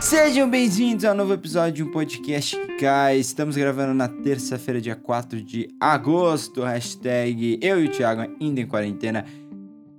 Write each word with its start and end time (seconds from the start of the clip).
Sejam 0.00 0.48
bem-vindos 0.48 1.04
ao 1.04 1.14
novo 1.14 1.34
episódio 1.34 1.72
de 1.74 1.82
um 1.82 1.92
podcast 1.92 2.56
que 2.56 2.76
cai. 2.78 3.18
Estamos 3.18 3.54
gravando 3.54 3.92
na 3.92 4.08
terça-feira, 4.08 4.80
dia 4.80 4.96
4 4.96 5.42
de 5.42 5.68
agosto. 5.78 6.62
Hashtag 6.62 7.58
eu 7.60 7.84
e 7.84 7.86
o 7.86 7.90
Thiago 7.90 8.22
ainda 8.40 8.62
em 8.62 8.66
quarentena. 8.66 9.26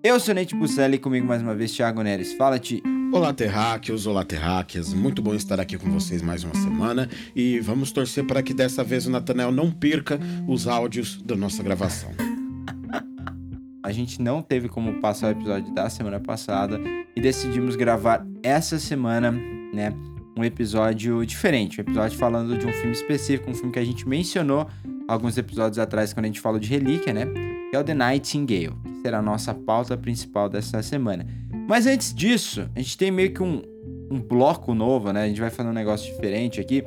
Eu 0.03 0.19
sou 0.19 0.33
Nate 0.33 0.55
Bucelli 0.55 0.95
e 0.95 0.99
comigo 0.99 1.27
mais 1.27 1.43
uma 1.43 1.53
vez, 1.53 1.71
Thiago 1.71 2.01
Neres. 2.01 2.33
Fala-te. 2.33 2.81
Olá, 3.13 3.31
terráqueos, 3.31 4.07
olá, 4.07 4.25
terráqueas. 4.25 4.91
Muito 4.91 5.21
bom 5.21 5.35
estar 5.35 5.59
aqui 5.59 5.77
com 5.77 5.91
vocês 5.91 6.23
mais 6.23 6.43
uma 6.43 6.55
semana 6.55 7.07
e 7.35 7.59
vamos 7.59 7.91
torcer 7.91 8.25
para 8.25 8.41
que 8.41 8.55
dessa 8.55 8.83
vez 8.83 9.05
o 9.05 9.11
Natanel 9.11 9.51
não 9.51 9.69
perca 9.69 10.19
os 10.47 10.67
áudios 10.67 11.21
da 11.21 11.35
nossa 11.35 11.61
gravação. 11.61 12.09
A 13.83 13.91
gente 13.91 14.19
não 14.19 14.41
teve 14.41 14.67
como 14.67 14.99
passar 14.99 15.27
o 15.27 15.31
episódio 15.31 15.71
da 15.75 15.89
semana 15.91 16.19
passada 16.19 16.79
e 17.15 17.21
decidimos 17.21 17.75
gravar 17.75 18.25
essa 18.41 18.79
semana, 18.79 19.33
né, 19.73 19.93
um 20.37 20.43
episódio 20.43 21.25
diferente, 21.25 21.79
um 21.79 21.83
episódio 21.83 22.17
falando 22.17 22.57
de 22.57 22.65
um 22.65 22.71
filme 22.71 22.91
específico, 22.91 23.49
um 23.49 23.53
filme 23.53 23.71
que 23.71 23.79
a 23.79 23.85
gente 23.85 24.07
mencionou 24.07 24.67
alguns 25.07 25.37
episódios 25.37 25.77
atrás 25.77 26.13
quando 26.13 26.25
a 26.25 26.27
gente 26.27 26.39
falou 26.39 26.59
de 26.59 26.67
Relíquia, 26.67 27.13
né, 27.13 27.25
que 27.69 27.75
é 27.75 27.79
o 27.79 27.83
The 27.83 27.93
Nightingale, 27.93 28.73
que 28.83 29.01
será 29.01 29.19
a 29.19 29.21
nossa 29.21 29.53
pauta 29.53 29.97
principal 29.97 30.49
dessa 30.49 30.81
semana. 30.81 31.25
Mas 31.67 31.85
antes 31.85 32.13
disso, 32.13 32.69
a 32.75 32.79
gente 32.79 32.97
tem 32.97 33.11
meio 33.11 33.33
que 33.33 33.43
um, 33.43 33.61
um 34.09 34.19
bloco 34.19 34.73
novo, 34.73 35.11
né, 35.11 35.23
a 35.23 35.27
gente 35.27 35.41
vai 35.41 35.49
fazer 35.49 35.69
um 35.69 35.73
negócio 35.73 36.11
diferente 36.11 36.59
aqui. 36.59 36.83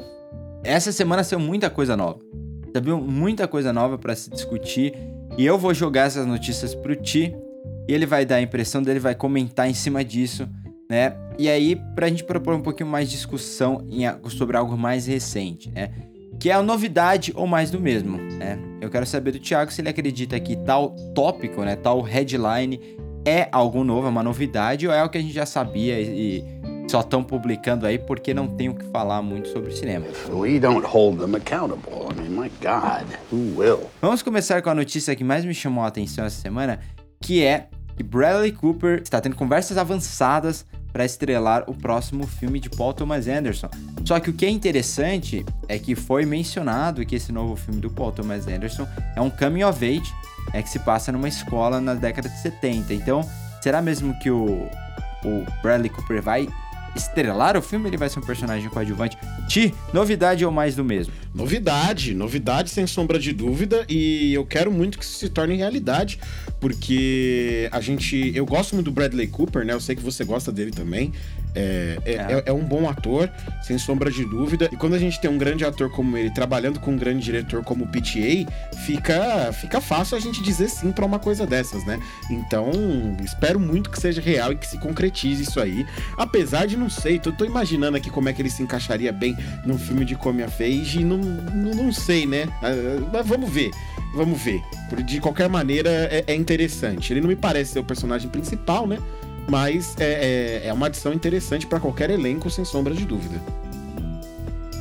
Essa 0.62 0.92
semana 0.92 1.22
saiu 1.22 1.40
muita 1.40 1.68
coisa 1.68 1.96
nova, 1.96 2.18
sabe? 2.72 2.90
Muita 2.92 3.46
coisa 3.46 3.72
nova 3.72 3.98
para 3.98 4.14
se 4.14 4.30
discutir 4.30 4.94
e 5.36 5.44
eu 5.44 5.58
vou 5.58 5.74
jogar 5.74 6.06
essas 6.06 6.26
notícias 6.26 6.74
pro 6.74 6.96
Ti 6.96 7.34
e 7.88 7.92
ele 7.92 8.06
vai 8.06 8.24
dar 8.24 8.36
a 8.36 8.42
impressão 8.42 8.82
dele, 8.82 8.98
vai 8.98 9.14
comentar 9.14 9.68
em 9.68 9.74
cima 9.74 10.04
disso, 10.04 10.48
né? 10.88 11.16
E 11.38 11.48
aí, 11.48 11.76
pra 11.94 12.08
gente 12.08 12.24
propor 12.24 12.54
um 12.54 12.62
pouquinho 12.62 12.88
mais 12.88 13.08
de 13.08 13.16
discussão 13.16 13.84
em, 13.90 14.04
sobre 14.30 14.56
algo 14.56 14.76
mais 14.76 15.06
recente, 15.06 15.70
né? 15.70 15.90
Que 16.38 16.50
é 16.50 16.52
a 16.52 16.62
novidade 16.62 17.32
ou 17.34 17.46
mais 17.46 17.70
do 17.70 17.80
mesmo, 17.80 18.18
né? 18.18 18.58
Eu 18.80 18.90
quero 18.90 19.06
saber 19.06 19.32
do 19.32 19.38
Thiago 19.38 19.72
se 19.72 19.80
ele 19.80 19.88
acredita 19.88 20.38
que 20.38 20.56
tal 20.56 20.90
tópico, 21.14 21.62
né? 21.62 21.76
Tal 21.76 22.00
headline 22.00 22.80
é 23.24 23.48
algo 23.50 23.82
novo, 23.82 24.06
é 24.06 24.10
uma 24.10 24.22
novidade, 24.22 24.86
ou 24.86 24.92
é 24.92 25.02
o 25.02 25.08
que 25.08 25.16
a 25.16 25.20
gente 25.20 25.32
já 25.32 25.46
sabia 25.46 25.98
e, 26.00 26.44
só 26.88 27.00
estão 27.00 27.24
publicando 27.24 27.86
aí 27.86 27.98
porque 27.98 28.34
não 28.34 28.46
tem 28.46 28.68
o 28.68 28.74
que 28.74 28.84
falar 28.86 29.22
muito 29.22 29.48
sobre 29.48 29.74
cinema. 29.74 30.06
We 30.28 30.60
don't 30.60 30.86
hold 30.86 31.18
them 31.18 31.34
accountable. 31.34 32.12
I 32.12 32.20
mean, 32.20 32.38
my 32.38 32.50
God, 32.60 33.06
who 33.32 33.58
will? 33.58 33.88
Vamos 34.02 34.22
começar 34.22 34.60
com 34.60 34.70
a 34.70 34.74
notícia 34.74 35.16
que 35.16 35.24
mais 35.24 35.44
me 35.44 35.54
chamou 35.54 35.82
a 35.82 35.88
atenção 35.88 36.24
essa 36.26 36.40
semana, 36.40 36.78
que 37.20 37.42
é 37.42 37.68
que 37.96 38.02
Bradley 38.02 38.52
Cooper 38.52 39.00
está 39.02 39.20
tendo 39.20 39.36
conversas 39.36 39.76
avançadas 39.76 40.64
para 40.92 41.04
estrelar 41.04 41.64
o 41.66 41.74
próximo 41.74 42.24
filme 42.26 42.60
de 42.60 42.70
Paul 42.70 42.94
Thomas 42.94 43.26
Anderson. 43.26 43.68
Só 44.04 44.20
que 44.20 44.30
o 44.30 44.32
que 44.32 44.46
é 44.46 44.50
interessante 44.50 45.44
é 45.68 45.76
que 45.78 45.96
foi 45.96 46.24
mencionado 46.24 47.04
que 47.04 47.16
esse 47.16 47.32
novo 47.32 47.56
filme 47.56 47.80
do 47.80 47.90
Paul 47.90 48.12
Thomas 48.12 48.46
Anderson 48.46 48.86
é 49.16 49.20
um 49.20 49.28
coming 49.28 49.64
of 49.64 49.84
age, 49.84 50.12
é 50.52 50.62
que 50.62 50.68
se 50.68 50.78
passa 50.78 51.10
numa 51.10 51.28
escola 51.28 51.80
na 51.80 51.94
década 51.94 52.28
de 52.28 52.40
70. 52.40 52.94
Então, 52.94 53.28
será 53.60 53.82
mesmo 53.82 54.16
que 54.20 54.30
o, 54.30 54.68
o 55.24 55.44
Bradley 55.62 55.90
Cooper 55.90 56.22
vai 56.22 56.48
estrelar 56.94 57.56
o 57.56 57.62
filme, 57.62 57.88
ele 57.88 57.96
vai 57.96 58.08
ser 58.08 58.18
um 58.18 58.22
personagem 58.22 58.68
coadjuvante. 58.68 59.16
Ti, 59.48 59.74
novidade 59.92 60.44
ou 60.44 60.52
mais 60.52 60.74
do 60.74 60.84
mesmo? 60.84 61.12
Novidade, 61.34 62.14
novidade 62.14 62.70
sem 62.70 62.86
sombra 62.86 63.18
de 63.18 63.32
dúvida 63.32 63.84
e 63.88 64.32
eu 64.34 64.44
quero 64.46 64.70
muito 64.70 64.98
que 64.98 65.04
isso 65.04 65.18
se 65.18 65.28
torne 65.28 65.56
realidade, 65.56 66.18
porque 66.60 67.68
a 67.72 67.80
gente, 67.80 68.32
eu 68.34 68.46
gosto 68.46 68.74
muito 68.74 68.86
do 68.86 68.92
Bradley 68.92 69.26
Cooper, 69.26 69.64
né? 69.64 69.72
Eu 69.72 69.80
sei 69.80 69.96
que 69.96 70.02
você 70.02 70.24
gosta 70.24 70.52
dele 70.52 70.70
também. 70.70 71.12
É, 71.54 71.98
é, 72.04 72.12
é. 72.14 72.42
é, 72.46 72.52
um 72.52 72.64
bom 72.64 72.88
ator, 72.88 73.30
sem 73.62 73.78
sombra 73.78 74.10
de 74.10 74.24
dúvida. 74.24 74.68
E 74.72 74.76
quando 74.76 74.94
a 74.94 74.98
gente 74.98 75.20
tem 75.20 75.30
um 75.30 75.38
grande 75.38 75.64
ator 75.64 75.90
como 75.90 76.16
ele, 76.16 76.30
trabalhando 76.30 76.80
com 76.80 76.92
um 76.92 76.96
grande 76.96 77.24
diretor 77.24 77.62
como 77.62 77.84
o 77.84 77.88
PTA, 77.88 78.50
fica, 78.84 79.52
fica 79.52 79.80
fácil 79.80 80.16
a 80.16 80.20
gente 80.20 80.42
dizer 80.42 80.68
sim 80.68 80.90
para 80.90 81.04
uma 81.04 81.18
coisa 81.18 81.46
dessas, 81.46 81.84
né? 81.86 81.98
Então, 82.30 82.70
espero 83.22 83.60
muito 83.60 83.90
que 83.90 84.00
seja 84.00 84.20
real 84.20 84.52
e 84.52 84.56
que 84.56 84.66
se 84.66 84.78
concretize 84.78 85.42
isso 85.42 85.60
aí. 85.60 85.86
Apesar 86.16 86.66
de 86.66 86.76
não 86.76 86.90
sei, 86.90 87.18
tô, 87.18 87.30
tô 87.30 87.44
imaginando 87.44 87.96
aqui 87.96 88.10
como 88.10 88.28
é 88.28 88.32
que 88.32 88.42
ele 88.42 88.50
se 88.50 88.62
encaixaria 88.62 89.12
bem 89.12 89.36
num 89.64 89.78
filme 89.78 90.04
de 90.04 90.16
Come 90.16 90.42
a 90.42 90.46
Age 90.46 91.00
e 91.00 91.04
não, 91.04 91.18
não, 91.18 91.74
não 91.74 91.92
sei, 91.92 92.26
né? 92.26 92.48
Ah, 92.62 92.72
mas 93.12 93.26
vamos 93.26 93.50
ver. 93.50 93.70
Vamos 94.14 94.40
ver. 94.40 94.62
De 95.04 95.20
qualquer 95.20 95.48
maneira, 95.48 95.90
é, 95.90 96.24
é 96.28 96.34
interessante. 96.34 97.12
Ele 97.12 97.20
não 97.20 97.28
me 97.28 97.36
parece 97.36 97.72
ser 97.72 97.80
o 97.80 97.84
personagem 97.84 98.28
principal, 98.28 98.86
né? 98.86 98.98
Mas 99.48 99.94
é, 99.98 100.62
é, 100.64 100.68
é 100.68 100.72
uma 100.72 100.86
adição 100.86 101.12
interessante 101.12 101.66
para 101.66 101.80
qualquer 101.80 102.10
elenco, 102.10 102.50
sem 102.50 102.64
sombra 102.64 102.94
de 102.94 103.04
dúvida. 103.04 103.40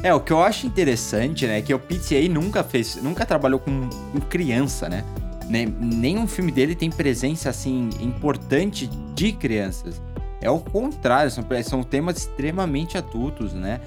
É, 0.04 0.14
o 0.14 0.20
que 0.20 0.34
eu 0.34 0.42
acho 0.42 0.68
interessante, 0.68 1.48
né, 1.48 1.60
é 1.60 1.62
que 1.62 1.74
o 1.74 1.80
PTA 1.80 2.28
nunca 2.30 2.64
fez, 2.64 2.98
nunca 2.98 3.26
trabalhou 3.26 3.60
com, 3.60 3.90
com 3.90 4.20
criança, 4.20 4.90
né? 4.90 5.04
Nem, 5.48 5.66
nenhum 5.66 6.28
filme 6.28 6.52
dele 6.52 6.76
tem 6.76 6.90
presença, 6.90 7.50
assim, 7.50 7.90
importante 8.02 8.88
de 8.88 9.32
crianças. 9.32 10.02
É 10.42 10.50
o 10.50 10.60
contrário, 10.60 11.32
são, 11.32 11.44
são 11.64 11.84
temas 11.84 12.18
extremamente 12.18 12.98
adultos, 12.98 13.54
né? 13.54 13.80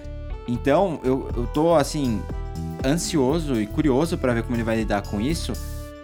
Então, 0.48 1.00
eu, 1.04 1.28
eu 1.37 1.47
tô, 1.48 1.75
assim, 1.75 2.22
ansioso 2.84 3.60
e 3.60 3.66
curioso 3.66 4.16
para 4.16 4.32
ver 4.32 4.43
como 4.43 4.56
ele 4.56 4.62
vai 4.62 4.76
lidar 4.76 5.03
com 5.03 5.20
isso, 5.20 5.53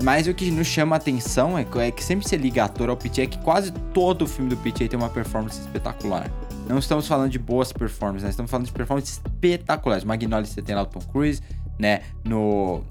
mas 0.03 0.27
o 0.27 0.35
que 0.35 0.51
nos 0.51 0.67
chama 0.67 0.97
a 0.97 0.99
atenção 0.99 1.57
é, 1.57 1.67
é 1.77 1.91
que 1.91 2.03
sempre 2.03 2.29
se 2.29 2.37
liga 2.37 2.65
ator 2.65 2.91
ao 2.91 2.97
PTA, 2.97 3.23
é 3.23 3.27
que 3.27 3.39
quase 3.39 3.73
todo 3.95 4.27
filme 4.27 4.51
do 4.51 4.57
PTA 4.57 4.89
tem 4.89 4.99
uma 4.99 5.09
performance 5.09 5.61
espetacular. 5.61 6.31
Não 6.69 6.79
estamos 6.79 7.07
falando 7.07 7.31
de 7.31 7.39
boas 7.39 7.73
performances, 7.73 8.25
né? 8.25 8.31
estamos 8.31 8.51
falando 8.51 8.67
de 8.67 8.73
performances 8.73 9.21
espetaculares. 9.25 10.05
Magnolia 10.05 10.45
você 10.45 10.63
tem 10.63 10.75
lá 10.75 10.83
o 10.83 10.87
Tom 10.87 11.01
Cruise, 11.01 11.41
né? 11.79 12.03
No 12.25 12.83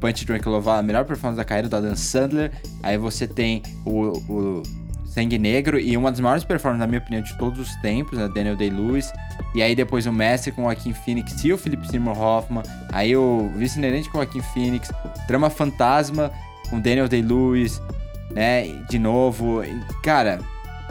Punch 0.00 0.24
Drunk 0.24 0.48
Love, 0.48 0.68
a 0.70 0.82
melhor 0.82 1.04
performance 1.04 1.36
da 1.36 1.44
carreira 1.44 1.68
do 1.68 1.76
Adam 1.76 1.96
Sandler. 1.96 2.52
Aí 2.82 2.96
você 2.96 3.26
tem 3.26 3.62
o, 3.84 4.12
o 4.32 4.62
Sangue 5.04 5.38
Negro 5.38 5.78
e 5.78 5.96
uma 5.96 6.10
das 6.10 6.20
maiores 6.20 6.44
performances, 6.44 6.80
na 6.80 6.86
minha 6.86 7.00
opinião, 7.00 7.22
de 7.22 7.36
todos 7.36 7.58
os 7.58 7.74
tempos, 7.76 8.18
né? 8.18 8.28
Daniel 8.28 8.56
Day-Lewis. 8.56 9.12
E 9.54 9.62
aí 9.62 9.74
depois 9.74 10.06
o 10.06 10.12
Messi 10.12 10.52
com 10.52 10.62
o 10.62 10.64
Joaquin 10.64 10.92
Phoenix 10.92 11.44
e 11.44 11.52
o 11.52 11.58
Philip 11.58 11.86
Seymour 11.88 12.20
Hoffman. 12.20 12.62
Aí 12.92 13.16
o 13.16 13.50
Vice-Inerente 13.56 14.08
com 14.10 14.18
o 14.18 14.20
Joaquin 14.22 14.42
Phoenix. 14.42 14.90
Drama 15.26 15.50
Fantasma 15.50 16.30
com 16.68 16.80
Daniel 16.80 17.08
Day-Lewis, 17.08 17.82
né? 18.30 18.68
De 18.88 18.98
novo. 18.98 19.62
Cara, 20.02 20.40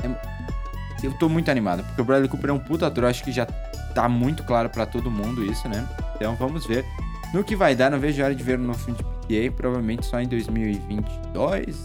é... 0.04 1.06
eu 1.06 1.14
tô 1.14 1.30
muito 1.30 1.50
animado, 1.50 1.84
porque 1.84 2.02
o 2.02 2.06
Bradley 2.06 2.30
Cooper 2.30 2.50
é 2.50 2.54
um 2.54 2.60
puta 2.60 2.88
ator, 2.88 3.06
acho 3.06 3.24
que 3.24 3.32
já 3.32 3.46
tá 3.46 4.10
muito 4.10 4.44
claro 4.44 4.70
para 4.70 4.86
todo 4.86 5.10
mundo 5.10 5.44
isso, 5.44 5.68
né? 5.70 5.88
Então 6.16 6.36
vamos 6.36 6.66
ver. 6.66 6.86
No 7.34 7.44
que 7.44 7.56
vai 7.56 7.76
dar, 7.76 7.92
não 7.92 8.00
vejo 8.00 8.22
a 8.22 8.26
hora 8.26 8.36
de 8.36 8.44
ver 8.44 8.58
no 8.58 8.74
filme 8.74 8.98
de 8.98 9.04
PTA, 9.04 9.56
provavelmente 9.56 10.06
só 10.06 10.20
em 10.20 10.28
2022, 10.28 11.76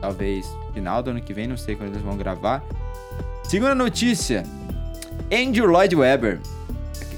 talvez 0.00 0.46
final 0.72 1.02
do 1.02 1.10
ano 1.10 1.20
que 1.20 1.32
vem, 1.32 1.46
não 1.46 1.56
sei 1.56 1.74
quando 1.74 1.90
eles 1.90 2.02
vão 2.02 2.16
gravar. 2.16 2.62
Segunda 3.44 3.74
notícia: 3.74 4.42
Andrew 5.32 5.66
Lloyd 5.66 5.96
Webber, 5.96 6.40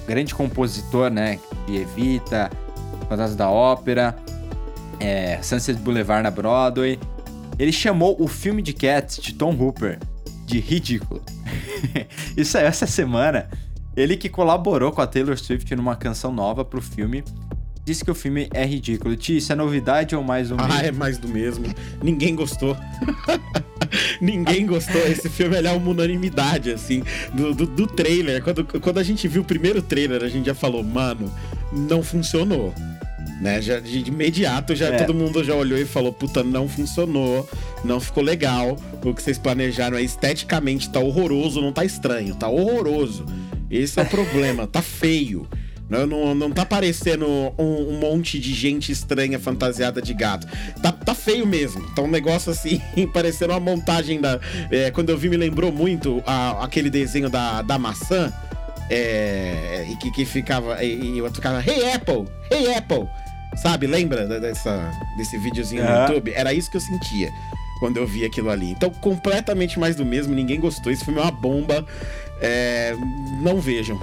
grande 0.07 0.35
compositor, 0.35 1.11
né? 1.11 1.39
Que 1.67 1.77
evita 1.77 2.51
Fantasmas 3.09 3.37
da 3.37 3.51
Ópera, 3.51 4.15
é, 5.01 5.41
Sunset 5.43 5.79
Boulevard 5.81 6.23
na 6.23 6.31
Broadway. 6.31 6.99
Ele 7.59 7.73
chamou 7.73 8.17
o 8.21 8.29
filme 8.29 8.63
de 8.63 8.73
Cats 8.73 9.21
de 9.21 9.35
Tom 9.35 9.55
Hooper 9.55 9.99
de 10.47 10.59
ridículo. 10.59 11.23
Isso 12.37 12.53
saiu 12.53 12.67
essa 12.67 12.87
semana. 12.87 13.49
Ele 13.97 14.17
que 14.17 14.29
colaborou 14.29 14.93
com 14.93 15.01
a 15.01 15.07
Taylor 15.07 15.37
Swift 15.37 15.75
numa 15.75 15.97
canção 15.97 16.33
nova 16.33 16.65
pro 16.65 16.81
filme 16.81 17.25
disse 17.89 18.05
que 18.05 18.11
o 18.11 18.15
filme 18.15 18.49
é 18.53 18.67
ridículo. 18.67 19.17
Ti, 19.17 19.39
isso 19.39 19.51
é 19.51 19.57
novidade 19.57 20.15
ou 20.15 20.23
mais 20.23 20.51
do 20.51 20.57
mesmo? 20.57 20.73
Ah, 20.73 20.85
é 20.85 20.93
mais 20.93 21.17
do 21.17 21.27
mesmo. 21.27 21.65
Ninguém 22.03 22.35
gostou. 22.35 22.77
Ninguém 24.21 24.67
gostou. 24.67 25.01
Esse 25.07 25.31
filme 25.31 25.57
é 25.57 25.73
uma 25.73 25.91
unanimidade, 25.91 26.71
assim, 26.71 27.03
do, 27.33 27.55
do, 27.55 27.67
do, 27.67 27.87
trailer. 27.87 28.43
Quando, 28.43 28.65
quando 28.65 28.99
a 28.99 29.03
gente 29.03 29.27
viu 29.27 29.41
o 29.41 29.45
primeiro 29.45 29.81
trailer, 29.81 30.23
a 30.23 30.29
gente 30.29 30.47
já 30.47 30.55
falou, 30.55 30.85
mano, 30.85 31.33
não 31.73 32.03
funcionou 32.03 32.75
né? 33.41 33.61
Já 33.63 33.81
de 33.81 33.99
imediato 34.01 34.75
já 34.75 34.89
é. 34.89 34.99
todo 34.99 35.15
mundo 35.15 35.43
já 35.45 35.55
olhou 35.55 35.79
e 35.79 35.85
falou: 35.85 36.13
"Puta, 36.13 36.43
não 36.43 36.69
funcionou, 36.69 37.49
não 37.85 38.01
ficou 38.01 38.23
legal. 38.23 38.77
O 39.03 39.15
que 39.15 39.23
vocês 39.23 39.39
planejaram 39.39 39.97
é 39.97 40.03
esteticamente 40.03 40.91
tá 40.91 41.01
horroroso, 41.01 41.61
não 41.61 41.73
tá 41.73 41.85
estranho, 41.85 42.35
tá 42.35 42.49
horroroso. 42.49 43.25
Esse 43.71 43.99
é 44.01 44.03
o 44.03 44.07
problema, 44.07 44.67
tá 44.67 44.83
feio. 44.83 45.47
Não, 45.89 46.07
não, 46.07 46.35
não 46.35 46.51
tá 46.51 46.67
parecendo 46.67 47.27
um, 47.59 47.95
um, 47.95 47.99
monte 47.99 48.39
de 48.39 48.53
gente 48.53 48.93
estranha 48.93 49.39
fantasiada 49.39 50.03
de 50.03 50.13
gato. 50.13 50.47
Tá, 50.83 50.93
tá 50.93 51.15
feio 51.15 51.47
mesmo. 51.47 51.83
Tá 51.95 52.03
um 52.03 52.09
negócio 52.11 52.53
assim, 52.53 52.79
parecendo 53.13 53.55
uma 53.55 53.61
montagem 53.61 54.21
da. 54.21 54.39
é, 54.71 54.91
quando 54.91 55.09
eu 55.09 55.17
vi, 55.17 55.31
me 55.31 55.37
lembrou 55.37 55.73
muito 55.73 56.23
a- 56.27 56.63
aquele 56.63 56.91
desenho 56.91 57.31
da, 57.31 57.63
da 57.63 57.79
maçã. 57.79 58.31
É, 58.91 59.87
e 59.91 59.97
que, 59.97 60.11
que 60.11 60.25
ficava. 60.27 60.83
E, 60.85 61.17
e 61.17 61.21
o 61.21 61.25
outro 61.25 61.37
ficava, 61.37 61.63
Hey 61.67 61.93
Apple! 61.93 62.25
Hey 62.51 62.75
Apple! 62.75 63.09
Sabe, 63.63 63.87
lembra 63.87 64.27
dessa, 64.41 64.91
desse 65.17 65.37
videozinho 65.39 65.83
no. 65.85 66.01
YouTube? 66.03 66.33
Era 66.35 66.53
isso 66.53 66.71
que 66.71 66.77
eu 66.77 66.81
sentia 66.81 67.31
quando 67.81 67.97
eu 67.97 68.07
vi 68.07 68.25
aquilo 68.25 68.51
ali. 68.51 68.71
Então, 68.73 68.91
completamente 68.91 69.79
mais 69.79 69.95
do 69.97 70.05
mesmo, 70.05 70.35
ninguém 70.35 70.61
gostou. 70.61 70.93
Esse 70.93 71.05
filme 71.05 71.21
é 71.21 71.23
uma 71.23 71.31
bomba. 71.31 71.85
É, 72.41 72.95
não 73.43 73.61
vejam. 73.61 74.01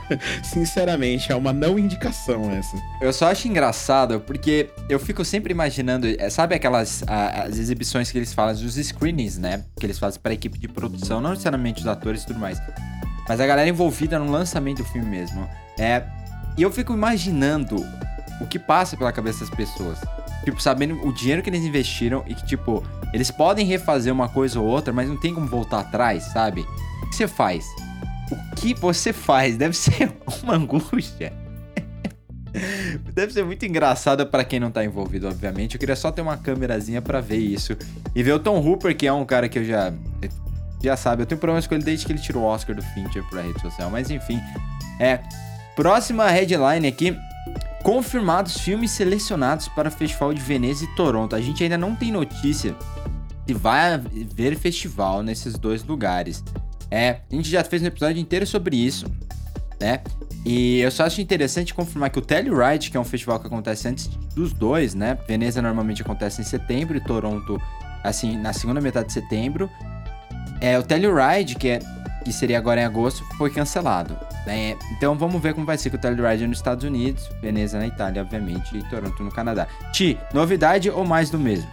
Sinceramente, 0.42 1.32
é 1.32 1.34
uma 1.34 1.52
não 1.52 1.78
indicação 1.78 2.50
essa. 2.50 2.76
Eu 3.00 3.12
só 3.12 3.30
acho 3.30 3.48
engraçado 3.48 4.20
porque 4.20 4.68
eu 4.88 4.98
fico 4.98 5.24
sempre 5.24 5.52
imaginando, 5.52 6.06
é, 6.06 6.28
sabe 6.30 6.54
aquelas 6.54 7.02
a- 7.06 7.44
as 7.44 7.58
exibições 7.58 8.10
que 8.10 8.18
eles 8.18 8.32
fazem, 8.32 8.66
os 8.66 8.74
screenings, 8.76 9.38
né? 9.38 9.64
Que 9.78 9.86
eles 9.86 9.98
fazem 9.98 10.20
pra 10.20 10.32
equipe 10.32 10.58
de 10.58 10.68
produção, 10.68 11.20
não 11.20 11.30
necessariamente 11.30 11.80
os 11.80 11.86
atores 11.86 12.22
e 12.22 12.26
tudo 12.26 12.38
mais. 12.38 12.60
Mas 13.28 13.40
a 13.40 13.46
galera 13.46 13.68
envolvida 13.68 14.18
no 14.18 14.30
lançamento 14.30 14.78
do 14.78 14.84
filme 14.84 15.08
mesmo. 15.08 15.48
É, 15.78 16.02
e 16.56 16.62
eu 16.62 16.70
fico 16.72 16.92
imaginando 16.92 17.76
o 18.40 18.46
que 18.46 18.58
passa 18.58 18.96
pela 18.96 19.12
cabeça 19.12 19.40
das 19.40 19.50
pessoas. 19.50 19.98
Tipo, 20.44 20.62
sabendo 20.62 20.94
o 21.06 21.12
dinheiro 21.12 21.42
que 21.42 21.50
eles 21.50 21.64
investiram 21.64 22.24
e 22.26 22.34
que, 22.34 22.46
tipo, 22.46 22.82
eles 23.12 23.30
podem 23.30 23.66
refazer 23.66 24.12
uma 24.12 24.28
coisa 24.28 24.60
ou 24.60 24.66
outra, 24.66 24.92
mas 24.92 25.08
não 25.08 25.16
tem 25.16 25.34
como 25.34 25.46
voltar 25.46 25.80
atrás, 25.80 26.24
sabe? 26.24 26.66
O 27.02 27.06
que 27.08 27.16
você 27.16 27.28
faz? 27.28 27.66
O 28.30 28.54
que 28.54 28.74
você 28.74 29.12
faz? 29.12 29.56
Deve 29.56 29.74
ser 29.76 30.12
uma 30.42 30.54
angústia. 30.54 31.32
Deve 33.14 33.32
ser 33.32 33.44
muito 33.44 33.64
engraçado 33.66 34.26
pra 34.26 34.44
quem 34.44 34.58
não 34.58 34.70
tá 34.70 34.84
envolvido, 34.84 35.28
obviamente. 35.28 35.74
Eu 35.74 35.80
queria 35.80 35.96
só 35.96 36.10
ter 36.10 36.22
uma 36.22 36.36
câmerazinha 36.36 37.02
pra 37.02 37.20
ver 37.20 37.36
isso. 37.36 37.76
E 38.14 38.22
ver 38.22 38.32
o 38.32 38.38
Tom 38.38 38.58
Hooper, 38.58 38.96
que 38.96 39.06
é 39.06 39.12
um 39.12 39.24
cara 39.24 39.48
que 39.48 39.58
eu 39.58 39.64
já. 39.64 39.92
Já 40.82 40.96
sabe, 40.96 41.22
eu 41.22 41.26
tenho 41.26 41.40
problemas 41.40 41.66
com 41.66 41.74
ele 41.74 41.82
desde 41.82 42.06
que 42.06 42.12
ele 42.12 42.20
tirou 42.20 42.44
o 42.44 42.46
Oscar 42.46 42.74
do 42.74 42.82
Fincher 42.82 43.24
pra 43.28 43.42
rede 43.42 43.60
social. 43.60 43.90
Mas 43.90 44.10
enfim. 44.10 44.40
É. 45.00 45.20
Próxima 45.74 46.28
headline 46.28 46.86
aqui. 46.86 47.16
Confirmados 47.82 48.58
filmes 48.58 48.90
selecionados 48.90 49.68
para 49.68 49.88
o 49.88 49.92
Festival 49.92 50.34
de 50.34 50.40
Veneza 50.40 50.84
e 50.84 50.94
Toronto. 50.94 51.34
A 51.34 51.40
gente 51.40 51.62
ainda 51.62 51.78
não 51.78 51.94
tem 51.94 52.12
notícia 52.12 52.76
se 53.46 53.54
vai 53.54 53.94
haver 53.94 54.56
festival 54.56 55.22
nesses 55.22 55.58
dois 55.58 55.82
lugares. 55.82 56.44
É, 56.90 57.20
a 57.30 57.34
gente 57.34 57.48
já 57.48 57.64
fez 57.64 57.82
um 57.82 57.86
episódio 57.86 58.20
inteiro 58.20 58.46
sobre 58.46 58.76
isso, 58.76 59.06
né? 59.80 60.00
E 60.44 60.80
eu 60.80 60.90
só 60.90 61.04
acho 61.04 61.20
interessante 61.20 61.74
confirmar 61.74 62.10
que 62.10 62.18
o 62.18 62.22
Telluride, 62.22 62.90
que 62.90 62.96
é 62.96 63.00
um 63.00 63.04
festival 63.04 63.38
que 63.40 63.46
acontece 63.46 63.88
antes 63.88 64.06
dos 64.34 64.52
dois, 64.52 64.94
né? 64.94 65.18
Veneza 65.26 65.60
normalmente 65.60 66.02
acontece 66.02 66.40
em 66.40 66.44
setembro 66.44 66.96
e 66.96 67.00
Toronto, 67.00 67.60
assim, 68.02 68.36
na 68.36 68.52
segunda 68.52 68.80
metade 68.80 69.08
de 69.08 69.12
setembro. 69.14 69.70
É, 70.60 70.78
o 70.78 70.82
Telluride, 70.82 71.54
que, 71.54 71.68
é, 71.68 71.78
que 72.28 72.34
seria 72.34 72.58
agora 72.58 72.82
em 72.82 72.84
agosto, 72.84 73.24
foi 73.38 73.48
cancelado. 73.48 74.14
né? 74.46 74.76
Então 74.92 75.16
vamos 75.16 75.40
ver 75.40 75.54
como 75.54 75.64
vai 75.64 75.78
ser 75.78 75.88
com 75.88 75.96
o 75.96 75.98
Telluride 75.98 76.46
nos 76.46 76.58
Estados 76.58 76.84
Unidos, 76.84 77.26
Veneza 77.40 77.78
na 77.78 77.86
Itália, 77.86 78.20
obviamente, 78.20 78.76
e 78.76 78.82
Toronto 78.90 79.22
no 79.22 79.30
Canadá. 79.30 79.66
Ti, 79.92 80.18
novidade 80.34 80.90
ou 80.90 81.06
mais 81.06 81.30
do 81.30 81.38
mesmo? 81.38 81.66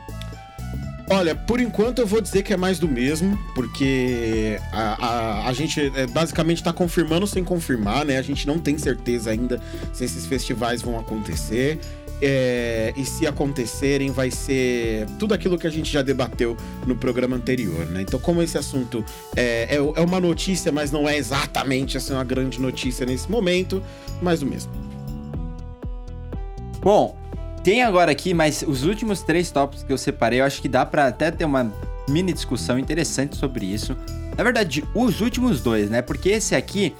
Olha, 1.10 1.36
por 1.36 1.60
enquanto 1.60 2.00
eu 2.00 2.07
vou 2.07 2.19
dizer 2.22 2.42
que 2.42 2.54
é 2.54 2.57
mais 2.57 2.80
do 2.80 2.88
mesmo, 2.88 3.38
porque 3.54 4.60
a, 4.72 5.06
a, 5.06 5.50
a 5.50 5.54
gente 5.54 5.92
é, 5.94 6.07
basicamente 6.07 6.63
tá 6.63 6.74
confirmando 6.74 7.28
sem 7.28 7.44
confirmar, 7.44 8.06
né? 8.06 8.18
A 8.18 8.22
gente 8.24 8.48
não 8.48 8.58
tem 8.58 8.78
certeza 8.78 9.30
ainda 9.30 9.62
se 9.94 10.04
esses 10.06 10.25
festivais 10.25 10.81
vão 10.81 10.98
acontecer. 10.98 11.80
É, 12.21 12.94
e 12.95 13.06
se 13.06 13.27
acontecerem, 13.27 14.09
vai 14.09 14.31
ser 14.31 15.06
tudo 15.19 15.33
aquilo 15.33 15.57
que 15.57 15.67
a 15.67 15.69
gente 15.69 15.91
já 15.91 16.01
debateu 16.01 16.56
no 16.88 16.95
programa 16.95 17.35
anterior, 17.35 17.85
né? 17.88 18.01
Então, 18.01 18.19
como 18.19 18.41
esse 18.41 18.57
assunto 18.57 19.03
é, 19.35 19.67
é, 19.69 19.75
é 19.75 20.01
uma 20.01 20.19
notícia, 20.19 20.71
mas 20.71 20.91
não 20.91 21.09
é 21.09 21.17
exatamente 21.17 21.97
assim, 21.97 22.13
uma 22.13 22.23
grande 22.23 22.59
notícia 22.59 23.06
nesse 23.06 23.29
momento, 23.29 23.83
mais 24.21 24.39
do 24.39 24.45
mesmo. 24.45 24.71
Bom, 26.81 27.17
tem 27.63 27.81
agora 27.81 28.12
aqui, 28.12 28.33
mas 28.33 28.63
os 28.65 28.83
últimos 28.83 29.23
três 29.23 29.51
tópicos 29.51 29.83
que 29.83 29.91
eu 29.91 29.97
separei, 29.97 30.39
eu 30.39 30.45
acho 30.45 30.62
que 30.62 30.69
dá 30.69 30.85
pra 30.85 31.07
até 31.07 31.31
ter 31.31 31.44
uma 31.44 31.73
mini 32.07 32.31
discussão 32.31 32.77
interessante 32.77 33.35
sobre 33.35 33.65
isso. 33.65 33.97
Na 34.38 34.44
verdade, 34.44 34.83
os 34.94 35.19
últimos 35.19 35.62
dois, 35.62 35.89
né? 35.89 36.01
Porque 36.01 36.29
esse 36.29 36.56
aqui 36.56 36.95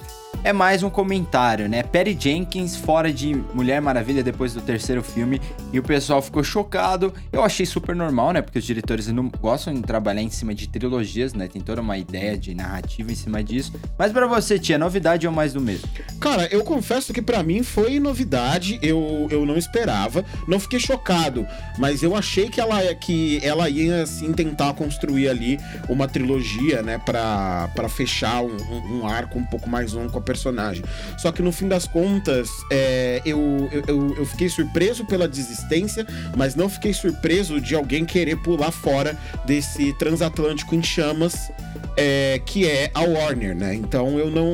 é 0.46 0.52
mais 0.52 0.84
um 0.84 0.88
comentário, 0.88 1.68
né? 1.68 1.82
Perry 1.82 2.16
Jenkins 2.18 2.76
fora 2.76 3.12
de 3.12 3.34
Mulher 3.52 3.80
Maravilha 3.82 4.22
depois 4.22 4.54
do 4.54 4.60
terceiro 4.60 5.02
filme 5.02 5.40
e 5.72 5.78
o 5.80 5.82
pessoal 5.82 6.22
ficou 6.22 6.44
chocado. 6.44 7.12
Eu 7.32 7.42
achei 7.42 7.66
super 7.66 7.96
normal, 7.96 8.32
né? 8.32 8.40
Porque 8.40 8.60
os 8.60 8.64
diretores 8.64 9.08
não 9.08 9.28
gostam 9.28 9.74
de 9.74 9.82
trabalhar 9.82 10.22
em 10.22 10.30
cima 10.30 10.54
de 10.54 10.68
trilogias, 10.68 11.34
né? 11.34 11.48
Tem 11.48 11.60
toda 11.60 11.80
uma 11.80 11.98
ideia 11.98 12.38
de 12.38 12.54
narrativa 12.54 13.10
em 13.10 13.14
cima 13.16 13.42
disso. 13.42 13.72
Mas 13.98 14.12
pra 14.12 14.28
você, 14.28 14.56
tia, 14.56 14.78
novidade 14.78 15.26
ou 15.26 15.32
mais 15.32 15.52
do 15.52 15.60
mesmo? 15.60 15.88
Cara, 16.20 16.46
eu 16.52 16.62
confesso 16.62 17.12
que 17.12 17.20
pra 17.20 17.42
mim 17.42 17.64
foi 17.64 17.98
novidade, 17.98 18.78
eu, 18.82 19.26
eu 19.32 19.44
não 19.44 19.56
esperava, 19.56 20.24
não 20.46 20.60
fiquei 20.60 20.78
chocado, 20.78 21.44
mas 21.76 22.04
eu 22.04 22.14
achei 22.14 22.48
que 22.48 22.60
ela, 22.60 22.94
que 22.94 23.40
ela 23.42 23.68
ia, 23.68 24.04
assim, 24.04 24.32
tentar 24.32 24.74
construir 24.74 25.28
ali 25.28 25.58
uma 25.88 26.06
trilogia, 26.06 26.82
né, 26.82 26.98
pra 27.04 27.68
fechar 27.88 28.42
um, 28.42 28.56
um- 28.56 29.00
um 29.00 29.06
arco 29.08 29.38
um 29.40 29.44
pouco 29.44 29.68
mais 29.68 29.92
longo 29.92 30.12
com 30.12 30.18
a 30.20 30.22
personagem. 30.36 30.84
Só 31.18 31.32
que 31.32 31.42
no 31.42 31.50
fim 31.50 31.66
das 31.66 31.86
contas, 31.86 32.48
é, 32.70 33.22
eu, 33.24 33.68
eu- 33.88 34.14
eu, 34.18 34.26
fiquei 34.26 34.48
surpreso 34.48 35.04
pela 35.06 35.26
desistência, 35.26 36.06
mas 36.36 36.54
não 36.54 36.68
fiquei 36.68 36.92
surpreso 36.92 37.60
de 37.60 37.74
alguém 37.74 38.04
querer 38.04 38.36
pular 38.36 38.70
fora 38.70 39.16
desse 39.46 39.92
transatlântico 39.94 40.74
em 40.74 40.82
chamas 40.82 41.50
é, 41.96 42.40
que 42.44 42.66
é 42.68 42.90
a 42.92 43.00
Warner, 43.00 43.56
né? 43.56 43.74
Então 43.74 44.18
eu 44.18 44.30
não. 44.30 44.46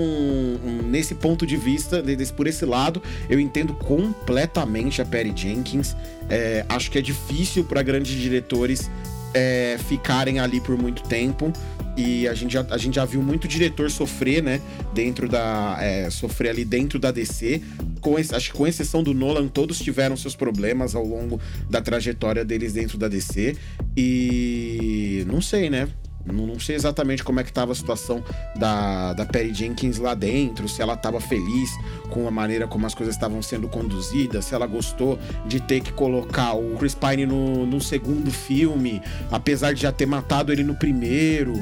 Nesse 0.84 1.12
ponto 1.16 1.44
de 1.44 1.56
vista, 1.56 2.00
de- 2.00 2.14
desse- 2.14 2.32
por 2.32 2.46
esse 2.46 2.64
lado, 2.64 3.02
eu 3.28 3.40
entendo 3.40 3.74
completamente 3.74 5.02
a 5.02 5.04
Perry 5.04 5.32
Jenkins. 5.34 5.96
É, 6.30 6.64
acho 6.68 6.88
que 6.90 6.98
é 6.98 7.02
difícil 7.02 7.64
para 7.64 7.82
grandes 7.82 8.14
diretores 8.14 8.88
é, 9.34 9.76
ficarem 9.88 10.38
ali 10.38 10.60
por 10.60 10.76
muito 10.78 11.02
tempo. 11.02 11.52
E 11.96 12.26
a 12.26 12.34
gente, 12.34 12.52
já, 12.52 12.66
a 12.70 12.78
gente 12.78 12.94
já 12.94 13.04
viu 13.04 13.22
muito 13.22 13.46
diretor 13.46 13.90
sofrer, 13.90 14.42
né? 14.42 14.60
Dentro 14.94 15.28
da. 15.28 15.76
é, 15.80 16.08
sofrer 16.10 16.50
ali 16.50 16.64
dentro 16.64 16.98
da 16.98 17.10
DC. 17.10 17.60
Com, 18.00 18.16
acho 18.16 18.50
que 18.50 18.56
com 18.56 18.66
exceção 18.66 19.02
do 19.02 19.12
Nolan, 19.14 19.46
todos 19.46 19.78
tiveram 19.78 20.16
seus 20.16 20.34
problemas 20.34 20.94
ao 20.94 21.04
longo 21.04 21.40
da 21.68 21.80
trajetória 21.80 22.44
deles 22.44 22.72
dentro 22.72 22.96
da 22.96 23.08
DC. 23.08 23.56
E 23.96 25.24
não 25.26 25.40
sei, 25.40 25.68
né? 25.68 25.88
Não, 26.24 26.46
não 26.46 26.60
sei 26.60 26.76
exatamente 26.76 27.24
como 27.24 27.40
é 27.40 27.44
que 27.44 27.52
tava 27.52 27.72
a 27.72 27.74
situação 27.74 28.22
da, 28.56 29.12
da 29.12 29.26
Perry 29.26 29.52
Jenkins 29.52 29.98
lá 29.98 30.14
dentro, 30.14 30.68
se 30.68 30.80
ela 30.80 30.96
tava 30.96 31.20
feliz 31.20 31.70
com 32.10 32.28
a 32.28 32.30
maneira 32.30 32.66
como 32.66 32.86
as 32.86 32.94
coisas 32.94 33.14
estavam 33.14 33.42
sendo 33.42 33.68
conduzidas, 33.68 34.44
se 34.44 34.54
ela 34.54 34.66
gostou 34.66 35.18
de 35.46 35.60
ter 35.60 35.80
que 35.80 35.92
colocar 35.92 36.54
o 36.54 36.76
Chris 36.76 36.94
Pine 36.94 37.26
no, 37.26 37.66
no 37.66 37.80
segundo 37.80 38.30
filme, 38.30 39.02
apesar 39.30 39.72
de 39.72 39.82
já 39.82 39.92
ter 39.92 40.06
matado 40.06 40.52
ele 40.52 40.62
no 40.62 40.74
primeiro. 40.74 41.54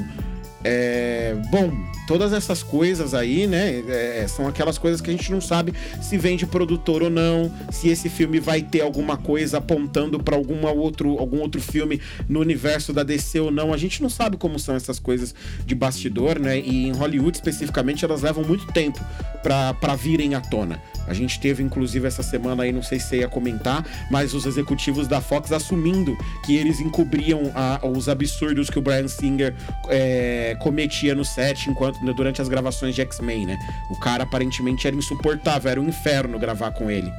É, 0.63 1.35
bom, 1.49 1.71
todas 2.07 2.33
essas 2.33 2.61
coisas 2.61 3.13
aí, 3.13 3.47
né, 3.47 3.83
é, 3.87 4.25
são 4.27 4.47
aquelas 4.47 4.77
coisas 4.77 5.01
que 5.01 5.09
a 5.09 5.13
gente 5.13 5.31
não 5.31 5.41
sabe 5.41 5.73
se 6.01 6.17
vem 6.17 6.37
de 6.37 6.45
produtor 6.45 7.01
ou 7.03 7.09
não, 7.09 7.51
se 7.71 7.89
esse 7.89 8.09
filme 8.09 8.39
vai 8.39 8.61
ter 8.61 8.81
alguma 8.81 9.17
coisa 9.17 9.57
apontando 9.57 10.21
para 10.21 10.35
algum 10.35 10.65
outro, 10.77 11.17
algum 11.17 11.39
outro 11.39 11.59
filme 11.61 11.99
no 12.29 12.39
universo 12.39 12.93
da 12.93 13.03
DC 13.03 13.39
ou 13.39 13.49
não. 13.51 13.73
A 13.73 13.77
gente 13.77 14.01
não 14.01 14.09
sabe 14.09 14.37
como 14.37 14.59
são 14.59 14.75
essas 14.75 14.99
coisas 14.99 15.33
de 15.65 15.73
bastidor, 15.73 16.37
né? 16.39 16.59
E 16.59 16.87
em 16.87 16.91
Hollywood 16.91 17.37
especificamente 17.37 18.05
elas 18.05 18.21
levam 18.21 18.43
muito 18.43 18.67
tempo 18.67 18.99
para 19.41 19.95
virem 19.95 20.35
à 20.35 20.41
tona. 20.41 20.79
A 21.07 21.13
gente 21.13 21.39
teve 21.39 21.63
inclusive 21.63 22.07
essa 22.07 22.21
semana 22.21 22.63
aí, 22.63 22.71
não 22.71 22.83
sei 22.83 22.99
se 22.99 23.07
você 23.07 23.17
ia 23.17 23.27
comentar, 23.27 23.83
mas 24.11 24.33
os 24.33 24.45
executivos 24.45 25.07
da 25.07 25.19
Fox 25.19 25.51
assumindo 25.51 26.15
que 26.45 26.55
eles 26.55 26.79
encobriam 26.79 27.51
a- 27.55 27.79
os 27.87 28.07
absurdos 28.07 28.69
que 28.69 28.77
o 28.77 28.81
Brian 28.81 29.07
Singer 29.07 29.55
é, 29.89 30.50
cometia 30.55 31.15
no 31.15 31.23
set 31.25 31.69
enquanto 31.69 31.99
durante 32.13 32.41
as 32.41 32.47
gravações 32.47 32.95
de 32.95 33.01
X-Men, 33.01 33.45
né? 33.45 33.59
O 33.89 33.99
cara 33.99 34.23
aparentemente 34.23 34.87
era 34.87 34.95
insuportável, 34.95 35.71
era 35.71 35.81
um 35.81 35.87
inferno 35.87 36.37
gravar 36.39 36.71
com 36.71 36.89
ele. 36.89 37.11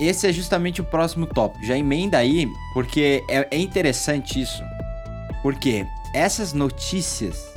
Esse 0.00 0.26
é 0.26 0.32
justamente 0.32 0.80
o 0.80 0.84
próximo 0.84 1.26
tópico. 1.26 1.64
Já 1.64 1.76
emenda 1.76 2.18
aí, 2.18 2.48
porque 2.74 3.22
é, 3.28 3.46
é 3.50 3.58
interessante 3.58 4.40
isso. 4.40 4.62
Porque 5.42 5.86
essas 6.12 6.52
notícias, 6.52 7.52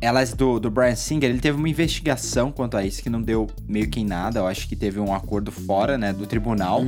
elas 0.00 0.32
do, 0.32 0.58
do 0.58 0.70
Brian 0.70 0.96
Singer, 0.96 1.30
ele 1.30 1.40
teve 1.40 1.56
uma 1.56 1.68
investigação 1.68 2.50
quanto 2.50 2.76
a 2.76 2.84
isso 2.84 3.02
que 3.02 3.10
não 3.10 3.22
deu 3.22 3.48
meio 3.68 3.88
que 3.88 4.00
em 4.00 4.04
nada. 4.04 4.40
Eu 4.40 4.46
acho 4.46 4.68
que 4.68 4.74
teve 4.74 4.98
um 4.98 5.14
acordo 5.14 5.52
fora, 5.52 5.96
né, 5.96 6.12
do 6.12 6.26
tribunal. 6.26 6.82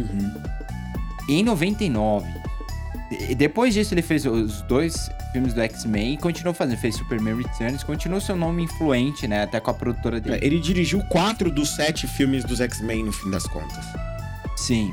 Em 1.28 1.42
99. 1.42 2.45
E 3.28 3.34
depois 3.34 3.72
disso 3.72 3.94
ele 3.94 4.02
fez 4.02 4.26
os 4.26 4.62
dois 4.62 5.08
filmes 5.32 5.54
do 5.54 5.60
X-Men 5.60 6.14
e 6.14 6.16
continuou 6.16 6.52
fazendo. 6.52 6.76
Fez 6.78 6.96
Superman 6.96 7.36
Returns, 7.36 7.84
continuou 7.84 8.20
seu 8.20 8.34
nome 8.36 8.64
influente, 8.64 9.28
né, 9.28 9.44
até 9.44 9.60
com 9.60 9.70
a 9.70 9.74
produtora 9.74 10.20
dele. 10.20 10.38
Ele 10.42 10.58
dirigiu 10.58 11.00
quatro 11.04 11.50
dos 11.50 11.76
sete 11.76 12.06
filmes 12.08 12.44
dos 12.44 12.60
X-Men 12.60 13.04
no 13.04 13.12
fim 13.12 13.30
das 13.30 13.44
contas. 13.46 13.84
Sim. 14.56 14.92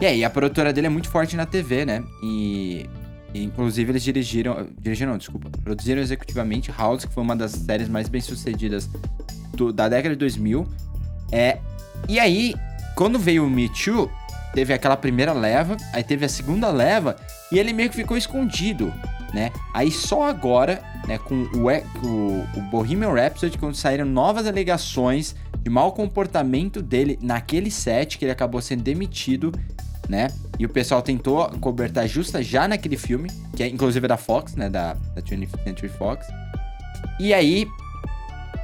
E 0.00 0.06
aí, 0.06 0.24
a 0.24 0.30
produtora 0.30 0.72
dele 0.72 0.88
é 0.88 0.90
muito 0.90 1.08
forte 1.08 1.36
na 1.36 1.46
TV, 1.46 1.84
né? 1.84 2.02
E 2.22 2.88
inclusive 3.34 3.92
eles 3.92 4.02
dirigiram, 4.02 4.66
dirigiram, 4.80 5.12
não, 5.12 5.18
desculpa, 5.18 5.48
produziram 5.62 6.02
executivamente 6.02 6.70
House, 6.76 7.04
que 7.04 7.14
foi 7.14 7.22
uma 7.22 7.36
das 7.36 7.52
séries 7.52 7.88
mais 7.88 8.08
bem 8.08 8.20
sucedidas 8.20 8.90
do- 9.54 9.72
da 9.72 9.88
década 9.88 10.14
de 10.14 10.18
2000. 10.18 10.66
É, 11.30 11.58
e 12.08 12.18
aí, 12.18 12.54
quando 12.96 13.18
veio 13.18 13.46
o 13.46 13.48
Me 13.50 13.68
Too, 13.70 14.10
teve 14.54 14.72
aquela 14.72 14.96
primeira 14.96 15.32
leva, 15.32 15.76
aí 15.92 16.02
teve 16.02 16.24
a 16.24 16.28
segunda 16.28 16.70
leva, 16.70 17.16
e 17.50 17.58
ele 17.58 17.72
meio 17.72 17.90
que 17.90 17.96
ficou 17.96 18.16
escondido, 18.16 18.92
né? 19.32 19.50
Aí 19.72 19.90
só 19.90 20.28
agora, 20.28 20.82
né, 21.06 21.18
com 21.18 21.44
o, 21.54 22.06
o, 22.06 22.46
o 22.56 22.60
Bohemian 22.70 23.12
Rhapsody, 23.12 23.58
quando 23.58 23.74
saíram 23.74 24.04
novas 24.04 24.46
alegações 24.46 25.34
de 25.62 25.70
mau 25.70 25.92
comportamento 25.92 26.82
dele 26.82 27.18
naquele 27.22 27.70
set, 27.70 28.18
que 28.18 28.24
ele 28.24 28.32
acabou 28.32 28.60
sendo 28.60 28.82
demitido, 28.82 29.52
né? 30.08 30.28
E 30.58 30.66
o 30.66 30.68
pessoal 30.68 31.00
tentou 31.00 31.48
cobertar 31.60 32.06
justa 32.06 32.42
já 32.42 32.66
naquele 32.66 32.96
filme, 32.96 33.30
que 33.56 33.62
é 33.62 33.68
inclusive 33.68 34.06
da 34.06 34.16
Fox, 34.16 34.54
né? 34.54 34.68
Da, 34.68 34.94
da 34.94 35.22
20th 35.22 35.62
Century 35.64 35.88
Fox. 35.88 36.26
E 37.20 37.32
aí, 37.32 37.66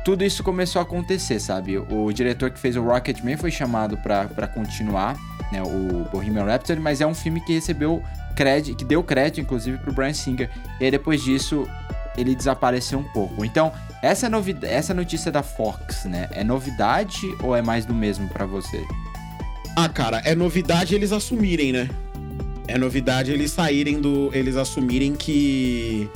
tudo 0.04 0.24
isso 0.24 0.42
começou 0.42 0.80
a 0.80 0.82
acontecer, 0.82 1.40
sabe? 1.40 1.78
O 1.78 2.12
diretor 2.12 2.50
que 2.50 2.58
fez 2.58 2.76
o 2.76 2.82
Rocketman 2.82 3.36
foi 3.36 3.50
chamado 3.50 3.96
pra 3.98 4.48
continuar, 4.48 5.16
né? 5.52 5.62
O 5.62 6.08
Bohemian 6.10 6.44
Rhapsody, 6.44 6.80
mas 6.80 7.00
é 7.00 7.06
um 7.06 7.14
filme 7.14 7.40
que 7.40 7.52
recebeu 7.54 8.02
crédito, 8.34 8.76
que 8.76 8.84
deu 8.84 9.02
crédito, 9.02 9.40
inclusive, 9.40 9.78
pro 9.78 9.92
Brian 9.92 10.14
Singer. 10.14 10.50
E 10.80 10.84
aí, 10.84 10.90
depois 10.90 11.22
disso, 11.22 11.68
ele 12.16 12.34
desapareceu 12.34 12.98
um 12.98 13.04
pouco. 13.04 13.44
Então, 13.44 13.72
essa, 14.02 14.28
novida 14.28 14.66
essa 14.66 14.94
notícia 14.94 15.30
da 15.30 15.42
Fox, 15.42 16.04
né? 16.04 16.28
É 16.32 16.44
novidade 16.44 17.20
ou 17.42 17.56
é 17.56 17.62
mais 17.62 17.84
do 17.84 17.94
mesmo 17.94 18.28
pra 18.28 18.46
você? 18.46 18.84
Ah, 19.76 19.88
cara, 19.88 20.22
é 20.24 20.34
novidade 20.34 20.94
eles 20.94 21.12
assumirem, 21.12 21.72
né? 21.72 21.88
É 22.66 22.76
novidade 22.76 23.32
eles 23.32 23.50
saírem 23.50 24.00
do. 24.00 24.30
Eles 24.32 24.56
assumirem 24.56 25.14
que. 25.14 26.08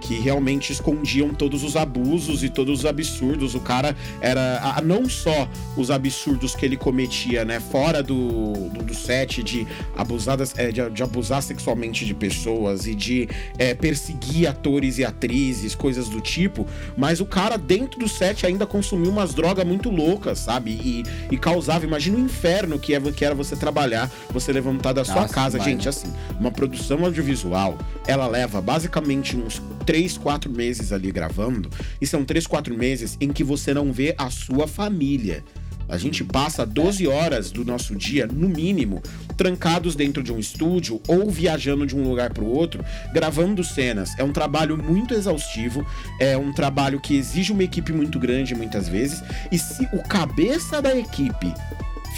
Que 0.00 0.18
realmente 0.18 0.72
escondiam 0.72 1.34
todos 1.34 1.62
os 1.64 1.76
abusos 1.76 2.42
e 2.42 2.48
todos 2.48 2.80
os 2.80 2.86
absurdos. 2.86 3.54
O 3.54 3.60
cara 3.60 3.96
era. 4.20 4.80
Não 4.84 5.08
só 5.08 5.48
os 5.76 5.90
absurdos 5.90 6.54
que 6.54 6.64
ele 6.64 6.76
cometia, 6.76 7.44
né? 7.44 7.60
Fora 7.60 8.02
do, 8.02 8.52
do, 8.70 8.82
do 8.84 8.94
set 8.94 9.42
de 9.42 9.66
abusar, 9.96 10.36
das- 10.36 10.56
é, 10.58 10.70
de, 10.70 10.88
de 10.90 11.02
abusar 11.02 11.42
sexualmente 11.42 12.04
de 12.04 12.14
pessoas 12.14 12.86
e 12.86 12.94
de 12.94 13.28
é, 13.58 13.74
perseguir 13.74 14.46
atores 14.48 14.98
e 14.98 15.04
atrizes, 15.04 15.74
coisas 15.74 16.08
do 16.08 16.20
tipo. 16.20 16.66
Mas 16.96 17.20
o 17.20 17.26
cara, 17.26 17.56
dentro 17.56 17.98
do 18.00 18.08
set, 18.08 18.46
ainda 18.46 18.66
consumiu 18.66 19.10
umas 19.10 19.34
drogas 19.34 19.66
muito 19.66 19.90
loucas, 19.90 20.38
sabe? 20.38 20.70
E, 20.70 21.02
e 21.30 21.36
causava. 21.36 21.84
Imagina 21.84 22.16
o 22.16 22.20
inferno 22.20 22.78
que, 22.78 22.94
é, 22.94 23.00
que 23.00 23.24
era 23.24 23.34
você 23.34 23.56
trabalhar, 23.56 24.10
você 24.30 24.52
levantar 24.52 24.92
da 24.92 25.04
sua 25.04 25.22
Nossa, 25.22 25.34
casa. 25.34 25.58
Gente, 25.60 25.84
né? 25.84 25.88
assim, 25.88 26.12
uma 26.38 26.50
produção 26.50 27.04
audiovisual, 27.04 27.76
ela 28.06 28.26
leva 28.26 28.60
basicamente 28.60 29.36
uns 29.36 29.58
3, 29.88 30.18
4 30.18 30.52
meses 30.52 30.92
ali 30.92 31.10
gravando. 31.10 31.70
E 31.98 32.06
são 32.06 32.22
3, 32.22 32.46
4 32.46 32.76
meses 32.76 33.16
em 33.18 33.32
que 33.32 33.42
você 33.42 33.72
não 33.72 33.90
vê 33.90 34.14
a 34.18 34.28
sua 34.28 34.68
família. 34.68 35.42
A 35.88 35.96
gente 35.96 36.22
passa 36.22 36.66
12 36.66 37.06
horas 37.06 37.50
do 37.50 37.64
nosso 37.64 37.96
dia, 37.96 38.26
no 38.26 38.50
mínimo, 38.50 39.02
trancados 39.34 39.96
dentro 39.96 40.22
de 40.22 40.30
um 40.30 40.38
estúdio 40.38 41.00
ou 41.08 41.30
viajando 41.30 41.86
de 41.86 41.96
um 41.96 42.06
lugar 42.06 42.34
para 42.34 42.44
o 42.44 42.54
outro, 42.54 42.84
gravando 43.14 43.64
cenas. 43.64 44.10
É 44.18 44.22
um 44.22 44.30
trabalho 44.30 44.76
muito 44.76 45.14
exaustivo, 45.14 45.86
é 46.20 46.36
um 46.36 46.52
trabalho 46.52 47.00
que 47.00 47.16
exige 47.16 47.50
uma 47.50 47.64
equipe 47.64 47.90
muito 47.90 48.18
grande 48.18 48.54
muitas 48.54 48.90
vezes. 48.90 49.22
E 49.50 49.58
se 49.58 49.88
o 49.94 50.02
cabeça 50.02 50.82
da 50.82 50.94
equipe 50.94 51.54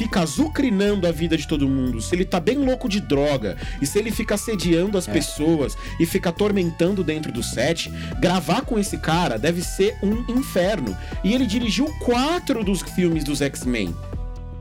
fica 0.00 0.22
azucrinando 0.22 1.06
a 1.06 1.12
vida 1.12 1.36
de 1.36 1.46
todo 1.46 1.68
mundo, 1.68 2.00
se 2.00 2.14
ele 2.14 2.24
tá 2.24 2.40
bem 2.40 2.56
louco 2.56 2.88
de 2.88 3.02
droga, 3.02 3.58
e 3.82 3.86
se 3.86 3.98
ele 3.98 4.10
fica 4.10 4.34
assediando 4.34 4.96
as 4.96 5.06
pessoas 5.06 5.76
e 6.00 6.06
fica 6.06 6.30
atormentando 6.30 7.04
dentro 7.04 7.30
do 7.30 7.42
set, 7.42 7.92
gravar 8.18 8.62
com 8.62 8.78
esse 8.78 8.96
cara 8.96 9.38
deve 9.38 9.60
ser 9.60 9.98
um 10.02 10.24
inferno. 10.26 10.96
E 11.22 11.34
ele 11.34 11.44
dirigiu 11.44 11.84
quatro 11.98 12.64
dos 12.64 12.80
filmes 12.80 13.24
dos 13.24 13.42
X-Men. 13.42 13.94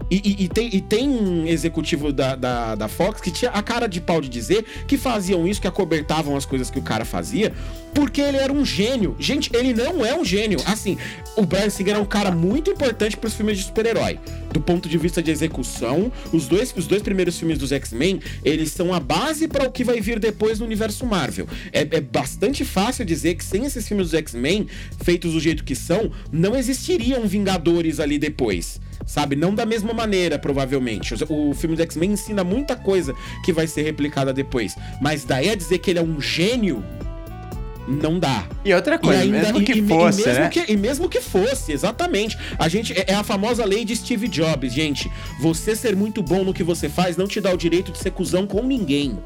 E, 0.10 0.16
e- 0.16 0.44
e 0.46 0.48
tem, 0.48 0.76
e 0.76 0.82
tem 0.82 1.08
um 1.10 1.46
executivo 1.46 2.12
da, 2.12 2.36
da, 2.36 2.76
da 2.76 2.88
Fox 2.88 3.22
que 3.22 3.30
tinha 3.32 3.52
a 3.52 3.62
cara 3.62 3.88
de 3.88 4.02
pau 4.02 4.20
de 4.22 4.28
dizer 4.30 4.66
que 4.88 4.98
faziam 4.98 5.48
isso, 5.48 5.62
que 5.62 5.68
acobertavam 5.68 6.36
as 6.36 6.46
coisas 6.46 6.70
que 6.72 6.80
o 6.80 6.82
cara 6.82 7.06
fazia, 7.06 7.54
porque 7.94 8.22
ele 8.22 8.38
era 8.38 8.52
um 8.52 8.66
gênio. 8.66 9.16
Gente, 9.20 9.50
ele 9.56 9.74
não 9.74 10.06
é 10.06 10.16
um 10.18 10.26
gênio. 10.26 10.60
Assim, 10.66 10.98
o 11.36 11.46
Brian 11.46 11.70
Singer 11.70 11.96
é 11.96 12.00
um 12.00 12.06
cara 12.06 12.32
muito 12.32 12.72
importante 12.72 13.16
pros 13.18 13.34
filmes 13.34 13.58
de 13.58 13.64
super-herói. 13.66 14.20
Do 14.52 14.60
ponto 14.60 14.90
de 14.90 14.98
vista 14.98 15.22
de 15.22 15.30
execução, 15.30 16.12
os 16.34 16.48
dois, 16.48 16.74
os 16.76 16.88
dois 16.88 17.02
primeiros 17.04 17.38
filmes 17.38 17.58
dos 17.60 17.72
X-Men, 17.72 18.20
eles 18.44 18.72
são 18.72 18.94
a 18.94 19.00
base 19.00 19.48
para 19.48 19.68
o 19.68 19.72
que 19.72 19.84
vai 19.84 20.02
vir 20.02 20.20
depois 20.20 20.60
no 20.60 20.66
universo 20.66 21.06
Marvel. 21.06 21.48
É, 21.72 21.82
é 21.82 22.02
bastante 22.02 22.66
fácil 22.66 23.06
dizer 23.06 23.36
que 23.36 23.44
sem 23.46 23.66
esses 23.66 23.88
filmes 23.88 24.08
dos 24.08 24.14
X-Men, 24.16 24.68
feitos 25.04 25.34
do 25.34 25.40
jeito 25.40 25.64
que 25.64 25.76
são, 25.76 26.12
não 26.32 26.56
existiriam 26.56 27.28
Vingadores 27.28 28.00
ali 28.00 28.18
depois 28.18 28.80
sabe? 29.06 29.36
Não 29.36 29.54
da 29.54 29.66
mesma 29.66 29.94
maneira, 29.94 30.38
provavelmente. 30.40 31.14
O, 31.30 31.50
o 31.50 31.54
filme 31.54 31.76
do 31.76 31.82
X-Men 31.82 32.12
ensina 32.12 32.44
muita 32.44 32.76
coisa 32.76 33.14
que 33.44 33.52
vai 33.54 33.68
ser 33.68 33.82
replicada 33.84 34.34
depois. 34.34 34.76
Mas 35.02 35.24
daí 35.24 35.50
a 35.50 35.56
dizer 35.56 35.80
que 35.80 35.90
ele 35.92 36.00
é 36.00 36.04
um 36.04 36.20
gênio, 36.22 36.84
não 37.88 38.20
dá. 38.20 38.46
E 38.64 38.72
outra 38.74 39.00
coisa, 39.00 39.24
mesmo 39.32 39.62
que 39.66 39.72
e- 39.74 39.80
e 39.80 39.88
fosse, 39.88 40.26
mesmo 40.28 40.44
né? 40.44 40.50
que- 40.50 40.72
e 40.72 40.78
mesmo 40.78 41.10
que 41.10 41.22
fosse, 41.22 41.72
exatamente. 41.72 42.38
A 42.60 42.68
gente 42.70 42.94
é, 42.94 43.06
é 43.08 43.14
a 43.16 43.24
famosa 43.24 43.66
lei 43.66 43.84
de 43.84 43.96
Steve 43.96 44.28
Jobs, 44.28 44.72
gente. 44.74 45.12
Você 45.42 45.76
ser 45.76 45.96
muito 45.96 46.22
bom 46.22 46.44
no 46.44 46.54
que 46.54 46.64
você 46.64 46.88
faz 46.88 47.18
não 47.18 47.28
te 47.28 47.42
dá 47.42 47.52
o 47.52 47.58
direito 47.58 47.92
de 47.92 47.98
ser 47.98 48.12
cuzão 48.12 48.46
com 48.46 48.62
ninguém. 48.64 49.18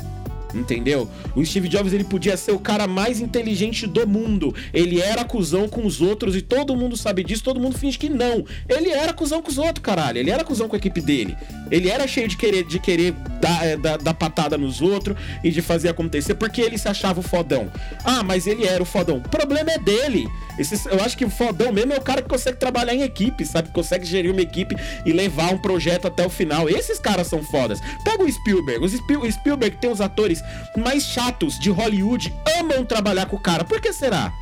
Entendeu? 0.53 1.10
O 1.36 1.43
Steve 1.45 1.67
Jobs 1.67 1.93
ele 1.93 2.03
podia 2.03 2.38
ser 2.38 2.51
o 2.51 2.60
cara 2.60 2.88
mais 2.88 3.19
inteligente 3.19 3.88
do 3.88 4.07
mundo. 4.07 4.53
Ele 4.74 5.01
era 5.01 5.24
cuzão 5.24 5.67
com 5.67 5.86
os 5.86 6.00
outros 6.01 6.36
e 6.36 6.41
todo 6.41 6.75
mundo 6.75 6.95
sabe 6.95 7.24
disso, 7.24 7.43
todo 7.43 7.60
mundo 7.60 7.77
finge 7.77 7.98
que 7.98 8.10
não. 8.10 8.45
Ele 8.69 8.89
era 8.89 9.13
cuzão 9.13 9.41
com 9.41 9.50
os 9.50 9.57
outros, 9.57 9.83
caralho. 9.83 10.17
Ele 10.19 10.29
era 10.29 10.43
cuzão 10.43 10.67
com 10.67 10.75
a 10.75 10.77
equipe 10.77 11.01
dele. 11.01 11.36
Ele 11.72 11.89
era 11.89 12.07
cheio 12.07 12.27
de 12.27 12.38
querer, 12.38 12.63
de 12.65 12.79
querer 12.79 13.13
dar, 13.41 13.65
é, 13.65 13.75
dar, 13.77 13.98
dar 13.98 14.13
patada 14.13 14.57
nos 14.57 14.81
outros 14.81 15.17
e 15.43 15.50
de 15.50 15.62
fazer 15.62 15.89
acontecer 15.89 16.36
porque 16.36 16.62
ele 16.62 16.77
se 16.77 16.88
achava 16.88 17.19
o 17.19 17.24
fodão. 17.24 17.72
Ah, 18.03 18.22
mas 18.24 18.45
ele 18.45 18.65
era 18.65 18.81
o 18.83 18.86
fodão. 18.86 19.17
O 19.17 19.29
problema 19.29 19.72
é 19.72 19.79
dele. 19.79 20.27
Esse- 20.60 20.88
eu 20.89 21.03
acho 21.03 21.17
que 21.17 21.25
o 21.25 21.29
fodão 21.29 21.72
mesmo 21.72 21.93
é 21.93 21.98
o 21.98 22.01
cara 22.01 22.22
que 22.22 22.29
consegue 22.29 22.57
trabalhar 22.60 22.93
em 22.93 23.01
equipe, 23.01 23.43
sabe? 23.45 23.69
Consegue 23.69 24.05
gerir 24.05 24.31
uma 24.31 24.41
equipe 24.41 24.75
e 25.05 25.12
levar 25.12 25.51
um 25.51 25.57
projeto 25.57 26.05
até 26.07 26.25
o 26.25 26.29
final. 26.29 26.69
Esses 26.69 27.00
caras 27.00 27.25
são 27.27 27.41
fodas. 27.43 27.79
Pega 28.03 28.24
o 28.24 28.31
Spielberg. 28.31 28.86
O 28.86 29.31
Spielberg 29.31 29.77
tem 29.77 29.89
os 29.89 30.00
atores 30.01 30.42
mais 30.77 31.03
chatos 31.03 31.59
de 31.59 31.69
Hollywood, 31.69 32.33
amam 32.59 32.85
trabalhar 32.85 33.25
com 33.25 33.35
o 33.35 33.39
cara. 33.39 33.63
Por 33.63 33.79
que 33.81 33.91
será? 33.93 34.33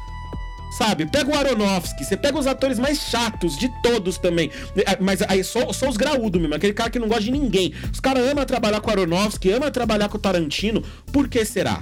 Sabe? 0.72 1.05
Pega 1.05 1.29
o 1.29 1.38
Aronofsky, 1.38 2.05
você 2.05 2.15
pega 2.15 2.39
os 2.39 2.48
atores 2.48 2.79
mais 2.79 2.98
chatos 2.98 3.58
de 3.58 3.67
todos 3.84 4.17
também. 4.17 4.50
É, 4.77 4.98
Mas 5.01 5.22
aí 5.24 5.43
só, 5.43 5.74
só 5.74 5.89
os 5.89 5.98
graúdos 5.98 6.39
mesmo, 6.39 6.55
aquele 6.55 6.74
cara 6.74 6.89
que 6.89 6.98
não 6.98 7.10
gosta 7.10 7.24
de 7.24 7.31
ninguém. 7.31 7.74
Os 7.91 8.00
caras 8.00 8.25
amam 8.25 8.46
trabalhar 8.46 8.79
com 8.79 8.89
o 8.89 8.91
Aronofsky, 8.91 9.51
amam 9.51 9.70
trabalhar 9.70 10.08
com 10.08 10.17
o 10.17 10.22
Tarantino. 10.22 10.81
Por 11.12 11.27
que 11.27 11.43
será? 11.43 11.81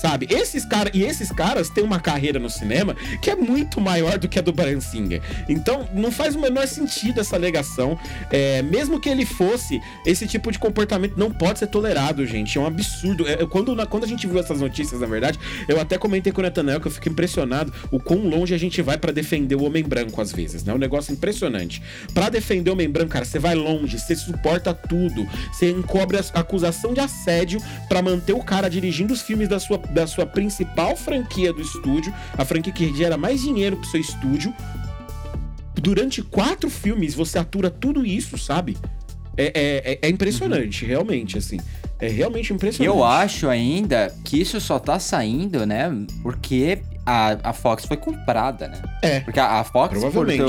Sabe? 0.00 0.26
Esses 0.30 0.64
caras 0.64 0.92
e 0.94 1.02
esses 1.02 1.32
caras 1.32 1.68
têm 1.68 1.82
uma 1.82 1.98
carreira 1.98 2.38
no 2.38 2.48
cinema 2.48 2.94
que 3.20 3.30
é 3.30 3.34
muito 3.36 3.80
maior 3.80 4.16
do 4.18 4.28
que 4.28 4.38
a 4.38 4.42
do 4.42 4.52
Brian 4.52 4.80
Singer. 4.80 5.20
Então, 5.48 5.88
não 5.92 6.12
faz 6.12 6.36
o 6.36 6.40
menor 6.40 6.66
sentido 6.68 7.20
essa 7.20 7.34
alegação. 7.36 7.98
É, 8.30 8.62
mesmo 8.62 9.00
que 9.00 9.08
ele 9.08 9.24
fosse, 9.26 9.80
esse 10.06 10.26
tipo 10.26 10.52
de 10.52 10.58
comportamento 10.58 11.16
não 11.16 11.30
pode 11.32 11.58
ser 11.58 11.66
tolerado, 11.66 12.24
gente. 12.26 12.56
É 12.56 12.60
um 12.60 12.66
absurdo. 12.66 13.26
É, 13.26 13.42
eu- 13.42 13.48
quando, 13.48 13.74
na- 13.74 13.86
quando 13.86 14.04
a 14.04 14.06
gente 14.06 14.26
viu 14.26 14.38
essas 14.38 14.60
notícias, 14.60 15.00
na 15.00 15.06
verdade, 15.06 15.38
eu 15.68 15.80
até 15.80 15.98
comentei 15.98 16.32
com 16.32 16.40
o 16.40 16.44
Nathanael 16.44 16.80
que 16.80 16.86
eu 16.86 16.92
fico 16.92 17.08
impressionado 17.08 17.72
o 17.90 17.98
quão 17.98 18.20
longe 18.28 18.54
a 18.54 18.58
gente 18.58 18.80
vai 18.80 18.96
pra 18.98 19.10
defender 19.10 19.56
o 19.56 19.64
homem 19.64 19.82
branco 19.82 20.20
às 20.20 20.30
vezes, 20.32 20.62
né? 20.62 20.72
Um 20.72 20.78
negócio 20.78 21.12
impressionante. 21.12 21.82
Pra 22.14 22.28
defender 22.28 22.70
o 22.70 22.74
homem 22.74 22.88
branco, 22.88 23.10
cara, 23.10 23.24
você 23.24 23.38
vai 23.38 23.54
longe, 23.54 23.98
você 23.98 24.14
suporta 24.14 24.72
tudo, 24.72 25.26
você 25.52 25.70
encobre 25.70 26.16
a 26.16 26.20
acusação 26.38 26.94
de 26.94 27.00
assédio 27.00 27.60
pra 27.88 28.00
manter 28.00 28.32
o 28.32 28.42
cara 28.44 28.68
dirigindo 28.70 29.12
os 29.12 29.22
filmes 29.22 29.48
da 29.48 29.58
sua, 29.58 29.80
da 29.90 30.06
sua 30.06 30.26
principal 30.26 30.96
franquia 30.96 31.52
do 31.52 31.60
estúdio, 31.60 32.12
a 32.36 32.44
franquia 32.44 32.72
que 32.72 32.94
gera 32.96 33.16
mais 33.16 33.40
dinheiro 33.40 33.76
pro 33.76 33.88
seu 33.88 34.00
estúdio. 34.00 34.54
Durante 35.74 36.22
quatro 36.22 36.68
filmes 36.68 37.14
você 37.14 37.38
atura 37.38 37.70
tudo 37.70 38.04
isso, 38.04 38.36
sabe? 38.36 38.76
É, 39.36 39.44
é, 39.54 39.92
é- 39.92 39.98
é 40.02 40.08
impressionante, 40.08 40.84
realmente, 40.84 41.38
assim. 41.38 41.58
É 42.00 42.08
realmente 42.08 42.52
impressionante. 42.52 42.96
Eu 42.96 43.04
acho 43.04 43.48
ainda 43.48 44.12
que 44.24 44.40
isso 44.40 44.60
só 44.60 44.78
tá 44.78 44.98
saindo, 44.98 45.64
né? 45.64 45.90
Porque 46.22 46.80
a, 47.06 47.50
a 47.50 47.52
Fox 47.52 47.84
foi 47.84 47.96
comprada, 47.96 48.68
né? 48.68 48.82
É. 49.02 49.20
Porque 49.20 49.40
a, 49.40 49.60
a 49.60 49.64
Fox 49.64 49.98
Provavelmente. 49.98 50.42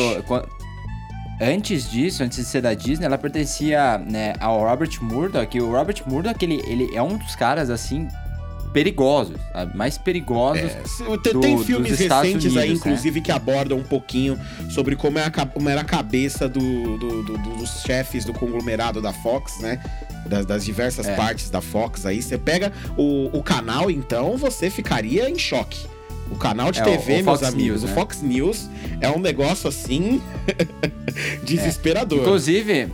Antes 1.41 1.89
disso, 1.89 2.22
antes 2.22 2.38
de 2.38 2.43
ser 2.43 2.62
da 2.62 2.74
Disney, 2.74 3.05
ela 3.05 3.17
pertencia 3.17 3.98
né, 3.98 4.34
ao 4.41 4.60
Robert 4.60 4.91
Murdoch. 5.01 5.55
E 5.55 5.62
o 5.62 5.72
Robert 5.72 6.03
Murdoch, 6.05 6.43
ele, 6.43 6.62
ele 6.67 6.93
é 6.93 7.01
um 7.01 7.17
dos 7.17 7.34
caras, 7.34 7.69
assim, 7.69 8.10
perigosos, 8.73 9.35
sabe? 9.51 9.75
Mais 9.77 9.97
perigosos. 9.97 10.63
É, 10.63 10.83
tem, 11.23 11.33
do- 11.33 11.39
tem 11.41 11.57
filmes 11.63 11.97
recentes 11.99 12.21
aí, 12.21 12.31
Unidos, 12.33 12.53
né? 12.55 12.67
inclusive, 12.67 13.21
que 13.21 13.31
abordam 13.31 13.77
um 13.77 13.83
pouquinho 13.83 14.39
sobre 14.69 14.95
como, 14.95 15.17
é 15.19 15.25
a 15.25 15.31
como 15.31 15.67
era 15.69 15.81
a 15.81 15.85
cabeça 15.85 16.47
do- 16.47 16.97
do- 16.97 17.23
do- 17.23 17.38
dos 17.57 17.81
chefes 17.81 18.25
do 18.25 18.33
conglomerado 18.33 19.01
da 19.01 19.11
Fox, 19.13 19.59
né? 19.59 19.79
Das, 20.27 20.45
das 20.45 20.63
diversas 20.65 21.07
É. 21.07 21.15
partes 21.15 21.49
da 21.49 21.61
Fox 21.61 22.05
aí. 22.05 22.21
Você 22.21 22.38
pega 22.38 22.71
o, 22.97 23.29
o 23.38 23.41
canal, 23.41 23.89
então, 23.89 24.38
você 24.38 24.69
ficaria 24.69 25.29
em 25.29 25.38
choque. 25.39 25.88
O 26.31 26.35
canal 26.35 26.71
de 26.71 26.79
É, 26.79 26.83
o- 26.83 26.85
TV, 26.85 27.13
o 27.13 27.15
meus 27.15 27.25
Fox 27.25 27.43
amigos, 27.43 27.81
News, 27.81 27.83
o 27.83 27.88
né? 27.88 27.93
Fox 27.95 28.21
News 28.21 28.69
é 29.01 29.09
um 29.09 29.19
negócio 29.19 29.67
assim. 29.67 30.21
desesperador. 31.43 32.19
Inclusive, 32.19 32.88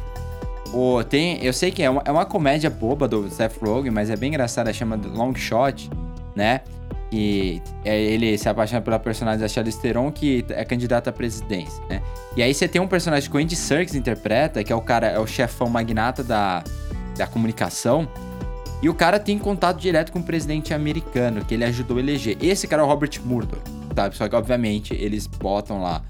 o, 0.75 1.01
tem, 1.05 1.41
eu 1.41 1.53
sei 1.53 1.71
que 1.71 1.81
é 1.81 1.89
uma, 1.89 2.01
é 2.03 2.11
uma 2.11 2.25
comédia 2.25 2.69
boba 2.69 3.07
do 3.07 3.29
Seth 3.29 3.57
Rogen, 3.61 3.91
mas 3.91 4.09
é 4.09 4.17
bem 4.17 4.27
engraçada, 4.27 4.73
chama 4.73 4.99
Long 5.13 5.33
Shot, 5.33 5.89
né? 6.35 6.61
E 7.13 7.61
é, 7.85 7.97
ele 7.97 8.37
se 8.37 8.49
apaixona 8.49 8.81
pela 8.81 8.99
personagem 8.99 9.39
da 9.39 9.47
Charlize 9.47 9.79
Theron, 9.79 10.11
que 10.11 10.45
é 10.49 10.65
candidata 10.65 11.11
à 11.11 11.13
presidência, 11.13 11.81
né? 11.87 12.01
E 12.35 12.43
aí 12.43 12.53
você 12.53 12.67
tem 12.67 12.81
um 12.81 12.87
personagem 12.87 13.29
que 13.29 13.37
o 13.37 13.39
Andy 13.39 13.55
Serkis 13.55 13.95
interpreta, 13.95 14.65
que 14.65 14.73
é 14.73 14.75
o 14.75 14.81
cara, 14.81 15.07
é 15.07 15.17
o 15.17 15.25
chefão 15.25 15.69
magnata 15.69 16.21
da, 16.21 16.61
da 17.15 17.25
comunicação, 17.25 18.05
e 18.81 18.89
o 18.89 18.93
cara 18.93 19.17
tem 19.17 19.39
contato 19.39 19.79
direto 19.79 20.11
com 20.11 20.19
o 20.19 20.23
presidente 20.23 20.73
americano, 20.73 21.45
que 21.45 21.53
ele 21.53 21.63
ajudou 21.63 21.97
a 21.97 21.99
eleger. 22.01 22.37
Esse 22.41 22.67
cara 22.67 22.81
é 22.81 22.85
o 22.85 22.87
Robert 22.87 23.11
Murdoch, 23.23 23.61
sabe? 23.95 24.17
Só 24.17 24.27
que, 24.27 24.35
obviamente, 24.35 24.93
eles 24.93 25.25
botam 25.25 25.81
lá... 25.81 26.03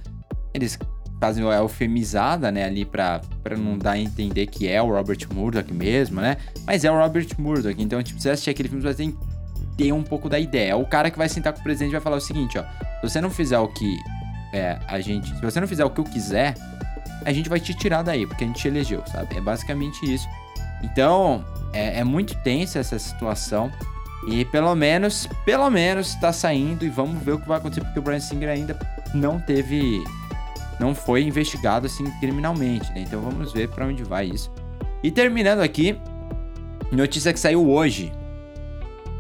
Eles 0.54 0.80
fazem 1.20 1.50
a 1.50 1.56
eufemizada, 1.58 2.52
né, 2.52 2.66
ali 2.66 2.86
pra, 2.86 3.22
não 3.58 3.78
dar 3.78 3.92
a 3.92 4.00
entender 4.00 4.48
que 4.48 4.68
é 4.68 4.82
o 4.82 4.88
Robert 4.88 5.20
Murdoch 5.34 5.74
mesmo, 5.74 6.22
né? 6.22 6.38
Mas 6.66 6.84
é 6.84 6.92
o 6.92 6.98
Robert 6.98 7.28
Murdoch. 7.38 7.82
Então, 7.82 8.02
tipo, 8.04 8.20
você 8.20 8.30
assistir 8.30 8.50
aquele 8.50 8.70
filme, 8.70 8.84
você 8.84 8.96
tem 8.96 9.18
ter 9.78 9.92
um 9.92 10.04
pouco 10.04 10.30
da 10.30 10.40
ideia. 10.40 10.72
É 10.72 10.76
o 10.76 10.86
cara 10.86 11.12
que 11.12 11.18
vai 11.18 11.28
sentar 11.28 11.54
com 11.54 11.60
o 11.60 11.64
presidente 11.64 11.92
vai 11.92 12.02
falar 12.02 12.18
o 12.18 12.22
seguinte, 12.22 12.58
ó. 12.58 12.64
Se 12.64 13.10
você 13.10 13.22
não 13.22 13.30
fizer 13.30 13.60
o 13.60 13.68
que 13.68 13.98
é, 14.54 14.80
a 14.88 15.00
gente... 15.00 15.28
Se 15.36 15.42
você 15.42 15.60
não 15.60 15.68
fizer 15.68 15.84
o 15.84 15.90
que 15.90 16.00
eu 16.00 16.06
quiser, 16.06 16.56
a 17.26 17.34
gente 17.34 17.50
vai 17.50 17.60
te 17.60 17.74
tirar 17.74 18.02
daí, 18.02 18.26
porque 18.26 18.44
a 18.44 18.48
gente 18.48 18.62
te 18.62 18.68
elegeu, 18.68 19.04
sabe? 19.08 19.36
É 19.36 19.42
basicamente 19.42 20.02
isso. 20.06 20.28
Então, 20.82 21.44
é, 21.74 22.00
é 22.00 22.04
muito 22.04 22.36
tensa 22.44 22.80
essa 22.80 22.98
situação. 22.98 23.72
E 24.28 24.46
pelo 24.46 24.74
menos, 24.76 25.28
pelo 25.44 25.70
menos 25.70 26.16
tá 26.16 26.32
saindo 26.34 26.86
e 26.86 26.90
vamos 26.90 27.22
ver 27.22 27.34
o 27.34 27.40
que 27.40 27.48
vai 27.48 27.58
acontecer, 27.58 27.82
porque 27.82 28.00
o 28.00 28.02
Brian 28.02 28.20
Singer 28.20 28.50
ainda 28.50 28.78
não 29.14 29.40
teve. 29.40 30.04
Não 30.80 30.94
foi 30.94 31.24
investigado 31.24 31.86
assim 31.86 32.04
criminalmente, 32.20 32.90
né? 32.94 33.02
Então 33.08 33.22
vamos 33.22 33.54
ver 33.54 33.70
pra 33.70 33.86
onde 33.86 34.04
vai 34.04 34.26
isso. 34.28 34.52
E 35.04 35.10
terminando 35.12 35.60
aqui, 35.62 35.98
notícia 36.92 37.32
que 37.32 37.40
saiu 37.40 37.68
hoje. 37.70 38.12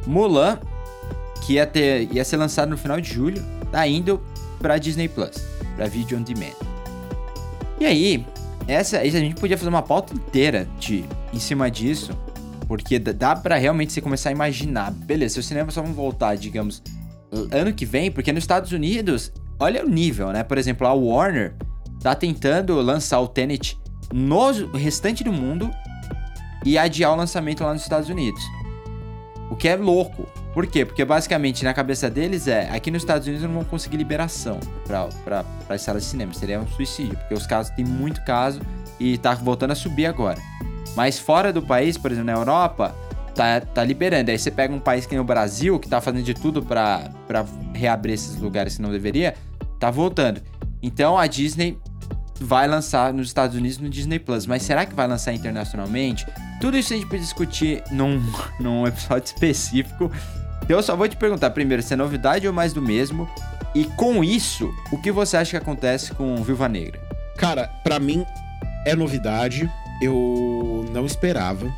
Mulan, 0.06 0.60
que 1.46 1.54
ia, 1.54 1.66
ter, 1.66 2.12
ia 2.14 2.24
ser 2.24 2.38
lançado 2.38 2.70
no 2.70 2.78
final 2.78 3.00
de 3.00 3.12
julho, 3.14 3.44
tá 3.72 3.88
indo 3.88 4.22
pra 4.60 4.78
Disney 4.78 5.08
Plus, 5.08 5.32
pra 5.76 5.88
Video 5.88 6.18
on 6.18 6.22
Demand. 6.22 6.54
E 7.80 7.86
aí, 7.86 8.26
essa, 8.68 9.00
a 9.00 9.06
gente 9.10 9.36
podia 9.36 9.58
fazer 9.58 9.70
uma 9.70 9.82
pauta 9.82 10.14
inteira 10.14 10.68
de, 10.80 11.04
em 11.34 11.40
cima 11.40 11.70
disso, 11.70 12.12
porque 12.68 12.98
dá- 13.00 13.36
pra 13.36 13.58
realmente 13.58 13.94
você 13.94 14.02
começar 14.02 14.30
a 14.30 14.32
imaginar. 14.32 14.92
Beleza, 14.92 15.36
seus 15.36 15.46
cinemas 15.46 15.74
só 15.74 15.82
vão 15.82 15.94
voltar, 15.94 16.36
digamos, 16.36 16.82
ano 17.52 17.74
que 17.74 17.86
vem, 17.86 18.10
porque 18.12 18.32
nos 18.32 18.44
Estados 18.44 18.72
Unidos, 18.72 19.32
olha 19.60 19.86
o 19.86 19.90
nível, 19.90 20.32
né? 20.32 20.44
Por 20.44 20.58
exemplo, 20.58 20.86
a 20.88 20.94
Warner 20.94 21.56
tá 22.02 22.14
tentando 22.16 22.76
lançar 22.82 23.20
o 23.20 23.28
Tenet 23.28 23.80
no 24.14 24.52
restante 24.74 25.24
do 25.24 25.32
mundo 25.32 25.70
e 26.66 26.78
adiar 26.78 27.14
o 27.14 27.16
lançamento 27.16 27.64
lá 27.64 27.74
nos 27.74 27.84
Estados 27.84 28.10
Unidos. 28.10 28.44
O 29.50 29.56
que 29.56 29.68
é 29.68 29.76
louco. 29.76 30.28
Por 30.54 30.66
quê? 30.68 30.86
Porque 30.86 31.04
basicamente 31.04 31.64
na 31.64 31.74
cabeça 31.74 32.10
deles 32.10 32.48
é, 32.48 32.70
aqui 32.70 32.90
nos 32.90 33.02
Estados 33.02 33.28
Unidos 33.28 33.46
não 33.46 33.54
vão 33.54 33.64
conseguir 33.64 33.98
liberação 33.98 34.60
pra, 34.86 35.44
pra 35.68 35.78
salas 35.78 36.04
de 36.04 36.10
cinema. 36.10 36.34
Seria 36.34 36.60
um 36.60 36.68
suicídio, 36.68 37.18
porque 37.18 37.34
os 37.34 37.46
casos 37.46 37.76
tem 37.76 37.84
muito 37.84 38.24
caso 38.24 38.62
e 39.00 39.18
tá 39.18 39.34
voltando 39.36 39.72
a 39.72 39.76
subir 39.76 40.06
agora. 40.06 40.40
Mas 40.96 41.20
fora 41.20 41.52
do 41.52 41.62
país, 41.62 41.98
por 41.98 42.10
exemplo, 42.12 42.28
na 42.28 42.40
Europa, 42.40 42.96
tá, 43.36 43.62
tá 43.62 43.84
liberando. 43.84 44.32
Aí 44.32 44.39
você 44.39 44.50
pega 44.50 44.74
um 44.74 44.80
país 44.80 45.06
que 45.06 45.13
nem 45.13 45.20
o 45.20 45.24
Brasil, 45.24 45.77
que 45.77 45.88
tá 45.88 46.01
fazendo 46.01 46.24
de 46.24 46.34
tudo 46.34 46.63
pra 46.63 47.12
reabrir 47.74 48.13
esses 48.13 48.38
lugares 48.38 48.77
que 48.77 48.82
não 48.82 48.89
deveria, 48.89 49.36
tá 49.80 49.92
voltando. 49.92 50.42
Então 50.82 51.18
a 51.18 51.27
Disney 51.27 51.77
vai 52.40 52.68
lançar 52.68 53.14
nos 53.14 53.27
Estados 53.27 53.55
Unidos 53.55 53.77
no 53.77 53.90
Disney 53.90 54.20
Plus. 54.20 54.48
Mas 54.48 54.64
será 54.64 54.86
que 54.86 54.96
vai 54.96 55.07
lançar 55.07 55.33
internacionalmente? 55.33 56.25
Tudo 56.60 56.77
isso 56.77 56.94
a 56.94 56.96
gente 56.96 57.07
pode 57.07 57.22
discutir 57.22 57.83
num, 57.92 58.22
num 58.60 58.88
episódio 58.88 59.25
específico. 59.25 60.12
Então 60.64 60.77
eu 60.77 60.83
só 60.83 60.96
vou 60.96 61.07
te 61.07 61.18
perguntar 61.18 61.51
primeiro 61.51 61.83
se 61.83 61.94
é 61.94 61.98
novidade 61.98 62.48
ou 62.48 62.53
mais 62.53 62.74
do 62.74 62.81
mesmo. 62.81 63.29
E 63.74 63.83
com 63.83 64.24
isso, 64.24 64.74
o 64.92 64.98
que 64.98 65.12
você 65.12 65.36
acha 65.36 65.51
que 65.51 65.57
acontece 65.57 66.14
com 66.14 66.36
Viúva 66.38 66.70
Negra? 66.70 67.00
Cara, 67.38 67.68
pra 67.83 68.00
mim 68.00 68.25
é 68.86 68.96
novidade. 68.96 69.70
Eu 70.01 70.86
não 70.92 71.05
esperava 71.05 71.72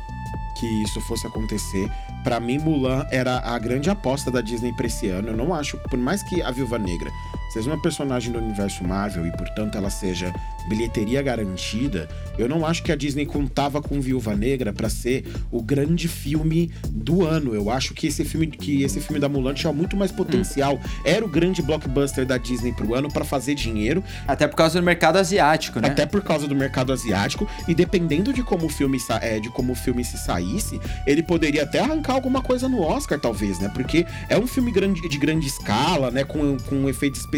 que 0.58 0.66
isso 0.82 1.00
fosse 1.00 1.26
acontecer. 1.26 1.90
Pra 2.24 2.40
mim, 2.40 2.58
Mulan 2.58 3.06
era 3.10 3.38
a 3.38 3.58
grande 3.58 3.88
aposta 3.88 4.30
da 4.30 4.40
Disney 4.40 4.72
pra 4.72 4.86
esse 4.86 5.08
ano. 5.08 5.28
Eu 5.28 5.36
não 5.36 5.54
acho, 5.54 5.78
por 5.88 5.98
mais 5.98 6.22
que 6.22 6.42
a 6.42 6.50
Viúva 6.50 6.78
Negra 6.78 7.10
seja 7.52 7.70
uma 7.70 7.80
personagem 7.80 8.32
do 8.32 8.38
universo 8.38 8.84
Marvel 8.84 9.26
e, 9.26 9.32
portanto, 9.32 9.76
ela 9.76 9.90
seja 9.90 10.32
bilheteria 10.68 11.22
garantida, 11.22 12.08
eu 12.36 12.48
não 12.48 12.64
acho 12.64 12.82
que 12.82 12.92
a 12.92 12.96
Disney 12.96 13.26
contava 13.26 13.80
com 13.80 14.00
Viúva 14.00 14.36
Negra 14.36 14.72
pra 14.72 14.88
ser 14.88 15.24
o 15.50 15.62
grande 15.62 16.06
filme 16.06 16.70
do 16.90 17.26
ano. 17.26 17.54
Eu 17.54 17.70
acho 17.70 17.94
que 17.94 18.06
esse 18.06 18.24
filme, 18.24 18.46
que 18.46 18.82
esse 18.82 19.00
filme 19.00 19.18
da 19.18 19.28
Mulan 19.28 19.54
tinha 19.54 19.72
muito 19.72 19.96
mais 19.96 20.12
potencial. 20.12 20.78
Era 21.04 21.24
o 21.24 21.28
grande 21.28 21.62
blockbuster 21.62 22.26
da 22.26 22.36
Disney 22.36 22.72
pro 22.72 22.94
ano 22.94 23.08
pra 23.10 23.24
fazer 23.24 23.54
dinheiro. 23.54 24.04
Até 24.26 24.46
por 24.46 24.56
causa 24.56 24.78
do 24.78 24.84
mercado 24.84 25.16
asiático, 25.16 25.80
né? 25.80 25.88
Até 25.88 26.04
por 26.04 26.22
causa 26.22 26.46
do 26.46 26.54
mercado 26.54 26.92
asiático 26.92 27.48
e 27.66 27.74
dependendo 27.74 28.32
de 28.32 28.42
como 28.42 28.66
o 28.66 28.68
filme 28.68 28.98
é, 29.22 29.40
de 29.40 29.48
como 29.50 29.72
o 29.72 29.76
filme 29.76 30.04
se 30.04 30.18
saísse, 30.18 30.78
ele 31.06 31.22
poderia 31.22 31.62
até 31.62 31.80
arrancar 31.80 32.12
alguma 32.12 32.42
coisa 32.42 32.68
no 32.68 32.82
Oscar 32.82 33.18
talvez, 33.18 33.58
né? 33.58 33.70
Porque 33.72 34.06
é 34.28 34.38
um 34.38 34.46
filme 34.46 34.70
grande, 34.70 35.00
de 35.08 35.18
grande 35.18 35.46
escala, 35.46 36.10
né? 36.10 36.24
Com, 36.24 36.56
com 36.58 36.88
efeitos 36.88 37.20
especiais 37.20 37.37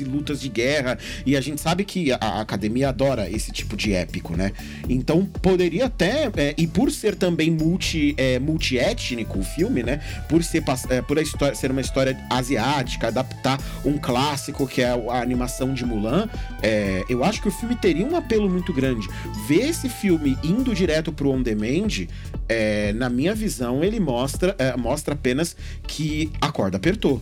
e 0.00 0.04
lutas 0.04 0.40
de 0.40 0.48
guerra 0.48 0.98
e 1.26 1.36
a 1.36 1.40
gente 1.40 1.60
sabe 1.60 1.84
que 1.84 2.12
a, 2.12 2.40
academia 2.40 2.88
adora 2.88 3.28
esse 3.30 3.52
tipo 3.52 3.76
de 3.76 3.92
épico, 3.92 4.36
né? 4.36 4.52
Então 4.88 5.24
poderia 5.24 5.86
até 5.86 6.30
é, 6.36 6.54
e 6.56 6.66
por 6.66 6.90
ser 6.90 7.14
também 7.14 7.50
multi 7.50 8.14
é, 8.16 8.38
multiétnico 8.38 9.38
o 9.38 9.42
filme, 9.42 9.82
né? 9.82 10.00
Por 10.28 10.42
ser 10.42 10.62
é, 10.90 11.02
por 11.02 11.18
a 11.18 11.22
história 11.22 11.54
ser 11.54 11.70
uma 11.70 11.80
história 11.80 12.18
asiática, 12.30 13.08
adaptar 13.08 13.58
um 13.84 13.98
clássico 13.98 14.66
que 14.66 14.82
é 14.82 14.90
a 14.90 15.20
animação 15.20 15.74
de 15.74 15.84
Mulan, 15.84 16.28
é, 16.62 17.04
eu 17.08 17.24
acho 17.24 17.40
que 17.40 17.48
o 17.48 17.50
filme 17.50 17.76
teria 17.76 18.06
um 18.06 18.16
apelo 18.16 18.48
muito 18.48 18.72
grande. 18.72 19.08
Ver 19.46 19.68
esse 19.68 19.88
filme 19.88 20.36
indo 20.42 20.74
direto 20.74 21.12
pro 21.12 21.30
on 21.30 21.42
demand, 21.42 22.06
é, 22.48 22.92
na 22.92 23.08
minha 23.08 23.34
visão, 23.34 23.82
ele 23.82 24.00
mostra, 24.00 24.54
é, 24.58 24.76
mostra 24.76 25.14
apenas 25.14 25.56
que 25.86 26.30
a 26.40 26.50
corda 26.50 26.76
apertou. 26.76 27.20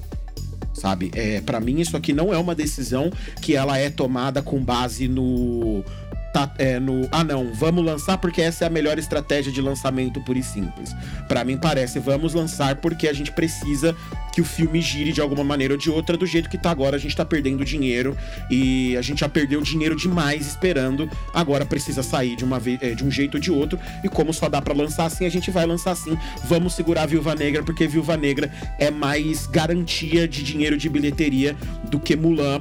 Sabe? 0.82 1.12
É, 1.14 1.40
para 1.40 1.60
mim, 1.60 1.78
isso 1.78 1.96
aqui 1.96 2.12
não 2.12 2.34
é 2.34 2.38
uma 2.38 2.56
decisão 2.56 3.08
que 3.40 3.54
ela 3.54 3.78
é 3.78 3.88
tomada 3.88 4.42
com 4.42 4.60
base 4.60 5.06
no. 5.06 5.84
Tá, 6.32 6.50
é, 6.56 6.80
no 6.80 7.06
ah 7.12 7.22
não, 7.22 7.52
vamos 7.52 7.84
lançar 7.84 8.16
porque 8.16 8.40
essa 8.40 8.64
é 8.64 8.66
a 8.66 8.70
melhor 8.70 8.98
estratégia 8.98 9.52
de 9.52 9.60
lançamento 9.60 10.18
pura 10.22 10.38
e 10.38 10.42
simples. 10.42 10.96
Pra 11.28 11.44
mim 11.44 11.58
parece, 11.58 11.98
vamos 11.98 12.32
lançar 12.32 12.76
porque 12.76 13.06
a 13.06 13.12
gente 13.12 13.30
precisa 13.30 13.94
que 14.32 14.40
o 14.40 14.44
filme 14.44 14.80
gire 14.80 15.12
de 15.12 15.20
alguma 15.20 15.44
maneira 15.44 15.74
ou 15.74 15.78
de 15.78 15.90
outra, 15.90 16.16
do 16.16 16.24
jeito 16.26 16.48
que 16.48 16.56
tá 16.56 16.70
agora, 16.70 16.96
a 16.96 16.98
gente 16.98 17.14
tá 17.14 17.24
perdendo 17.24 17.62
dinheiro 17.64 18.16
e 18.50 18.96
a 18.96 19.02
gente 19.02 19.20
já 19.20 19.28
perdeu 19.28 19.60
dinheiro 19.60 19.94
demais 19.94 20.46
esperando, 20.46 21.08
agora 21.34 21.66
precisa 21.66 22.02
sair 22.02 22.34
de 22.34 22.44
uma 22.44 22.60
é, 22.80 22.94
de 22.94 23.04
um 23.04 23.10
jeito 23.10 23.34
ou 23.34 23.40
de 23.40 23.50
outro, 23.50 23.78
e 24.02 24.08
como 24.08 24.32
só 24.32 24.48
dá 24.48 24.62
pra 24.62 24.72
lançar 24.72 25.04
assim, 25.04 25.26
a 25.26 25.30
gente 25.30 25.50
vai 25.50 25.66
lançar 25.66 25.90
assim. 25.90 26.16
Vamos 26.44 26.74
segurar 26.74 27.02
a 27.02 27.06
Viúva 27.06 27.34
Negra 27.34 27.62
porque 27.62 27.86
Viúva 27.86 28.16
Negra 28.16 28.50
é 28.78 28.90
mais 28.90 29.46
garantia 29.46 30.26
de 30.26 30.42
dinheiro 30.42 30.78
de 30.78 30.88
bilheteria 30.88 31.54
do 31.90 32.00
que 32.00 32.16
Mulan 32.16 32.60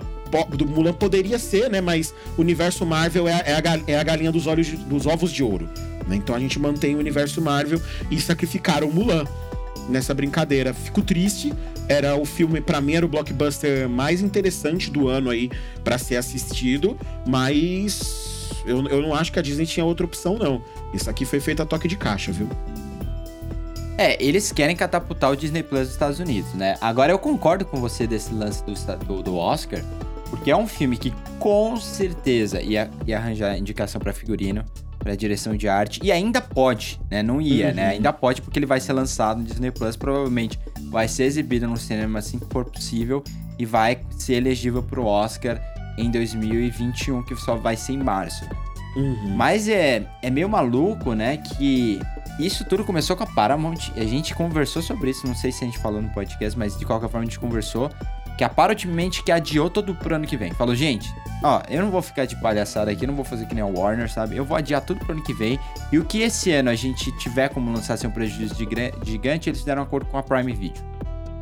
do 0.55 0.65
Mulan 0.65 0.93
poderia 0.93 1.37
ser, 1.39 1.69
né? 1.69 1.81
Mas 1.81 2.13
o 2.37 2.41
universo 2.41 2.85
Marvel 2.85 3.27
é 3.27 3.33
a, 3.33 3.39
é 3.39 3.53
a 3.55 3.81
é 3.87 3.99
a 3.99 4.03
galinha 4.03 4.31
dos, 4.31 4.47
olhos 4.47 4.67
de- 4.67 4.77
dos 4.77 5.05
ovos 5.05 5.31
de 5.31 5.43
ouro. 5.43 5.69
né? 6.07 6.15
Então 6.15 6.35
a 6.35 6.39
gente 6.39 6.57
mantém 6.59 6.95
o 6.95 6.99
universo 6.99 7.41
Marvel 7.41 7.81
e 8.09 8.19
sacrificaram 8.19 8.89
Mulan 8.91 9.25
nessa 9.89 10.13
brincadeira. 10.13 10.73
Fico 10.73 11.01
triste. 11.01 11.53
Era 11.89 12.15
o 12.15 12.23
filme, 12.25 12.61
pra 12.61 12.79
mim, 12.79 12.93
era 12.93 13.05
o 13.05 13.09
blockbuster 13.09 13.89
mais 13.89 14.21
interessante 14.21 14.89
do 14.89 15.09
ano 15.09 15.29
aí 15.29 15.51
pra 15.83 15.97
ser 15.97 16.15
assistido, 16.15 16.97
mas 17.27 18.49
eu, 18.65 18.87
eu 18.87 19.01
não 19.01 19.13
acho 19.13 19.31
que 19.33 19.39
a 19.39 19.41
Disney 19.41 19.65
tinha 19.65 19.85
outra 19.85 20.05
opção, 20.05 20.37
não. 20.37 20.61
Isso 20.93 21.09
aqui 21.09 21.25
foi 21.25 21.41
feito 21.41 21.61
a 21.61 21.65
toque 21.65 21.87
de 21.89 21.97
caixa, 21.97 22.31
viu? 22.31 22.47
É, 23.97 24.23
eles 24.23 24.51
querem 24.51 24.75
catapultar 24.75 25.31
o 25.31 25.35
Disney 25.35 25.63
Plus 25.63 25.81
dos 25.81 25.91
Estados 25.91 26.19
Unidos, 26.19 26.53
né? 26.53 26.77
Agora 26.79 27.11
eu 27.11 27.19
concordo 27.19 27.65
com 27.65 27.77
você 27.81 28.07
desse 28.07 28.33
lance 28.33 28.63
do, 28.63 28.73
do, 29.05 29.21
do 29.23 29.35
Oscar, 29.35 29.81
porque 30.31 30.49
é 30.49 30.57
um 30.57 30.65
filme 30.65 30.97
que 30.97 31.13
com 31.39 31.77
certeza 31.77 32.59
ia, 32.61 32.89
ia 33.05 33.17
arranjar 33.19 33.55
indicação 33.57 34.01
pra 34.01 34.11
figurino, 34.13 34.63
pra 34.97 35.13
direção 35.15 35.55
de 35.55 35.67
arte, 35.67 35.99
e 36.03 36.11
ainda 36.11 36.39
pode, 36.41 36.99
né? 37.09 37.21
Não 37.21 37.39
ia, 37.41 37.67
Uhum. 37.69 37.73
né? 37.75 37.87
Ainda 37.89 38.11
pode 38.13 38.41
porque 38.41 38.57
ele 38.57 38.65
vai 38.65 38.79
ser 38.79 38.93
lançado 38.93 39.37
no 39.39 39.43
Disney 39.43 39.69
Plus, 39.71 39.95
provavelmente 39.95 40.59
vai 40.89 41.07
ser 41.07 41.23
exibido 41.25 41.67
no 41.67 41.77
cinema 41.77 42.19
assim 42.19 42.39
que 42.39 42.45
for 42.51 42.65
possível 42.65 43.23
e 43.59 43.65
vai 43.65 43.99
ser 44.17 44.33
elegível 44.35 44.81
pro 44.81 45.05
Oscar 45.05 45.61
em 45.97 46.09
2021, 46.09 47.21
que 47.23 47.35
só 47.35 47.55
vai 47.55 47.75
ser 47.75 47.93
em 47.93 47.97
março. 47.97 48.45
Uhum. 48.95 49.35
Mas 49.35 49.67
é, 49.67 50.03
é 50.21 50.29
meio 50.29 50.49
maluco, 50.49 51.13
né, 51.13 51.37
que 51.37 51.99
isso 52.39 52.63
tudo 52.65 52.83
começou 52.83 53.15
com 53.15 53.23
a 53.23 53.27
Paramount. 53.27 53.91
A 53.95 54.03
gente 54.03 54.35
conversou 54.35 54.81
sobre 54.81 55.11
isso, 55.11 55.25
não 55.27 55.35
sei 55.35 55.51
se 55.51 55.63
a 55.63 55.67
gente 55.67 55.79
falou 55.79 56.01
no 56.01 56.09
podcast, 56.09 56.57
mas 56.57 56.77
de 56.77 56.85
qualquer 56.85 57.09
forma 57.09 57.21
a 57.23 57.25
gente 57.25 57.39
conversou. 57.39 57.89
Que 58.37 58.43
a 58.43 58.49
Paramount 58.49 58.85
mente 58.87 59.23
que 59.23 59.31
adiou 59.31 59.69
todo 59.69 59.93
pro 59.93 60.15
ano 60.15 60.25
que 60.25 60.35
vem. 60.37 60.51
Falou, 60.53 60.73
gente, 60.75 61.07
ó, 61.43 61.61
eu 61.69 61.81
não 61.83 61.91
vou 61.91 62.01
ficar 62.01 62.25
de 62.25 62.35
palhaçada 62.41 62.89
aqui, 62.89 63.05
não 63.05 63.13
vou 63.15 63.25
fazer 63.25 63.45
que 63.45 63.53
nem 63.53 63.63
a 63.63 63.67
Warner, 63.67 64.11
sabe? 64.11 64.35
Eu 64.35 64.43
vou 64.45 64.57
adiar 64.57 64.81
tudo 64.81 64.99
pro 65.01 65.11
ano 65.13 65.23
que 65.23 65.33
vem. 65.33 65.59
E 65.91 65.99
o 65.99 66.05
que 66.05 66.21
esse 66.21 66.51
ano 66.51 66.69
a 66.69 66.75
gente 66.75 67.11
tiver 67.19 67.49
como 67.49 67.71
lançar 67.71 67.97
sem 67.97 68.09
um 68.09 68.13
prejuízo 68.13 68.55
gigante, 69.03 69.49
eles 69.49 69.59
fizeram 69.59 69.81
um 69.81 69.85
acordo 69.85 70.07
com 70.07 70.17
a 70.17 70.23
Prime 70.23 70.53
Video. 70.53 70.81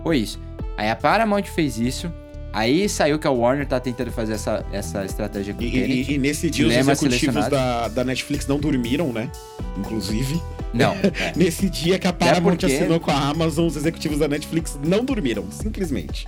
Foi 0.04 0.18
isso. 0.18 0.40
Aí 0.78 0.90
a 0.90 0.96
Paramount 0.96 1.44
fez 1.44 1.78
isso. 1.78 2.12
Aí 2.52 2.90
saiu 2.90 3.20
que 3.20 3.28
a 3.28 3.32
Warner 3.32 3.68
tá 3.68 3.80
tentando 3.80 4.12
fazer 4.12 4.34
essa, 4.34 4.66
essa 4.74 5.06
estratégia 5.06 5.54
com 5.54 5.62
o 5.62 5.64
E, 5.64 5.72
Tenet. 5.72 6.12
e- 6.12 6.16
e 6.16 6.18
nesse 6.18 6.50
dia 6.50 6.68
os 6.68 6.74
executivos 6.74 7.48
da, 7.48 7.88
da 7.90 8.04
Netflix 8.04 8.48
não 8.48 8.58
dormiram, 8.60 9.14
né? 9.14 9.30
Inclusive. 9.78 10.42
Não, 10.74 10.94
é. 11.04 11.34
Nesse 11.36 11.70
dia 11.70 12.00
que 12.00 12.08
a 12.08 12.14
Paramount 12.14 12.58
porque- 12.58 12.66
assinou 12.66 13.00
com 13.00 13.12
a 13.12 13.30
Amazon, 13.30 13.68
os 13.68 13.76
executivos 13.76 14.18
da 14.20 14.28
Netflix 14.28 14.80
não 14.84 15.06
dormiram, 15.06 15.46
simplesmente. 15.52 16.28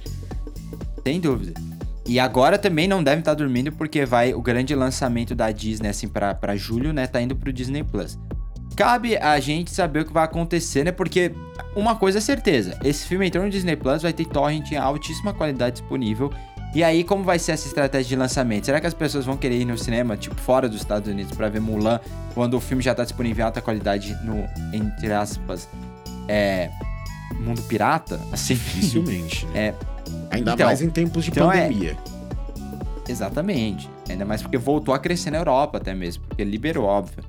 Sem 1.05 1.19
dúvida. 1.19 1.59
E 2.05 2.19
agora 2.19 2.57
também 2.57 2.87
não 2.87 3.03
deve 3.03 3.19
estar 3.19 3.33
dormindo 3.33 3.71
porque 3.71 4.05
vai 4.05 4.33
o 4.33 4.41
grande 4.41 4.73
lançamento 4.75 5.35
da 5.35 5.51
Disney 5.51 5.89
assim 5.89 6.07
pra 6.07 6.33
pra 6.33 6.55
julho, 6.55 6.91
né, 6.91 7.07
tá 7.07 7.21
indo 7.21 7.35
pro 7.35 7.53
Disney 7.53 7.83
Plus. 7.83 8.17
Cabe 8.75 9.17
a 9.17 9.39
gente 9.39 9.69
saber 9.69 9.99
o 10.01 10.05
que 10.05 10.13
vai 10.13 10.23
acontecer, 10.23 10.83
né? 10.85 10.91
Porque 10.91 11.31
uma 11.75 11.95
coisa 11.95 12.17
é 12.17 12.21
certeza, 12.21 12.77
esse 12.83 13.05
filme 13.05 13.27
entrou 13.27 13.43
no 13.43 13.49
Disney 13.49 13.75
Plus, 13.75 14.01
vai 14.01 14.13
ter 14.13 14.25
torrent 14.25 14.71
em 14.71 14.77
altíssima 14.77 15.33
qualidade 15.33 15.79
disponível. 15.79 16.31
E 16.73 16.83
aí 16.83 17.03
como 17.03 17.23
vai 17.23 17.37
ser 17.37 17.51
essa 17.51 17.67
estratégia 17.67 18.09
de 18.09 18.15
lançamento? 18.15 18.65
Será 18.65 18.79
que 18.79 18.87
as 18.87 18.93
pessoas 18.93 19.25
vão 19.25 19.35
querer 19.35 19.59
ir 19.59 19.65
no 19.65 19.77
cinema, 19.77 20.15
tipo 20.15 20.39
fora 20.39 20.69
dos 20.69 20.79
Estados 20.79 21.09
Unidos, 21.09 21.35
pra 21.35 21.49
ver 21.49 21.59
Mulan, 21.59 21.99
quando 22.33 22.55
o 22.55 22.61
filme 22.61 22.81
já 22.81 22.95
tá 22.95 23.03
disponível 23.03 23.43
em 23.43 23.45
alta 23.45 23.61
qualidade 23.61 24.17
no 24.23 24.47
entre 24.73 25.11
aspas, 25.11 25.67
é 26.27 26.69
mundo 27.41 27.61
pirata, 27.63 28.19
assim? 28.31 28.53
Dificilmente. 28.53 29.45
né? 29.47 29.67
É. 29.67 29.90
Ainda 30.29 30.53
Então, 30.53 30.65
mais 30.65 30.81
em 30.81 30.89
tempos 30.89 31.25
de 31.25 31.31
então 31.31 31.51
é- 31.51 31.63
pandemia. 31.63 31.97
Exatamente. 33.07 33.89
Ainda 34.09 34.25
mais 34.25 34.41
porque 34.41 34.57
voltou 34.57 34.93
a 34.93 34.99
crescer 34.99 35.31
na 35.31 35.37
Europa 35.37 35.77
até 35.77 35.93
mesmo, 35.93 36.23
porque 36.27 36.43
liberou, 36.43 36.85
óbvio. 36.85 37.23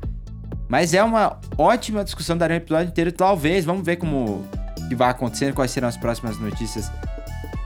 Mas 0.68 0.94
é 0.94 1.02
uma 1.02 1.38
ótima 1.58 2.04
discussão, 2.04 2.36
daria 2.36 2.54
um 2.54 2.58
episódio 2.58 2.88
inteiro, 2.88 3.12
talvez. 3.12 3.64
Vamos 3.64 3.84
ver 3.84 3.96
como 3.96 4.44
que 4.88 4.94
vai 4.94 5.10
acontecendo, 5.10 5.54
quais 5.54 5.70
serão 5.70 5.88
as 5.88 5.96
próximas 5.96 6.38
notícias 6.38 6.90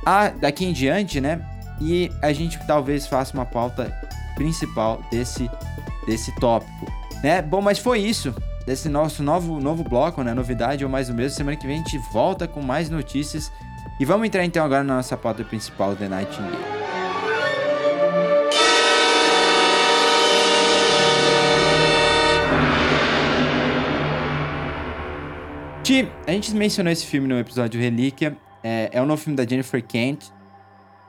ah, 0.05 0.29
daqui 0.29 0.65
em 0.65 0.73
diante, 0.73 1.21
né? 1.21 1.45
E 1.81 2.11
a 2.23 2.33
gente 2.33 2.59
talvez 2.67 3.07
faça 3.07 3.35
uma 3.35 3.45
pauta 3.45 3.93
principal 4.35 5.03
desse, 5.11 5.51
desse 6.07 6.33
tópico, 6.41 6.93
né? 7.23 7.43
Bom, 7.43 7.61
mas 7.61 7.79
foi 7.79 7.99
isso. 8.01 8.35
Desse 8.65 8.89
nosso 8.89 9.23
novo, 9.23 9.61
novo 9.61 9.85
bloco, 9.85 10.23
né? 10.23 10.35
Novidade 10.35 10.85
ou 10.85 10.91
mais 10.91 11.09
o 11.09 11.15
mesmo. 11.15 11.37
Semana 11.37 11.57
que 11.57 11.67
vem 11.67 11.77
a 11.77 11.79
gente 11.79 11.99
volta 12.13 12.49
com 12.49 12.61
mais 12.63 12.91
notícias. 12.91 13.51
E 13.99 14.05
vamos 14.05 14.27
entrar 14.27 14.45
então 14.45 14.63
agora 14.65 14.85
na 14.85 14.97
nossa 14.97 15.17
pauta 15.17 15.43
principal, 15.43 15.97
The 15.97 16.07
Nightingale. 16.09 16.57
Ti, 25.83 26.09
a 26.27 26.33
gente 26.33 26.55
mencionou 26.55 26.93
esse 26.93 27.07
filme 27.07 27.27
no 27.27 27.39
episódio 27.39 27.81
Relíquia. 27.81 28.37
É, 28.63 28.91
é 28.93 29.01
um 29.01 29.07
novo 29.07 29.23
filme 29.23 29.37
da 29.37 29.47
Jennifer 29.47 29.83
Kent 29.83 30.27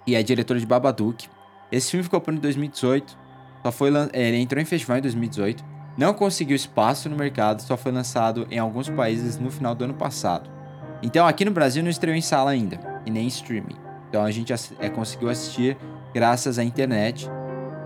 e 0.05 0.15
é 0.15 0.23
diretora 0.23 0.59
de 0.59 0.65
Babadook. 0.65 1.27
Esse 1.69 1.91
filme 1.91 2.03
ficou 2.03 2.21
pronto 2.21 2.37
em 2.37 2.41
2018. 2.41 3.17
Só 3.63 3.71
foi 3.71 3.91
é, 4.13 4.29
ele 4.29 4.37
entrou 4.37 4.61
em 4.61 4.65
festival 4.65 4.99
em 4.99 5.01
2018. 5.01 5.61
Não 5.97 6.13
conseguiu 6.13 6.55
espaço 6.55 7.09
no 7.09 7.17
mercado, 7.17 7.61
só 7.63 7.75
foi 7.75 7.91
lançado 7.91 8.47
em 8.49 8.59
alguns 8.59 8.87
países 8.87 9.37
no 9.37 9.51
final 9.51 9.75
do 9.75 9.83
ano 9.83 9.95
passado. 9.95 10.56
Então 11.01 11.27
aqui 11.27 11.45
no 11.45 11.51
Brasil 11.51 11.83
não 11.83 11.89
estreou 11.89 12.15
em 12.15 12.21
sala 12.21 12.51
ainda, 12.51 12.79
e 13.05 13.11
nem 13.11 13.25
em 13.25 13.27
streaming. 13.27 13.75
Então 14.09 14.23
a 14.23 14.31
gente 14.31 14.53
é, 14.79 14.89
conseguiu 14.89 15.29
assistir 15.29 15.77
graças 16.13 16.57
à 16.57 16.63
internet. 16.63 17.29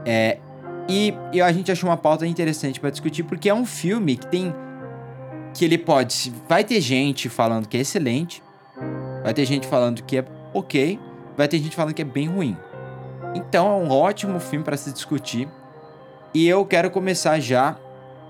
É, 0.06 0.38
e, 0.88 1.14
e 1.32 1.42
a 1.42 1.52
gente 1.52 1.72
achou 1.72 1.90
uma 1.90 1.98
pauta 1.98 2.26
interessante 2.26 2.80
para 2.80 2.90
discutir, 2.90 3.24
porque 3.24 3.50
é 3.50 3.54
um 3.54 3.66
filme 3.66 4.16
que 4.18 4.28
tem. 4.28 4.54
que 5.54 5.66
ele 5.66 5.78
pode. 5.78 6.34
Vai 6.48 6.64
ter 6.64 6.80
gente 6.82 7.30
falando 7.30 7.68
que 7.68 7.78
é 7.78 7.82
excelente, 7.82 8.44
vai 9.24 9.34
ter 9.34 9.46
gente 9.46 9.68
falando 9.68 10.02
que 10.04 10.18
é 10.18 10.26
ok, 10.54 11.00
vai 11.38 11.48
ter 11.48 11.60
gente 11.60 11.76
falando 11.76 11.94
que 11.94 12.02
é 12.02 12.06
bem 12.06 12.28
ruim. 12.28 12.58
Então 13.34 13.68
é 13.68 13.76
um 13.76 13.90
ótimo 13.90 14.40
filme 14.40 14.64
para 14.64 14.78
se 14.78 14.92
discutir. 14.92 15.48
E 16.34 16.48
eu 16.48 16.66
quero 16.66 16.90
começar 16.90 17.40
já. 17.40 17.78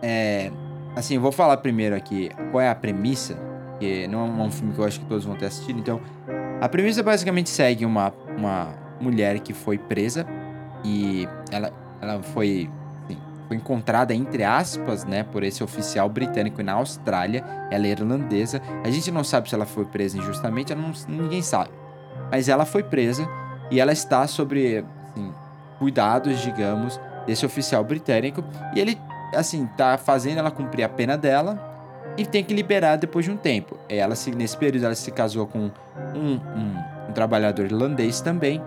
é, 0.01 0.51
assim, 0.95 1.15
eu 1.15 1.21
vou 1.21 1.31
falar 1.31 1.57
primeiro 1.57 1.95
aqui 1.95 2.29
qual 2.51 2.61
é 2.61 2.69
a 2.69 2.75
premissa, 2.75 3.37
que 3.81 4.07
não 4.07 4.19
é 4.19 4.43
um 4.43 4.51
filme 4.51 4.73
que 4.73 4.79
eu 4.79 4.85
acho 4.85 4.99
que 4.99 5.05
todos 5.07 5.25
vão 5.25 5.35
ter 5.35 5.47
assistido. 5.47 5.79
Então, 5.79 5.99
a 6.61 6.69
premissa 6.69 7.01
basicamente 7.01 7.49
segue 7.49 7.83
uma, 7.83 8.13
uma 8.37 8.67
mulher 8.99 9.39
que 9.39 9.53
foi 9.53 9.79
presa 9.79 10.23
e 10.85 11.27
ela, 11.51 11.73
ela 11.99 12.21
foi, 12.21 12.69
assim, 13.05 13.17
foi 13.47 13.57
encontrada, 13.57 14.13
entre 14.13 14.43
aspas, 14.43 15.03
né, 15.03 15.23
por 15.23 15.41
esse 15.41 15.63
oficial 15.63 16.07
britânico 16.07 16.61
na 16.61 16.73
Austrália. 16.73 17.43
Ela 17.71 17.87
é 17.87 17.89
irlandesa. 17.89 18.61
A 18.83 18.89
gente 18.91 19.09
não 19.09 19.23
sabe 19.23 19.49
se 19.49 19.55
ela 19.55 19.65
foi 19.65 19.85
presa 19.85 20.15
injustamente, 20.19 20.75
não- 20.75 20.91
ninguém 21.07 21.41
sabe. 21.41 21.71
Mas 22.29 22.47
ela 22.47 22.65
foi 22.65 22.83
presa 22.83 23.27
e 23.71 23.79
ela 23.79 23.91
está 23.91 24.27
sobre 24.27 24.85
assim, 25.15 25.33
cuidados, 25.79 26.39
digamos, 26.39 27.01
desse 27.25 27.43
oficial 27.47 27.83
britânico. 27.83 28.43
E 28.75 28.79
ele, 28.79 28.95
assim, 29.35 29.67
tá 29.75 29.97
fazendo 29.97 30.37
ela 30.37 30.51
cumprir 30.51 30.83
a 30.83 30.89
pena 30.89 31.17
dela 31.17 31.70
e 32.17 32.25
tem 32.25 32.43
que 32.43 32.53
liberar 32.53 32.97
depois 32.97 33.25
de 33.25 33.31
um 33.31 33.37
tempo. 33.37 33.77
Ela 33.89 34.15
se, 34.15 34.31
nesse 34.31 34.57
período 34.57 34.85
ela 34.85 34.95
se 34.95 35.11
casou 35.11 35.47
com 35.47 35.59
um, 35.59 35.71
um- 36.15 37.09
um 37.09 37.13
trabalhador 37.13 37.65
irlandês 37.65 38.21
também. 38.21 38.61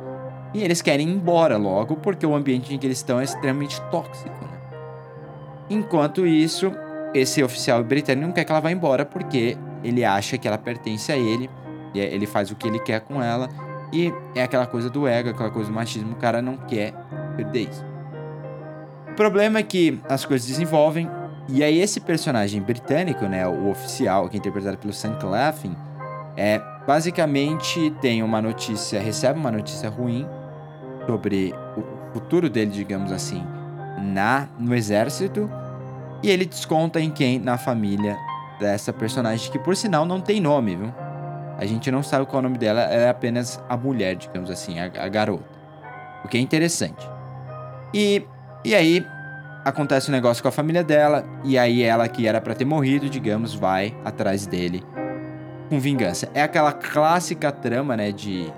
E 0.53 0.63
eles 0.63 0.81
querem 0.81 1.09
ir 1.09 1.13
embora 1.13 1.57
logo, 1.57 1.97
porque 1.97 2.25
o 2.25 2.35
ambiente 2.35 2.73
em 2.75 2.79
que 2.79 2.87
eles 2.87 2.99
estão 2.99 3.19
é 3.21 3.25
extremamente 3.25 3.81
tóxico. 3.91 4.45
Né? 4.45 4.59
Enquanto 5.69 6.27
isso, 6.27 6.73
esse 7.13 7.43
oficial 7.43 7.83
britânico 7.83 8.27
não 8.27 8.33
quer 8.33 8.45
que 8.45 8.53
ela 8.53 8.61
vá 8.61 8.71
embora, 8.71 9.05
porque 9.05 9.57
ele 9.83 10.05
acha 10.05 10.39
que 10.39 10.47
ela 10.47 10.59
pertence 10.59 11.11
a 11.11 11.17
ele. 11.17 11.51
E 11.93 12.01
é- 12.01 12.15
ele 12.15 12.27
faz 12.27 12.51
o 12.51 12.57
que 12.57 12.69
ele 12.69 12.79
quer 12.79 13.01
com 13.01 13.23
ela. 13.23 13.49
E 13.93 14.13
é 14.35 14.43
aquela 14.43 14.67
coisa 14.67 14.89
do 14.91 15.07
ego, 15.07 15.31
aquela 15.31 15.51
coisa 15.51 15.71
do 15.71 15.75
machismo. 15.75 16.13
O 16.13 16.17
cara 16.17 16.41
não 16.43 16.57
quer 16.57 16.93
perder 17.37 17.69
isso. 17.71 17.85
O 19.11 19.15
problema 19.15 19.59
é 19.59 19.63
que 19.63 20.01
as 20.09 20.25
coisas 20.25 20.47
desenvolvem. 20.47 21.09
E 21.49 21.63
aí 21.63 21.81
esse 21.81 22.01
personagem 22.01 22.61
britânico, 22.63 23.27
né, 23.27 23.47
o 23.47 23.69
oficial, 23.69 24.29
que 24.29 24.37
é 24.37 24.39
interpretado 24.39 24.79
pelo 24.79 24.93
Sam 24.93 25.15
Claflin, 25.17 25.77
é 26.37 26.61
basicamente 26.87 27.91
tem 28.01 28.23
uma 28.23 28.41
notícia, 28.41 29.01
recebe 29.01 29.39
uma 29.39 29.51
notícia 29.51 29.89
ruim 29.89 30.27
sobre 31.07 31.55
o 31.77 32.15
futuro 32.15 32.49
dele, 32.49 32.71
digamos 32.71 33.13
assim, 33.13 33.45
na 34.01 34.49
no 34.59 34.75
exército, 34.75 35.51
e 36.23 36.31
ele 36.31 36.47
desconta 36.47 37.01
em 37.01 37.11
quem 37.11 37.39
na 37.39 37.59
família 37.59 38.17
dessa 38.59 38.93
personagem 38.93 39.51
que 39.51 39.59
por 39.59 39.77
sinal 39.77 40.07
não 40.07 40.21
tem 40.21 40.41
nome, 40.41 40.77
viu? 40.77 40.93
A 41.59 41.67
gente 41.67 41.91
não 41.91 42.03
sabe 42.03 42.27
qual 42.27 42.37
é 42.37 42.41
o 42.41 42.43
nome 42.43 42.59
dela, 42.59 42.81
ela 42.83 43.05
é 43.05 43.09
apenas 43.09 43.63
a 43.69 43.77
mulher, 43.77 44.17
digamos 44.17 44.51
assim, 44.51 44.81
a, 44.81 44.87
a 44.87 45.09
garota. 45.09 45.45
O 46.25 46.29
que 46.29 46.39
é 46.39 46.41
interessante. 46.41 47.09
E, 47.93 48.27
e 48.65 48.75
aí 48.75 49.07
acontece 49.65 50.11
um 50.11 50.13
negócio 50.13 50.43
com 50.43 50.49
a 50.49 50.53
família 50.53 50.85
dela, 50.85 51.25
e 51.43 51.57
aí 51.57 51.83
ela 51.83 52.07
que 52.07 52.27
era 52.27 52.41
pra 52.41 52.55
ter 52.55 52.65
morrido, 52.65 53.09
digamos, 53.09 53.55
vai 53.55 53.97
atrás 54.05 54.47
dele 54.47 54.85
com 55.69 55.81
vingança. 55.81 56.29
É 56.35 56.43
aquela 56.43 56.73
clássica 56.73 57.51
trama, 57.51 57.97
né, 57.97 58.13
de 58.13 58.53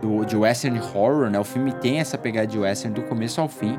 do, 0.00 0.24
de 0.24 0.36
western 0.36 0.80
horror, 0.80 1.30
né? 1.30 1.38
O 1.38 1.44
filme 1.44 1.72
tem 1.72 2.00
essa 2.00 2.18
pegada 2.18 2.46
de 2.46 2.58
western 2.58 2.92
do 2.92 3.06
começo 3.06 3.40
ao 3.40 3.48
fim, 3.48 3.78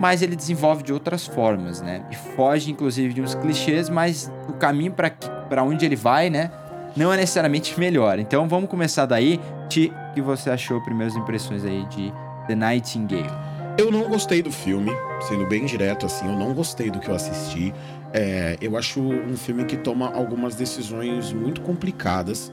mas 0.00 0.20
ele 0.20 0.34
desenvolve 0.34 0.82
de 0.82 0.92
outras 0.92 1.26
formas, 1.26 1.80
né? 1.80 2.02
E 2.10 2.16
foge 2.16 2.72
inclusive 2.72 3.14
de 3.14 3.22
uns 3.22 3.36
clichês, 3.36 3.88
mas 3.88 4.32
o 4.48 4.52
caminho 4.54 4.92
pra 4.92 5.10
para 5.48 5.64
onde 5.64 5.84
ele 5.84 5.96
vai, 5.96 6.30
né, 6.30 6.50
não 6.96 7.12
é 7.12 7.16
necessariamente 7.16 7.78
melhor. 7.78 8.18
Então 8.18 8.48
vamos 8.48 8.68
começar 8.68 9.06
daí. 9.06 9.40
Ti, 9.68 9.92
o 10.10 10.14
que 10.14 10.20
você 10.20 10.50
achou, 10.50 10.80
primeiras 10.80 11.16
impressões 11.16 11.64
aí 11.64 11.84
de 11.86 12.12
The 12.46 12.54
Nightingale? 12.54 13.49
Eu 13.78 13.90
não 13.90 14.08
gostei 14.08 14.42
do 14.42 14.52
filme, 14.52 14.90
sendo 15.26 15.46
bem 15.46 15.64
direto 15.64 16.06
assim, 16.06 16.26
eu 16.26 16.36
não 16.36 16.52
gostei 16.52 16.90
do 16.90 17.00
que 17.00 17.08
eu 17.08 17.14
assisti. 17.14 17.72
É, 18.12 18.56
eu 18.60 18.76
acho 18.76 19.00
um 19.00 19.36
filme 19.36 19.64
que 19.64 19.76
toma 19.76 20.12
algumas 20.12 20.54
decisões 20.54 21.32
muito 21.32 21.60
complicadas 21.60 22.52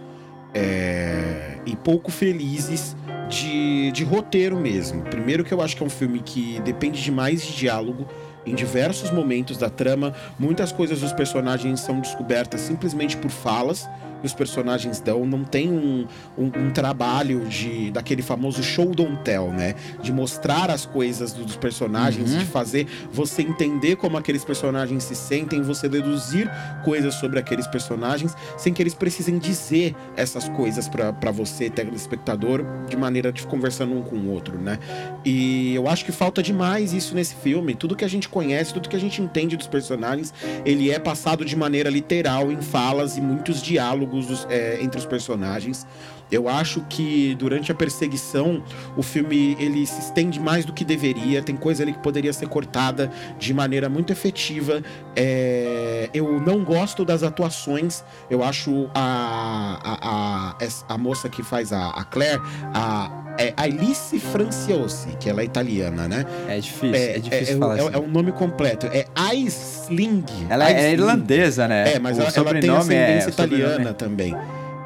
é, 0.54 1.58
e 1.66 1.76
pouco 1.76 2.12
felizes 2.12 2.96
de, 3.30 3.92
de 3.92 4.04
roteiro 4.04 4.58
mesmo. 4.58 5.02
Primeiro 5.04 5.44
que 5.44 5.54
eu 5.54 5.62
acho 5.62 5.76
que 5.76 5.84
é 5.84 5.86
um 5.86 5.90
filme 5.90 6.20
que 6.20 6.60
depende 6.62 7.02
demais 7.04 7.46
de 7.46 7.56
diálogo 7.56 8.08
em 8.46 8.56
diversos 8.56 9.12
momentos 9.12 9.58
da 9.58 9.70
trama. 9.70 10.14
Muitas 10.40 10.72
coisas 10.72 11.02
dos 11.02 11.12
personagens 11.12 11.82
são 11.82 12.00
descobertas 12.00 12.62
simplesmente 12.62 13.18
por 13.18 13.30
falas, 13.30 13.90
que 14.20 14.26
os 14.26 14.34
personagens 14.34 15.00
dão, 15.00 15.26
não 15.26 15.44
tem 15.44 15.70
um, 15.72 16.08
um, 16.38 16.46
um 16.46 16.72
trabalho 16.72 17.46
de 17.48 17.92
daquele 17.92 18.22
famoso 18.22 18.62
show 18.64 18.94
don't 18.94 19.18
tell, 19.24 19.52
né? 19.52 19.76
De 20.02 20.12
mostrar 20.12 20.70
as 20.70 20.86
coisas 20.86 21.34
dos 21.34 21.56
personagens, 21.56 22.32
Uhum. 22.34 22.40
de 22.40 22.46
fazer 22.46 22.88
você 23.12 23.42
entender 23.42 23.96
como 23.96 24.18
aqueles 24.18 24.44
personagens 24.44 25.04
se 25.04 25.16
sentem, 25.16 25.62
você 25.62 25.88
deduzir 25.88 26.50
coisas 26.84 27.16
sobre 27.16 27.40
aqueles 27.40 27.68
personagens, 27.68 28.36
sem 28.58 28.74
que 28.74 28.82
eles 28.82 28.94
precisem 28.94 29.38
dizer 29.38 29.96
essas 30.16 30.48
coisas 30.50 30.88
pra 30.90 31.32
você, 31.32 31.70
telespectador, 31.70 32.64
de 32.90 32.96
maneira 32.98 33.32
de 33.32 33.46
conversando 33.46 33.94
um 33.96 34.02
com 34.02 34.16
o 34.16 34.32
outro, 34.32 34.58
né? 34.58 34.80
E 35.26 35.74
eu 35.76 35.88
acho 35.88 36.06
que 36.06 36.12
falta 36.12 36.42
demais 36.42 36.94
isso 36.94 37.14
nesse 37.16 37.36
filme. 37.36 37.76
Tudo 37.76 37.96
que 37.96 38.06
a 38.06 38.08
gente 38.08 38.28
conhece, 38.30 38.74
tudo 38.74 38.90
que 38.90 38.96
a 38.96 39.00
gente 39.00 39.22
entende 39.22 39.56
dos 39.58 39.68
personagens, 39.68 40.34
ele 40.66 40.90
é 40.92 41.00
passado 41.00 41.44
de 41.46 41.56
maneira 41.56 41.90
literal 41.90 42.52
em 42.52 42.62
falas 42.62 43.18
e 43.18 43.22
muitos 43.22 43.62
diálogos 43.62 44.07
dos- 44.08 44.48
é, 44.50 44.80
entre 44.82 45.00
os 45.00 45.06
personagens. 45.06 45.86
Eu 46.30 46.50
acho 46.50 46.82
que 46.90 47.36
durante 47.36 47.72
a 47.72 47.76
perseguição 47.76 48.62
o 48.98 49.02
filme 49.02 49.56
ele 49.60 49.86
se 49.88 50.00
estende 50.02 50.40
mais 50.42 50.66
do 50.66 50.74
que 50.74 50.84
deveria. 50.84 51.42
Tem 51.42 51.56
coisa 51.56 51.84
ali 51.84 51.94
que 51.94 52.00
poderia 52.00 52.34
ser 52.34 52.50
cortada 52.50 53.10
de 53.40 53.54
maneira 53.54 53.88
muito 53.88 54.12
efetiva. 54.12 54.82
É, 55.16 56.10
eu 56.14 56.40
não 56.42 56.64
gosto 56.66 57.06
das 57.06 57.24
atuações. 57.24 58.04
Eu 58.30 58.44
acho 58.44 58.90
a, 58.94 59.80
a, 59.84 60.66
a, 60.90 60.94
a 60.94 60.98
moça 60.98 61.30
que 61.30 61.42
faz 61.44 61.72
a, 61.72 61.90
a 61.92 62.04
Claire, 62.04 62.42
a 62.74 63.17
é 63.38 63.54
Alice 63.56 64.20
Franciosi, 64.20 65.10
que 65.20 65.30
ela 65.30 65.42
é 65.42 65.46
italiana, 65.46 66.08
né? 66.08 66.26
É 66.48 66.60
difícil, 66.60 66.96
é, 66.96 67.20
difícil 67.20 67.56
é, 67.56 67.60
falar 67.60 67.78
é, 67.78 67.82
assim. 67.82 67.90
é 67.94 67.98
o 67.98 68.08
nome 68.08 68.32
completo. 68.32 68.88
É 68.88 69.06
Aisling. 69.16 70.26
Ela 70.50 70.70
é 70.70 70.76
Aisling. 70.76 70.92
irlandesa, 70.94 71.68
né? 71.68 71.94
É, 71.94 72.00
mas 72.00 72.18
O 72.18 72.22
ela, 72.22 72.32
ela 72.36 72.60
tem 72.60 72.70
é- 72.70 72.74
ascendência 72.78 73.32
sobrenome 73.32 73.64
italiana 73.64 73.94
também. 73.94 74.36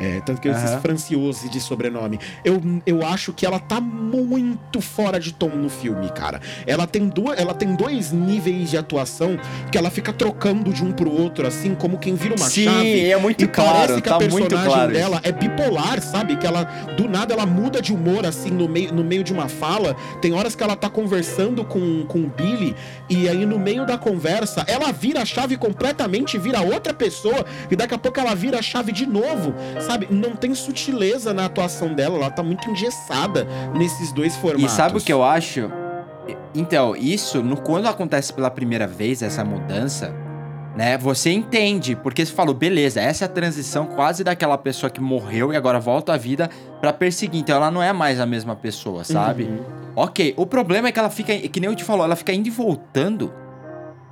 É, 0.02 0.20
tanto 0.22 0.42
que 0.42 0.48
eu 0.48 0.54
disse 0.54 0.66
Aham. 0.66 0.82
Franciosi 0.82 1.48
de 1.48 1.62
sobrenome. 1.62 2.20
Eu, 2.44 2.60
eu 2.88 3.06
acho 3.06 3.32
que 3.32 3.46
ela 3.46 3.60
tá 3.60 3.80
muito 3.80 4.82
fora 4.82 5.20
de 5.20 5.32
tom 5.32 5.50
no 5.50 5.70
filme, 5.70 6.10
cara. 6.10 6.42
Ela 6.66 6.88
tem, 6.88 7.08
duas, 7.08 7.40
ela 7.40 7.54
tem 7.54 7.76
dois 7.76 8.12
níveis 8.12 8.72
de 8.72 8.78
atuação 8.78 9.38
que 9.72 9.78
ela 9.78 9.92
fica 9.92 10.12
trocando 10.12 10.74
de 10.74 10.84
um 10.84 10.92
pro 10.92 11.12
outro, 11.12 11.46
assim, 11.46 11.76
como 11.76 12.00
quem 12.00 12.16
vira 12.16 12.36
uma 12.36 12.50
Sim, 12.50 12.66
chave. 12.66 13.12
é 13.12 13.18
muito 13.18 13.44
e 13.44 13.48
claro, 13.48 13.72
parece 13.72 14.02
que 14.02 14.10
tá 14.10 14.16
a 14.16 14.20
personagem 14.20 14.50
claro 14.66 14.92
isso. 14.92 15.00
dela 15.00 15.20
é 15.24 15.32
bipolar, 15.32 16.02
sabe? 16.02 16.36
Que 16.36 16.48
ela, 16.48 16.64
do 16.98 17.08
nada, 17.08 17.34
ela 17.34 17.46
muda 17.46 17.80
de 17.80 17.94
humor, 17.94 18.26
assim, 18.26 18.50
no 18.50 18.68
meio, 18.68 18.92
no 18.92 19.04
meio 19.04 19.24
de 19.24 19.32
uma 19.32 19.48
fala. 19.48 19.96
Tem 20.20 20.34
horas 20.34 20.56
que 20.56 20.64
ela 20.64 20.76
tá 20.76 20.90
conversando 20.90 21.64
com, 21.64 22.06
com 22.08 22.22
o 22.22 22.28
Billy, 22.28 22.76
e 23.08 23.30
aí 23.30 23.46
no 23.46 23.60
meio 23.60 23.86
da 23.86 24.00
conversa, 24.00 24.64
ela 24.68 24.92
vira 24.92 25.22
a 25.22 25.26
chave 25.26 25.58
completamente, 25.58 26.40
vira 26.40 26.62
outra 26.62 26.92
pessoa, 26.92 27.46
e 27.70 27.76
daqui 27.76 27.94
a 27.94 27.98
pouco 28.00 28.20
ela 28.20 28.34
vira 28.34 28.58
a 28.58 28.62
chave 28.64 28.92
de 28.92 29.06
novo, 29.06 29.54
sabe? 29.80 29.91
Não 30.10 30.36
tem 30.36 30.54
sutileza 30.56 31.34
na 31.34 31.46
atuação 31.46 31.94
dela, 31.94 32.18
ela 32.18 32.32
tá 32.32 32.44
muito 32.44 32.70
engessada 32.70 33.48
nesses 33.76 34.12
dois 34.12 34.36
formatos. 34.36 34.72
E 34.72 34.76
sabe 34.76 34.98
o 34.98 35.02
que 35.02 35.12
eu 35.12 35.24
acho? 35.24 35.72
Então, 36.54 36.96
isso, 36.96 37.42
no, 37.42 37.58
quando 37.58 37.88
acontece 37.88 38.34
pela 38.34 38.50
primeira 38.50 38.88
vez, 38.88 39.22
essa 39.22 39.44
mudança, 39.44 40.14
né? 40.76 40.98
Você 40.98 41.32
entende, 41.32 41.96
porque 41.96 42.26
você 42.26 42.32
falou, 42.32 42.54
beleza, 42.54 43.02
essa 43.02 43.26
é 43.26 43.28
a 43.28 43.30
transição 43.30 43.86
quase 43.86 44.24
daquela 44.24 44.58
pessoa 44.58 44.90
que 44.90 45.02
morreu 45.02 45.52
e 45.52 45.56
agora 45.56 45.80
volta 45.80 46.14
à 46.14 46.18
vida 46.18 46.50
pra 46.80 46.94
perseguir. 46.94 47.42
Então 47.42 47.56
ela 47.56 47.72
não 47.72 47.84
é 47.84 47.92
mais 47.92 48.20
a 48.20 48.26
mesma 48.26 48.56
pessoa, 48.56 49.04
sabe? 49.04 49.44
Uhum. 49.44 49.82
Ok, 49.96 50.34
o 50.38 50.46
problema 50.46 50.88
é 50.88 50.92
que 50.92 51.00
ela 51.00 51.10
fica, 51.10 51.38
que 51.38 51.60
nem 51.60 51.70
eu 51.70 51.76
te 51.76 51.84
falou, 51.84 52.06
ela 52.06 52.16
fica 52.16 52.32
indo 52.32 52.48
e 52.48 52.52
voltando. 52.52 53.34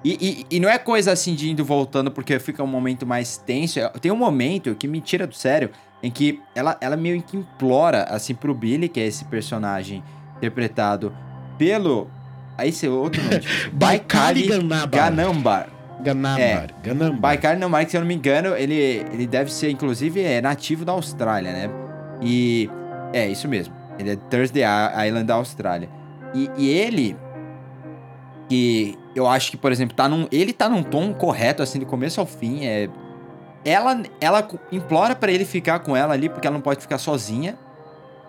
E, 0.04 0.46
e, 0.50 0.56
e 0.56 0.60
não 0.60 0.70
é 0.70 0.78
coisa 0.78 1.12
assim 1.12 1.36
de 1.36 1.50
indo 1.50 1.64
voltando 1.66 2.10
porque 2.10 2.40
fica 2.40 2.64
um 2.64 2.68
momento 2.68 3.06
mais 3.06 3.38
tenso. 3.38 3.80
É- 3.80 3.90
Tem 3.90 4.12
um 4.12 4.16
momento 4.16 4.74
que 4.76 4.88
me 4.88 5.02
tira 5.02 5.28
do 5.28 5.36
sério 5.36 5.72
em 6.02 6.10
que 6.10 6.42
ela, 6.56 6.78
ela 6.80 6.96
meio 6.96 7.22
que 7.22 7.36
implora 7.36 8.04
assim 8.04 8.34
pro 8.34 8.54
Billy, 8.54 8.88
que 8.88 9.00
é 9.00 9.06
esse 9.06 9.26
personagem 9.26 10.02
interpretado 10.38 11.14
pelo. 11.58 12.10
Aí 12.58 12.70
esse 12.70 12.86
é 12.86 12.90
outro 12.90 13.22
nome. 13.22 13.40
difícil. 13.40 13.72
Baikali 13.74 14.48
Ganabar. 14.48 14.90
Ganambar. 14.90 15.70
Ganabar. 16.02 16.40
É. 16.40 16.68
Ganambar. 16.82 17.20
Baikali 17.20 17.56
Ganambar, 17.56 17.86
que 17.86 17.92
se 17.92 17.98
eu 17.98 18.02
não 18.02 18.08
me 18.08 18.16
engano, 18.16 18.56
ele, 18.56 18.76
ele 19.12 19.28
deve 19.28 19.52
ser, 19.52 19.70
inclusive, 19.70 20.22
é 20.22 20.40
nativo 20.42 20.86
da 20.86 20.94
Austrália, 20.94 21.52
né? 21.52 21.70
E. 22.22 22.70
É, 23.12 23.28
isso 23.28 23.48
mesmo. 23.50 23.74
Ele 23.98 24.12
é 24.12 24.16
Thursday 24.16 24.64
Island 25.08 25.26
da 25.26 25.34
Austrália. 25.36 25.90
E, 26.34 26.50
e 26.58 26.70
ele. 26.70 27.18
Que 28.50 28.98
eu 29.16 29.28
acho 29.28 29.52
que, 29.52 29.58
por 29.58 29.72
exemplo, 29.72 29.96
tá 29.96 30.10
num, 30.10 30.28
ele 30.32 30.52
tá 30.52 30.68
num 30.68 30.84
tom 30.84 31.14
correto, 31.14 31.64
assim, 31.64 31.80
do 31.80 31.86
começo 31.86 32.20
ao 32.20 32.26
fim. 32.26 32.66
É, 32.66 32.90
ela, 33.64 34.02
ela 34.20 34.48
implora 34.72 35.16
pra 35.16 35.32
ele 35.32 35.46
ficar 35.46 35.80
com 35.80 35.96
ela 35.96 36.14
ali, 36.14 36.28
porque 36.28 36.48
ela 36.48 36.56
não 36.56 36.62
pode 36.62 36.82
ficar 36.82 36.98
sozinha. 36.98 37.58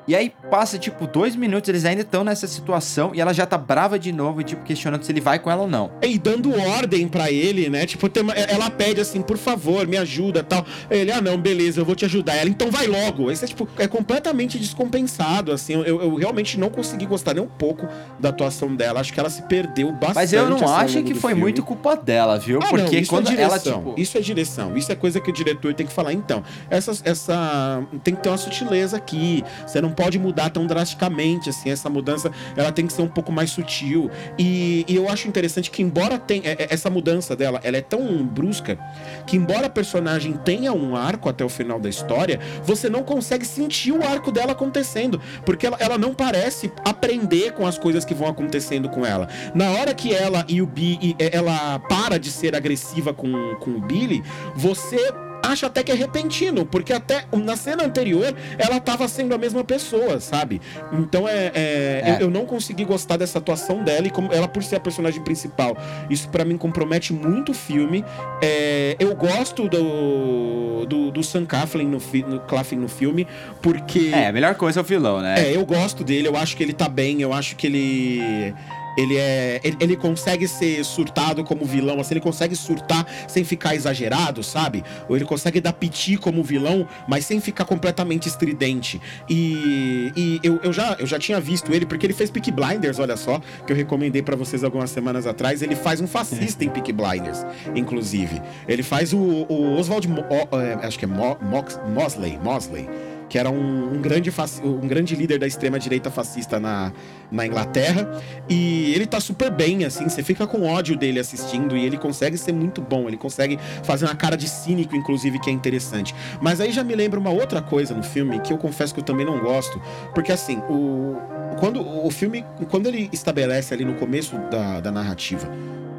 E 0.06 0.14
aí 0.14 0.32
passa, 0.50 0.78
tipo, 0.78 1.06
dois 1.06 1.36
minutos, 1.36 1.68
eles 1.68 1.84
ainda 1.84 2.02
estão 2.02 2.24
nessa 2.24 2.46
situação 2.46 3.12
e 3.14 3.20
ela 3.20 3.32
já 3.32 3.46
tá 3.46 3.56
brava 3.56 3.98
de 3.98 4.12
novo, 4.12 4.40
e, 4.40 4.44
tipo, 4.44 4.62
questionando 4.64 5.02
se 5.04 5.12
ele 5.12 5.20
vai 5.20 5.38
com 5.38 5.50
ela 5.50 5.62
ou 5.62 5.68
não. 5.68 5.90
E 6.02 6.18
dando 6.18 6.52
ordem 6.58 7.06
pra 7.06 7.30
ele, 7.30 7.68
né? 7.68 7.86
Tipo, 7.86 8.10
ela 8.48 8.70
pede 8.70 9.00
assim, 9.00 9.22
por 9.22 9.38
favor, 9.38 9.86
me 9.86 9.96
ajuda 9.96 10.42
tal. 10.42 10.64
Ele, 10.90 11.12
ah, 11.12 11.20
não, 11.20 11.36
beleza, 11.38 11.80
eu 11.80 11.84
vou 11.84 11.94
te 11.94 12.04
ajudar. 12.04 12.34
Ela, 12.36 12.48
então 12.48 12.70
vai 12.70 12.86
logo. 12.86 13.30
Isso 13.30 13.44
é, 13.44 13.48
tipo, 13.48 13.68
é 13.78 13.86
completamente 13.86 14.58
descompensado, 14.58 15.52
assim. 15.52 15.74
Eu, 15.74 16.00
eu 16.00 16.14
realmente 16.16 16.58
não 16.58 16.70
consegui 16.70 17.06
gostar 17.06 17.34
nem 17.34 17.42
um 17.42 17.48
pouco 17.48 17.86
da 18.18 18.30
atuação 18.30 18.74
dela. 18.74 19.00
Acho 19.00 19.12
que 19.12 19.20
ela 19.20 19.30
se 19.30 19.42
perdeu 19.42 19.92
bastante. 19.92 20.14
Mas 20.14 20.32
eu 20.32 20.48
não 20.48 20.56
assim, 20.56 20.98
acho 20.98 21.02
que 21.02 21.14
foi 21.14 21.30
filme. 21.30 21.40
muito 21.42 21.62
culpa 21.62 21.96
dela, 21.96 22.38
viu? 22.38 22.58
Ah, 22.62 22.68
Porque 22.68 22.82
não, 22.96 23.02
isso 23.02 23.10
quando 23.10 23.30
é 23.30 23.40
ela, 23.40 23.58
direção. 23.58 23.78
tipo. 23.78 24.00
Isso 24.00 24.18
é 24.18 24.20
direção. 24.20 24.76
Isso 24.76 24.90
é 24.90 24.94
coisa 24.94 25.20
que 25.20 25.30
o 25.30 25.32
diretor 25.32 25.74
tem 25.74 25.86
que 25.86 25.92
falar. 25.92 26.12
Então, 26.12 26.42
essa, 26.68 26.92
essa 27.04 27.82
tem 28.02 28.14
que 28.14 28.22
ter 28.22 28.28
uma 28.28 28.38
sutileza 28.38 28.96
aqui. 28.96 29.44
Você 29.66 29.80
não 29.80 29.89
pode 29.90 30.18
mudar 30.18 30.50
tão 30.50 30.66
drasticamente, 30.66 31.50
assim. 31.50 31.70
Essa 31.70 31.88
mudança, 31.90 32.31
ela 32.57 32.72
tem 32.72 32.87
que 32.87 32.92
ser 32.92 33.03
um 33.03 33.09
pouco 33.09 33.33
mais 33.33 33.50
sutil. 33.50 34.11
E, 34.38 34.85
e 34.88 34.96
eu 34.96 35.09
acho 35.09 35.29
interessante 35.29 35.70
que, 35.70 35.83
embora 35.83 36.18
tenha 36.18 36.42
é- 36.50 36.57
é- 36.62 36.66
essa 36.70 36.88
mudança 36.90 37.37
dela, 37.37 37.61
ela 37.62 37.76
é 37.76 37.81
tão 37.81 38.24
brusca 38.24 38.79
que, 39.26 39.37
embora 39.37 39.66
a 39.66 39.70
personagem 39.70 40.33
tenha 40.35 40.72
um 40.72 40.96
arco 40.96 41.29
até 41.29 41.44
o 41.44 41.48
final 41.48 41.79
da 41.79 41.88
história, 41.88 42.40
você 42.64 42.88
não 42.88 43.03
consegue 43.03 43.44
sentir 43.44 43.92
o 43.92 44.05
arco 44.05 44.31
dela 44.31 44.53
acontecendo, 44.53 45.20
porque 45.44 45.66
ela, 45.66 45.76
ela 45.81 45.98
não 45.98 46.14
parece 46.14 46.72
aprender 46.85 47.53
com 47.53 47.66
as 47.66 47.79
coisas 47.79 48.05
que 48.05 48.14
vão 48.14 48.29
acontecendo 48.29 48.88
com 48.88 49.05
ela. 49.05 49.29
Na 49.55 49.70
hora 49.70 49.94
que 49.94 50.14
ela 50.14 50.44
e 50.48 50.61
o 50.62 50.66
Bi, 50.66 50.98
e 51.03 51.16
ela 51.18 51.79
para 51.79 52.18
de 52.18 52.31
ser 52.31 52.55
agressiva 52.55 53.12
com, 53.12 53.55
com 53.61 53.70
o 53.72 53.81
Billy, 53.81 54.22
você 54.55 55.12
acha 55.42 55.66
até 55.66 55.83
que 55.83 55.90
é 55.90 55.94
repentino, 55.94 56.64
porque 56.66 56.92
até 56.92 57.24
na 57.33 57.57
cena 57.57 57.85
anterior 57.85 58.35
ela 58.59 58.79
tava 58.81 59.07
sendo 59.09 59.35
a 59.35 59.38
mesma 59.38 59.64
pessoa, 59.64 60.20
sabe? 60.20 60.61
Então 60.92 61.29
é, 61.29 61.50
é- 61.55 62.03
É. 62.05 62.16
Eu, 62.16 62.26
eu 62.26 62.31
não 62.31 62.44
consegui 62.46 62.85
gostar 62.85 63.16
dessa 63.16 63.38
atuação 63.38 63.83
dela 63.85 64.07
e 64.07 64.11
como 64.11 64.33
ela 64.33 64.46
por 64.48 64.62
ser 64.62 64.76
a 64.76 64.81
personagem 64.81 65.22
principal, 65.22 65.76
isso 66.09 66.29
pra 66.29 66.44
mim 66.44 66.57
compromete 66.57 67.12
muito 67.12 67.53
o 67.53 67.55
filme. 67.55 68.05
É, 68.42 68.96
eu 68.98 69.14
gosto 69.14 69.68
do 69.68 70.87
do, 70.87 71.11
do 71.11 71.22
Sam 71.22 71.44
Claflin 71.44 71.85
no, 71.87 72.00
fi- 72.00 72.22
no, 72.22 72.40
Claflin 72.40 72.79
no 72.79 72.88
filme 72.88 73.26
porque 73.61 74.11
É, 74.12 74.29
a 74.29 74.33
melhor 74.33 74.55
coisa 74.55 74.81
é 74.81 74.83
o 74.83 74.85
vilão, 74.85 75.20
né? 75.20 75.35
é, 75.50 75.57
eu 75.57 75.64
gosto 75.64 76.03
dele, 76.03 76.26
eu 76.29 76.37
acho 76.37 76.57
que 76.57 76.62
ele 76.62 76.72
tá 76.72 76.88
bem, 76.88 77.20
eu 77.20 77.33
acho 77.33 77.55
que 77.57 77.66
ele. 77.66 78.55
Ele 79.00 79.16
é. 79.16 79.60
Ele, 79.64 79.76
ele 79.80 79.96
consegue 79.96 80.46
ser 80.46 80.84
surtado 80.84 81.42
como 81.44 81.64
vilão, 81.64 82.00
assim, 82.00 82.14
ele 82.14 82.20
consegue 82.20 82.54
surtar 82.54 83.06
sem 83.28 83.44
ficar 83.44 83.74
exagerado, 83.74 84.42
sabe? 84.42 84.84
Ou 85.08 85.16
ele 85.16 85.24
consegue 85.24 85.60
dar 85.60 85.72
piti 85.72 86.16
como 86.16 86.42
vilão, 86.42 86.86
mas 87.08 87.24
sem 87.24 87.40
ficar 87.40 87.64
completamente 87.64 88.28
estridente. 88.28 89.00
E, 89.28 90.12
e 90.16 90.40
eu, 90.42 90.60
eu, 90.62 90.72
já, 90.72 90.96
eu 90.98 91.06
já 91.06 91.18
tinha 91.18 91.40
visto 91.40 91.72
ele, 91.72 91.86
porque 91.86 92.04
ele 92.06 92.12
fez 92.14 92.30
Peak 92.30 92.50
Blinders, 92.50 92.98
olha 92.98 93.16
só, 93.16 93.40
que 93.66 93.72
eu 93.72 93.76
recomendei 93.76 94.22
pra 94.22 94.36
vocês 94.36 94.62
algumas 94.64 94.90
semanas 94.90 95.26
atrás. 95.26 95.62
Ele 95.62 95.74
faz 95.76 96.00
um 96.00 96.06
fascista 96.06 96.64
em 96.64 96.68
Peak 96.68 96.92
Blinders, 96.92 97.44
inclusive. 97.74 98.40
Ele 98.68 98.82
faz 98.82 99.12
o, 99.12 99.18
o 99.18 99.78
Oswald. 99.78 100.06
Mo- 100.08 100.24
o- 100.28 100.60
é, 100.60 100.74
acho 100.86 100.98
que 100.98 101.04
é 101.04 101.08
Mo, 101.08 101.36
Mox- 101.40 101.80
Mosley. 101.94 102.38
Mosley 102.42 102.88
que 103.31 103.38
era 103.38 103.49
um, 103.49 103.95
um 103.95 104.03
grande, 104.03 104.31
um 104.64 104.88
grande 104.88 105.14
líder 105.14 105.38
da 105.38 105.47
extrema-direita 105.47 106.11
fascista 106.11 106.59
na, 106.59 106.93
na 107.31 107.47
Inglaterra. 107.47 108.11
E 108.49 108.93
ele 108.93 109.07
tá 109.07 109.21
super 109.21 109.53
bem, 109.53 109.85
assim, 109.85 110.09
você 110.09 110.23
fica 110.23 110.49
com 110.49 110.66
ódio 110.66 110.97
dele 110.97 111.21
assistindo 111.21 111.77
e 111.77 111.87
ele 111.87 111.97
consegue 111.97 112.37
ser 112.37 112.53
muito 112.53 112.83
bom, 112.83 113.07
ele 113.07 113.16
consegue 113.16 113.57
fazer 113.85 114.07
uma 114.07 114.16
cara 114.16 114.37
de 114.37 114.49
cínico, 114.49 114.97
inclusive, 114.97 115.38
que 115.38 115.49
é 115.49 115.53
interessante. 115.53 116.12
Mas 116.43 116.61
aí 116.61 116.73
já 116.73 116.83
me 116.83 116.95
lembra 116.97 117.21
uma 117.21 117.31
outra 117.31 117.62
coisa 117.62 117.95
no 117.95 118.03
filme 118.03 118.40
que 118.40 118.53
eu 118.53 118.59
confesso 118.59 118.93
que 118.93 118.99
eu 118.99 119.05
também 119.05 119.25
não 119.25 119.38
gosto, 119.38 119.81
porque 120.12 120.33
assim, 120.33 120.59
o, 120.69 121.16
quando 121.61 121.81
o 121.81 122.11
filme, 122.11 122.45
quando 122.69 122.88
ele 122.88 123.09
estabelece 123.12 123.73
ali 123.73 123.85
no 123.85 123.95
começo 123.95 124.37
da, 124.51 124.81
da 124.81 124.90
narrativa 124.90 125.49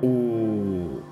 o, 0.02 0.08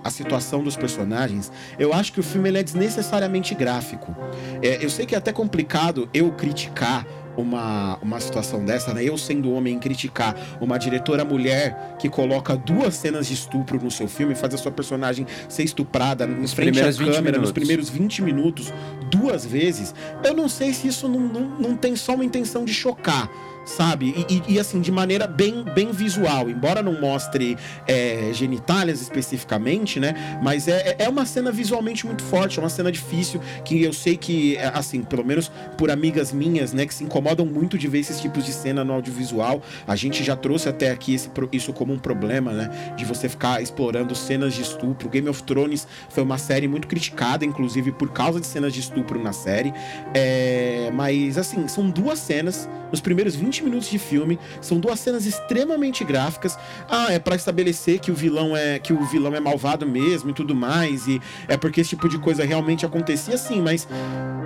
a 0.04 0.10
situação 0.10 0.64
dos 0.64 0.76
personagens, 0.76 1.52
eu 1.78 1.94
acho 1.94 2.14
que 2.14 2.20
o 2.20 2.24
filme 2.24 2.50
é 2.50 2.64
desnecessariamente 2.64 3.54
gráfico. 3.54 4.16
É, 4.62 4.84
eu 4.84 4.90
sei 4.90 5.06
que 5.06 5.16
é 5.16 5.18
até 5.18 5.32
complicado 5.32 6.10
eu 6.14 6.32
criticar 6.32 7.06
uma, 7.40 7.98
uma 8.02 8.20
situação 8.20 8.64
dessa, 8.64 8.94
né? 8.94 9.04
Eu 9.04 9.18
sendo 9.18 9.52
homem 9.54 9.80
criticar 9.80 10.36
uma 10.60 10.78
diretora 10.78 11.24
mulher 11.24 11.96
que 11.98 12.10
coloca 12.10 12.56
duas 12.56 12.96
cenas 12.96 13.28
de 13.28 13.34
estupro 13.34 13.82
no 13.82 13.90
seu 13.90 14.08
filme, 14.08 14.36
faz 14.36 14.54
a 14.54 14.58
sua 14.58 14.72
personagem 14.72 15.26
ser 15.48 15.64
estuprada 15.64 16.28
nos 16.28 16.54
frente 16.54 16.80
à 16.80 16.92
câmera 16.94 17.38
nos 17.38 17.52
primeiros 17.52 17.90
20 17.90 18.22
minutos, 18.22 18.74
duas 19.10 19.46
vezes, 19.46 19.94
eu 20.24 20.34
não 20.34 20.50
sei 20.50 20.74
se 20.74 20.88
isso 20.88 21.08
não, 21.08 21.20
não, 21.20 21.42
não 21.60 21.76
tem 21.76 21.96
só 21.96 22.16
uma 22.16 22.26
intenção 22.26 22.66
de 22.66 22.74
chocar 22.74 23.30
sabe? 23.70 24.26
E, 24.28 24.36
e, 24.36 24.54
e, 24.56 24.60
assim, 24.60 24.82
de 24.82 24.92
maneira 24.92 25.28
bem, 25.28 25.64
bem 25.64 25.92
visual, 25.92 26.50
embora 26.50 26.82
não 26.82 27.00
mostre 27.00 27.58
é, 27.88 28.32
genitálias 28.34 29.02
especificamente, 29.02 30.00
né? 30.00 30.40
Mas 30.42 30.68
é, 30.68 30.96
é, 31.00 31.06
é 31.06 31.10
uma 31.10 31.26
cena 31.26 31.52
visualmente 31.52 32.06
muito 32.06 32.24
forte, 32.24 32.58
é 32.58 32.62
uma 32.62 32.70
cena 32.70 32.92
difícil, 32.92 33.40
que 33.64 33.84
eu 33.84 33.94
sei 33.94 34.18
que, 34.18 34.58
é, 34.58 34.72
assim, 34.74 35.04
pelo 35.04 35.24
menos 35.24 35.52
por 35.78 35.92
amigas 35.92 36.32
minhas, 36.32 36.74
né, 36.74 36.86
que 36.86 36.94
se 36.94 37.04
incomodam 37.04 37.46
muito 37.46 37.78
de 37.78 37.88
ver 37.88 38.00
esses 38.00 38.20
tipos 38.20 38.46
de 38.46 38.52
cena 38.52 38.84
no 38.84 38.94
audiovisual, 38.94 39.62
a 39.88 39.96
gente 39.96 40.24
já 40.24 40.36
trouxe 40.36 40.68
até 40.68 40.90
aqui 40.90 41.14
esse, 41.14 41.30
isso 41.52 41.72
como 41.72 41.94
um 41.94 42.00
problema, 42.00 42.52
né? 42.52 42.94
De 42.96 43.06
você 43.06 43.30
ficar 43.30 43.62
explorando 43.62 44.16
cenas 44.16 44.54
de 44.54 44.62
estupro. 44.62 45.10
Game 45.10 45.30
of 45.30 45.44
Thrones 45.44 45.88
foi 46.10 46.24
uma 46.24 46.38
série 46.38 46.68
muito 46.68 46.88
criticada, 46.88 47.46
inclusive, 47.46 47.92
por 47.92 48.12
causa 48.12 48.40
de 48.40 48.48
cenas 48.48 48.74
de 48.74 48.80
estupro 48.80 49.22
na 49.22 49.32
série. 49.32 49.74
É, 50.14 50.90
mas, 50.94 51.38
assim, 51.38 51.68
são 51.68 51.90
duas 51.90 52.20
cenas 52.20 52.68
nos 52.92 53.00
primeiros 53.00 53.36
20 53.36 53.59
minutos 53.64 53.90
de 53.90 54.00
filme. 54.00 54.40
São 54.62 54.80
duas 54.80 55.00
cenas 55.00 55.26
extremamente 55.26 56.04
gráficas. 56.04 56.58
Ah, 56.90 57.12
é 57.12 57.20
para 57.20 57.36
estabelecer 57.36 58.00
que 58.00 58.12
o 58.12 58.16
vilão 58.16 58.56
é 58.56 58.80
que 58.80 58.94
o 58.94 59.04
vilão 59.06 59.36
é 59.36 59.40
malvado 59.40 59.86
mesmo 59.86 60.30
e 60.30 60.34
tudo 60.34 60.56
mais. 60.56 61.08
E 61.08 61.22
é 61.48 61.58
porque 61.58 61.82
esse 61.82 61.92
tipo 61.92 62.08
de 62.08 62.18
coisa 62.18 62.44
realmente 62.44 62.86
acontecia 62.86 63.36
assim, 63.36 63.62
mas 63.62 63.88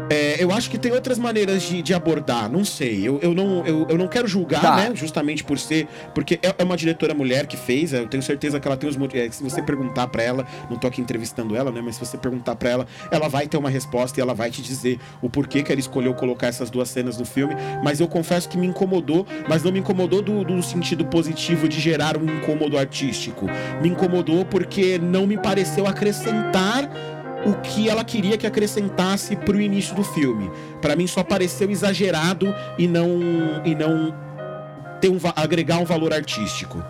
é, 0.10 0.44
eu 0.44 0.52
acho 0.52 0.70
que 0.70 0.78
tem 0.78 0.92
outras 0.92 1.18
maneiras 1.18 1.64
de, 1.64 1.82
de 1.82 1.94
abordar. 1.94 2.50
Não 2.50 2.64
sei. 2.64 3.08
Eu, 3.08 3.20
eu, 3.22 3.34
não, 3.34 3.66
eu, 3.66 3.88
eu 3.90 3.98
não 3.98 4.08
quero 4.08 4.28
julgar, 4.28 4.62
tá. 4.62 4.76
né? 4.76 4.92
Justamente 4.94 5.44
por 5.44 5.58
ser. 5.58 5.88
Porque 6.14 6.40
é, 6.42 6.54
é 6.58 6.64
uma 6.64 6.78
diretora 6.78 7.14
mulher 7.14 7.48
que 7.48 7.58
fez. 7.58 7.94
Eu 7.94 8.08
tenho 8.08 8.22
certeza 8.22 8.60
que 8.60 8.68
ela 8.68 8.78
tem 8.78 8.90
os 8.90 8.98
motivos. 8.98 9.28
É, 9.28 9.32
se 9.32 9.44
você 9.44 9.62
perguntar 9.62 10.08
para 10.08 10.24
ela, 10.24 10.46
não 10.70 10.78
tô 10.78 10.88
aqui 10.88 11.02
entrevistando 11.02 11.56
ela, 11.56 11.72
né? 11.72 11.82
Mas 11.82 11.96
se 11.96 12.06
você 12.06 12.18
perguntar 12.18 12.56
para 12.56 12.70
ela, 12.70 12.88
ela 13.12 13.28
vai 13.28 13.48
ter 13.48 13.58
uma 13.58 13.70
resposta 13.70 14.20
e 14.20 14.22
ela 14.22 14.34
vai 14.34 14.52
te 14.52 14.62
dizer 14.62 15.00
o 15.22 15.30
porquê 15.30 15.64
que 15.64 15.72
ela 15.72 15.80
escolheu 15.80 16.14
colocar 16.14 16.48
essas 16.48 16.70
duas 16.70 16.90
cenas 16.90 17.18
no 17.18 17.26
filme. 17.26 17.56
Mas 17.84 18.00
eu 18.00 18.08
confesso 18.08 18.48
que 18.50 18.58
me 18.58 18.68
incomodou, 18.68 19.03
mas 19.48 19.64
não 19.64 19.72
me 19.72 19.80
incomodou 19.80 20.22
do, 20.22 20.44
do 20.44 20.62
sentido 20.64 21.06
positivo 21.06 21.68
de 21.68 21.80
gerar 21.80 22.18
um 22.18 22.26
incômodo 22.26 22.78
artístico. 22.78 23.48
Me 23.82 23.90
incomodou 23.90 24.46
porque 24.46 24.98
não 24.98 25.28
me 25.28 25.38
pareceu 25.38 25.86
acrescentar 25.88 26.90
o 27.46 27.54
que 27.56 27.90
ela 27.90 28.04
queria 28.04 28.38
que 28.38 28.48
acrescentasse 28.48 29.36
para 29.36 29.56
o 29.56 29.62
início 29.62 29.96
do 29.96 30.04
filme. 30.04 30.50
Para 30.82 30.96
mim 30.96 31.08
só 31.08 31.24
pareceu 31.24 31.70
exagerado 31.70 32.54
e 32.78 32.88
não 32.88 33.20
e 33.66 33.76
não 33.76 34.14
ter 35.02 35.10
um, 35.10 35.18
agregar 35.36 35.78
um 35.78 35.86
valor 35.86 36.14
artístico. 36.14 36.84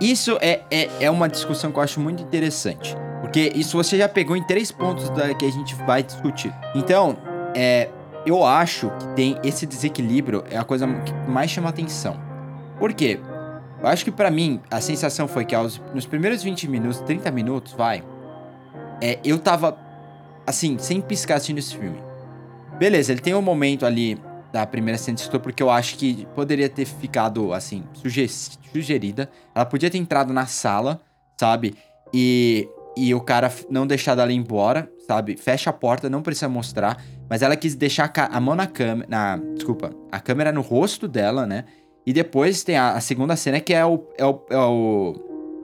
Isso 0.00 0.36
é, 0.40 0.62
é, 0.70 0.88
é 1.00 1.10
uma 1.10 1.28
discussão 1.28 1.70
que 1.70 1.78
eu 1.78 1.82
acho 1.82 2.00
muito 2.00 2.22
interessante. 2.22 2.94
Porque 3.20 3.52
isso 3.54 3.76
você 3.76 3.96
já 3.96 4.08
pegou 4.08 4.36
em 4.36 4.42
três 4.42 4.72
pontos 4.72 5.08
da, 5.10 5.32
que 5.32 5.46
a 5.46 5.50
gente 5.50 5.74
vai 5.86 6.02
discutir. 6.02 6.52
Então, 6.74 7.16
é, 7.54 7.88
eu 8.26 8.44
acho 8.44 8.90
que 8.90 9.06
tem 9.14 9.38
esse 9.42 9.66
desequilíbrio 9.66 10.44
é 10.50 10.56
a 10.56 10.64
coisa 10.64 10.86
que 10.86 11.12
mais 11.30 11.50
chama 11.50 11.68
atenção. 11.68 12.20
Por 12.78 12.92
quê? 12.92 13.20
Eu 13.80 13.88
acho 13.88 14.04
que 14.04 14.10
para 14.10 14.30
mim 14.30 14.60
a 14.70 14.80
sensação 14.80 15.26
foi 15.26 15.44
que 15.44 15.54
aos, 15.54 15.80
nos 15.92 16.06
primeiros 16.06 16.42
20 16.42 16.68
minutos, 16.68 17.00
30 17.00 17.30
minutos, 17.30 17.72
vai, 17.72 18.04
é, 19.00 19.18
eu 19.24 19.38
tava 19.38 19.76
assim, 20.46 20.78
sem 20.78 21.00
piscar 21.00 21.36
assistindo 21.36 21.58
esse 21.58 21.76
filme. 21.76 21.98
Beleza, 22.78 23.12
ele 23.12 23.20
tem 23.20 23.34
um 23.34 23.42
momento 23.42 23.84
ali 23.84 24.20
da 24.52 24.66
primeira 24.66 24.98
cena 24.98 25.16
de 25.16 25.22
estupro 25.22 25.40
porque 25.40 25.62
eu 25.62 25.70
acho 25.70 25.96
que 25.96 26.26
poderia 26.34 26.68
ter 26.68 26.84
ficado 26.84 27.52
assim, 27.52 27.84
suge 27.94 28.28
sugerida. 28.28 29.28
Ela 29.54 29.64
podia 29.64 29.90
ter 29.90 29.98
entrado 29.98 30.32
na 30.32 30.46
sala, 30.46 31.00
sabe? 31.36 31.74
E, 32.12 32.68
e 32.96 33.14
o 33.14 33.20
cara 33.20 33.52
não 33.70 33.86
deixar 33.86 34.18
ela 34.18 34.30
ir 34.30 34.36
embora, 34.36 34.90
sabe? 35.06 35.36
Fecha 35.36 35.70
a 35.70 35.72
porta, 35.72 36.10
não 36.10 36.22
precisa 36.22 36.48
mostrar. 36.48 37.02
Mas 37.28 37.42
ela 37.42 37.56
quis 37.56 37.74
deixar 37.74 38.12
a 38.16 38.40
mão 38.40 38.54
na 38.54 38.66
câmera. 38.66 39.08
Na, 39.08 39.36
desculpa, 39.54 39.90
a 40.10 40.20
câmera 40.20 40.52
no 40.52 40.60
rosto 40.60 41.08
dela, 41.08 41.46
né? 41.46 41.64
E 42.06 42.12
depois 42.12 42.62
tem 42.62 42.76
a, 42.76 42.92
a 42.92 43.00
segunda 43.00 43.36
cena 43.36 43.60
que 43.60 43.72
é 43.72 43.84
o, 43.84 44.04
é 44.18 44.26
o, 44.26 44.42
é 44.50 44.58
o. 44.58 45.14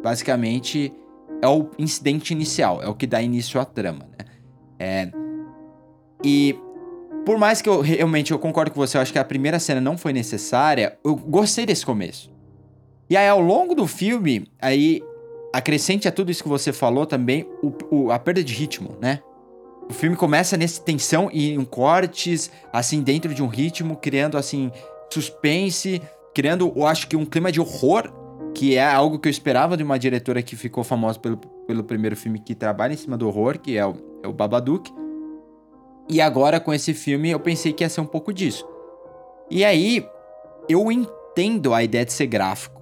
Basicamente. 0.03 0.93
É 1.41 1.47
o 1.47 1.71
incidente 1.79 2.33
inicial. 2.33 2.83
É 2.83 2.89
o 2.89 2.95
que 2.95 3.07
dá 3.07 3.23
início 3.23 3.61
à 3.61 3.65
trama, 3.65 4.09
né? 4.19 4.25
É. 4.79 5.11
E. 6.25 6.59
Por 7.25 7.37
mais 7.37 7.61
que 7.61 7.69
eu 7.69 7.83
realmente 7.83 8.33
eu 8.33 8.39
concordo 8.39 8.71
com 8.71 8.81
você, 8.81 8.97
eu 8.97 9.03
acho 9.03 9.13
que 9.13 9.19
a 9.19 9.25
primeira 9.25 9.59
cena 9.59 9.83
não 9.83 9.99
foi 9.99 10.15
necessária, 10.15 10.99
eu 11.05 11.15
gostei 11.15 11.67
desse 11.67 11.85
começo. 11.85 12.33
E 13.11 13.17
aí, 13.19 13.29
ao 13.29 13.41
longo 13.41 13.75
do 13.75 13.87
filme, 13.87 14.51
aí 14.59 15.03
acrescente 15.53 16.07
a 16.07 16.13
tudo 16.13 16.31
isso 16.31 16.43
que 16.43 16.49
você 16.49 16.73
falou 16.73 17.07
também 17.07 17.49
o, 17.63 17.73
o, 17.91 18.11
a 18.11 18.19
perda 18.19 18.43
de 18.43 18.53
ritmo, 18.53 18.97
né? 19.01 19.21
O 19.89 19.93
filme 19.93 20.17
começa 20.17 20.57
nessa 20.57 20.83
tensão 20.83 21.31
e 21.33 21.51
em 21.51 21.65
cortes, 21.65 22.51
assim, 22.73 23.03
dentro 23.03 23.33
de 23.33 23.43
um 23.43 23.47
ritmo, 23.47 23.97
criando, 23.97 24.37
assim, 24.37 24.71
suspense, 25.11 26.03
criando, 26.35 26.73
eu 26.77 26.87
acho 26.87 27.09
que 27.09 27.17
um 27.17 27.25
clima 27.25 27.51
de 27.51 27.59
horror, 27.61 28.13
que 28.55 28.77
é 28.77 28.85
algo 28.85 29.19
que 29.19 29.29
eu 29.29 29.31
esperava 29.31 29.77
de 29.77 29.83
uma 29.83 29.99
diretora 29.99 30.43
que 30.43 30.57
ficou 30.57 30.85
famosa 30.85 31.19
pelo, 31.19 31.39
pelo 31.39 31.83
primeiro 31.83 32.17
filme 32.17 32.39
que 32.39 32.55
trabalha 32.55 32.93
em 32.93 32.97
cima 32.97 33.17
do 33.17 33.27
horror, 33.27 33.59
que 33.59 33.79
é 33.79 33.87
o, 33.87 33.97
é 34.23 34.29
o 34.29 34.33
Babadook. 34.33 34.93
E 36.09 36.21
agora, 36.21 36.61
com 36.61 36.73
esse 36.73 36.93
filme, 36.93 37.31
eu 37.31 37.41
pensei 37.41 37.73
que 37.73 37.83
ia 37.83 37.89
ser 37.89 38.03
um 38.03 38.07
pouco 38.07 38.33
disso. 38.33 38.69
E 39.51 39.65
aí, 39.65 40.07
eu 40.69 40.93
entendo 40.93 41.73
a 41.73 41.83
ideia 41.83 42.05
de 42.05 42.13
ser 42.13 42.27
gráfico. 42.27 42.78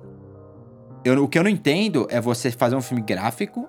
Eu, 1.07 1.23
o 1.23 1.29
que 1.29 1.38
eu 1.38 1.45
não 1.45 1.51
entendo 1.51 2.09
é 2.11 2.21
você 2.21 2.51
fazer 2.51 2.75
um 2.75 2.83
filme 2.83 3.01
gráfico 3.01 3.69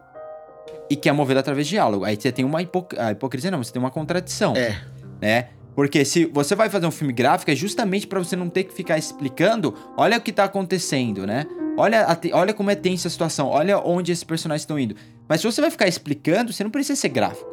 e 0.90 0.96
que 0.96 1.08
é 1.08 1.12
movido 1.12 1.40
através 1.40 1.68
de 1.68 1.76
diálogo. 1.76 2.04
Aí 2.04 2.16
você 2.20 2.32
tem 2.32 2.44
uma 2.44 2.64
hipo... 2.64 2.88
ah, 2.98 3.12
hipocrisia, 3.12 3.52
não, 3.52 3.64
você 3.64 3.72
tem 3.72 3.80
uma 3.80 3.92
contradição. 3.92 4.56
É. 4.56 4.76
Né? 5.22 5.50
Porque 5.76 6.04
se 6.04 6.26
você 6.26 6.56
vai 6.56 6.68
fazer 6.68 6.88
um 6.88 6.92
filme 6.92 7.14
gráfico, 7.14 7.52
é 7.52 7.56
justamente 7.56 8.08
para 8.08 8.18
você 8.18 8.36
não 8.36 8.50
ter 8.50 8.64
que 8.64 8.74
ficar 8.74 8.98
explicando, 8.98 9.76
olha 9.96 10.18
o 10.18 10.22
que 10.22 10.32
tá 10.32 10.46
acontecendo, 10.46 11.28
né? 11.28 11.46
Olha, 11.78 12.08
olha 12.34 12.56
como 12.56 12.72
é 12.72 12.76
tensa 12.76 13.08
a 13.08 13.12
situação, 13.12 13.50
olha 13.50 13.78
onde 13.78 14.12
esses 14.12 14.24
personagens 14.24 14.64
estão 14.64 14.80
indo. 14.80 14.96
Mas 15.30 15.42
se 15.42 15.46
você 15.46 15.62
vai 15.62 15.70
ficar 15.70 15.88
explicando, 15.88 16.52
você 16.52 16.64
não 16.64 16.72
precisa 16.72 17.00
ser 17.00 17.10
gráfico. 17.10 17.48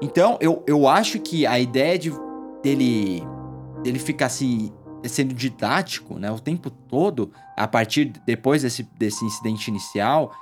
Então, 0.00 0.38
eu, 0.40 0.64
eu 0.66 0.88
acho 0.88 1.20
que 1.20 1.46
a 1.46 1.60
ideia 1.60 1.98
de 1.98 2.10
dele, 2.62 3.22
dele 3.82 3.98
ficar 3.98 4.30
se 4.30 4.72
sendo 5.04 5.34
didático, 5.34 6.18
né, 6.18 6.30
o 6.30 6.38
tempo 6.38 6.70
todo, 6.70 7.32
a 7.56 7.66
partir 7.66 8.12
depois 8.26 8.62
desse, 8.62 8.82
desse 8.96 9.24
incidente 9.24 9.68
inicial, 9.68 10.32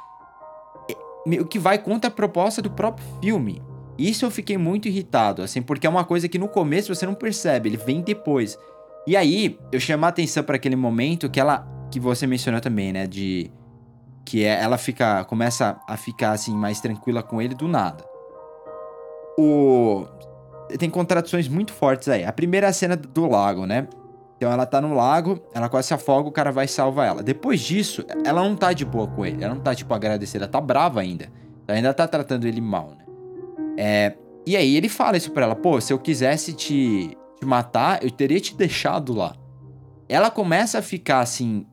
o 1.26 1.44
que 1.44 1.58
vai 1.58 1.78
contra 1.78 2.08
a 2.08 2.12
proposta 2.12 2.60
do 2.62 2.70
próprio 2.70 3.06
filme. 3.20 3.62
Isso 3.98 4.24
eu 4.24 4.30
fiquei 4.30 4.56
muito 4.56 4.88
irritado, 4.88 5.42
assim, 5.42 5.60
porque 5.60 5.86
é 5.86 5.90
uma 5.90 6.04
coisa 6.04 6.28
que 6.28 6.38
no 6.38 6.48
começo 6.48 6.94
você 6.94 7.04
não 7.04 7.14
percebe, 7.14 7.68
ele 7.68 7.76
vem 7.76 8.00
depois. 8.00 8.58
E 9.06 9.16
aí, 9.16 9.58
eu 9.70 9.80
chamo 9.80 10.06
a 10.06 10.08
atenção 10.08 10.42
para 10.42 10.56
aquele 10.56 10.76
momento 10.76 11.28
que 11.28 11.40
ela 11.40 11.66
que 11.90 11.98
você 11.98 12.26
mencionou 12.26 12.60
também, 12.60 12.92
né, 12.92 13.06
de 13.06 13.50
que 14.24 14.44
é, 14.44 14.62
ela 14.62 14.78
fica 14.78 15.24
começa 15.24 15.80
a 15.88 15.96
ficar 15.96 16.30
assim 16.30 16.54
mais 16.54 16.80
tranquila 16.80 17.22
com 17.22 17.42
ele 17.42 17.54
do 17.54 17.66
nada. 17.66 18.04
O 19.36 20.06
tem 20.78 20.88
contradições 20.88 21.48
muito 21.48 21.72
fortes 21.72 22.08
aí. 22.08 22.24
A 22.24 22.32
primeira 22.32 22.72
cena 22.72 22.96
do 22.96 23.26
lago, 23.26 23.66
né? 23.66 23.88
Então 24.40 24.50
ela 24.50 24.64
tá 24.64 24.80
no 24.80 24.94
lago, 24.94 25.38
ela 25.52 25.68
quase 25.68 25.88
se 25.88 25.92
afoga, 25.92 26.26
o 26.26 26.32
cara 26.32 26.50
vai 26.50 26.66
salvar 26.66 27.06
ela. 27.06 27.22
Depois 27.22 27.60
disso, 27.60 28.02
ela 28.24 28.42
não 28.42 28.56
tá 28.56 28.72
de 28.72 28.86
boa 28.86 29.06
com 29.06 29.26
ele. 29.26 29.44
Ela 29.44 29.54
não 29.54 29.60
tá, 29.60 29.74
tipo, 29.74 29.92
agradecida, 29.92 30.46
ela 30.46 30.50
tá 30.50 30.58
brava 30.58 31.02
ainda. 31.02 31.30
Ela 31.68 31.76
ainda 31.76 31.92
tá 31.92 32.08
tratando 32.08 32.46
ele 32.46 32.58
mal, 32.58 32.94
né? 32.96 33.04
É, 33.76 34.14
e 34.46 34.56
aí 34.56 34.76
ele 34.76 34.88
fala 34.88 35.18
isso 35.18 35.30
pra 35.30 35.44
ela: 35.44 35.54
pô, 35.54 35.78
se 35.78 35.92
eu 35.92 35.98
quisesse 35.98 36.54
te, 36.54 37.18
te 37.38 37.44
matar, 37.44 38.02
eu 38.02 38.10
teria 38.10 38.40
te 38.40 38.56
deixado 38.56 39.12
lá. 39.12 39.36
Ela 40.08 40.30
começa 40.30 40.78
a 40.78 40.82
ficar 40.82 41.20
assim, 41.20 41.66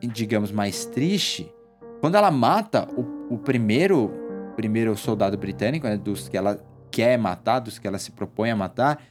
digamos, 0.00 0.52
mais 0.52 0.84
triste 0.84 1.52
quando 2.00 2.14
ela 2.14 2.30
mata 2.30 2.86
o, 2.96 3.34
o 3.34 3.38
primeiro, 3.38 4.12
primeiro 4.54 4.96
soldado 4.96 5.36
britânico, 5.36 5.88
né, 5.88 5.96
dos 5.96 6.28
que 6.28 6.36
ela 6.36 6.64
quer 6.88 7.18
matar, 7.18 7.58
dos 7.58 7.80
que 7.80 7.88
ela 7.88 7.98
se 7.98 8.12
propõe 8.12 8.52
a 8.52 8.54
matar. 8.54 9.02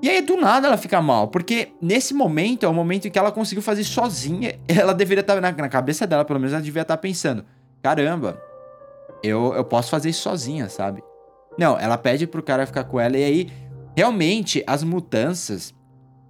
E 0.00 0.08
aí, 0.08 0.20
do 0.20 0.36
nada, 0.36 0.68
ela 0.68 0.76
fica 0.76 1.00
mal. 1.02 1.28
Porque 1.28 1.72
nesse 1.80 2.14
momento 2.14 2.64
é 2.64 2.68
o 2.68 2.74
momento 2.74 3.08
em 3.08 3.10
que 3.10 3.18
ela 3.18 3.32
conseguiu 3.32 3.62
fazer 3.62 3.84
sozinha. 3.84 4.58
Ela 4.68 4.94
deveria 4.94 5.20
estar, 5.20 5.40
na, 5.40 5.50
na 5.50 5.68
cabeça 5.68 6.06
dela, 6.06 6.24
pelo 6.24 6.38
menos, 6.38 6.52
ela 6.52 6.62
devia 6.62 6.82
estar 6.82 6.96
pensando: 6.96 7.44
caramba, 7.82 8.40
eu, 9.22 9.52
eu 9.54 9.64
posso 9.64 9.90
fazer 9.90 10.10
isso 10.10 10.22
sozinha, 10.22 10.68
sabe? 10.68 11.02
Não, 11.58 11.76
ela 11.78 11.98
pede 11.98 12.26
pro 12.26 12.42
cara 12.42 12.66
ficar 12.66 12.84
com 12.84 13.00
ela. 13.00 13.16
E 13.16 13.24
aí, 13.24 13.52
realmente, 13.96 14.62
as 14.66 14.84
mudanças 14.84 15.74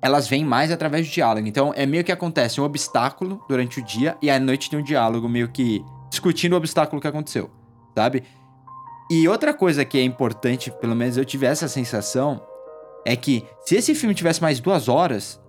elas 0.00 0.28
vêm 0.28 0.44
mais 0.44 0.70
através 0.70 1.06
do 1.06 1.12
diálogo. 1.12 1.46
Então, 1.46 1.72
é 1.74 1.84
meio 1.84 2.04
que 2.04 2.12
acontece 2.12 2.60
um 2.60 2.64
obstáculo 2.64 3.44
durante 3.48 3.80
o 3.80 3.84
dia 3.84 4.16
e 4.22 4.30
à 4.30 4.38
noite 4.38 4.70
tem 4.70 4.78
um 4.78 4.82
diálogo 4.82 5.28
meio 5.28 5.48
que 5.48 5.84
discutindo 6.08 6.52
o 6.52 6.56
obstáculo 6.56 7.00
que 7.00 7.08
aconteceu, 7.08 7.50
sabe? 7.94 8.22
E 9.10 9.26
outra 9.28 9.52
coisa 9.52 9.84
que 9.84 9.98
é 9.98 10.02
importante, 10.02 10.70
pelo 10.70 10.94
menos 10.94 11.16
eu 11.16 11.24
tive 11.24 11.46
essa 11.46 11.66
sensação, 11.66 12.40
é 13.08 13.16
que 13.16 13.42
se 13.64 13.74
esse 13.74 13.94
filme 13.94 14.14
tivesse 14.14 14.42
mais 14.42 14.60
duas 14.60 14.86
horas, 14.86 15.40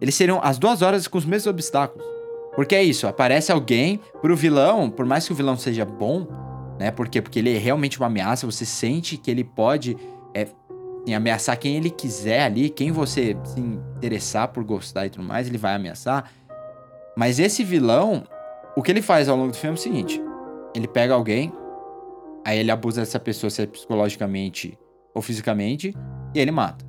eles 0.00 0.14
seriam 0.14 0.38
as 0.40 0.58
duas 0.58 0.80
horas 0.80 1.08
com 1.08 1.18
os 1.18 1.24
mesmos 1.24 1.48
obstáculos. 1.48 2.06
Porque 2.54 2.72
é 2.72 2.84
isso, 2.84 3.08
aparece 3.08 3.50
alguém 3.50 3.98
pro 4.22 4.36
vilão, 4.36 4.88
por 4.88 5.04
mais 5.04 5.26
que 5.26 5.32
o 5.32 5.34
vilão 5.34 5.56
seja 5.56 5.84
bom, 5.84 6.24
né? 6.78 6.92
Porque, 6.92 7.20
porque 7.20 7.40
ele 7.40 7.52
é 7.52 7.58
realmente 7.58 7.98
uma 7.98 8.06
ameaça, 8.06 8.46
você 8.46 8.64
sente 8.64 9.16
que 9.16 9.28
ele 9.28 9.42
pode 9.42 9.96
é, 10.32 10.42
assim, 11.02 11.14
ameaçar 11.14 11.58
quem 11.58 11.76
ele 11.76 11.90
quiser 11.90 12.44
ali, 12.44 12.70
quem 12.70 12.92
você 12.92 13.36
se 13.42 13.58
interessar 13.58 14.46
por 14.46 14.62
gostar 14.62 15.06
e 15.06 15.10
tudo 15.10 15.24
mais, 15.24 15.48
ele 15.48 15.58
vai 15.58 15.74
ameaçar. 15.74 16.30
Mas 17.16 17.40
esse 17.40 17.64
vilão, 17.64 18.22
o 18.76 18.82
que 18.84 18.92
ele 18.92 19.02
faz 19.02 19.28
ao 19.28 19.36
longo 19.36 19.50
do 19.50 19.56
filme 19.56 19.76
é 19.76 19.80
o 19.80 19.82
seguinte: 19.82 20.22
ele 20.72 20.86
pega 20.86 21.12
alguém, 21.12 21.52
aí 22.44 22.56
ele 22.56 22.70
abusa 22.70 23.00
dessa 23.00 23.18
pessoa, 23.18 23.50
seja 23.50 23.66
psicologicamente 23.66 24.78
ou 25.12 25.20
fisicamente, 25.20 25.92
e 26.34 26.40
ele 26.40 26.50
mata. 26.50 26.84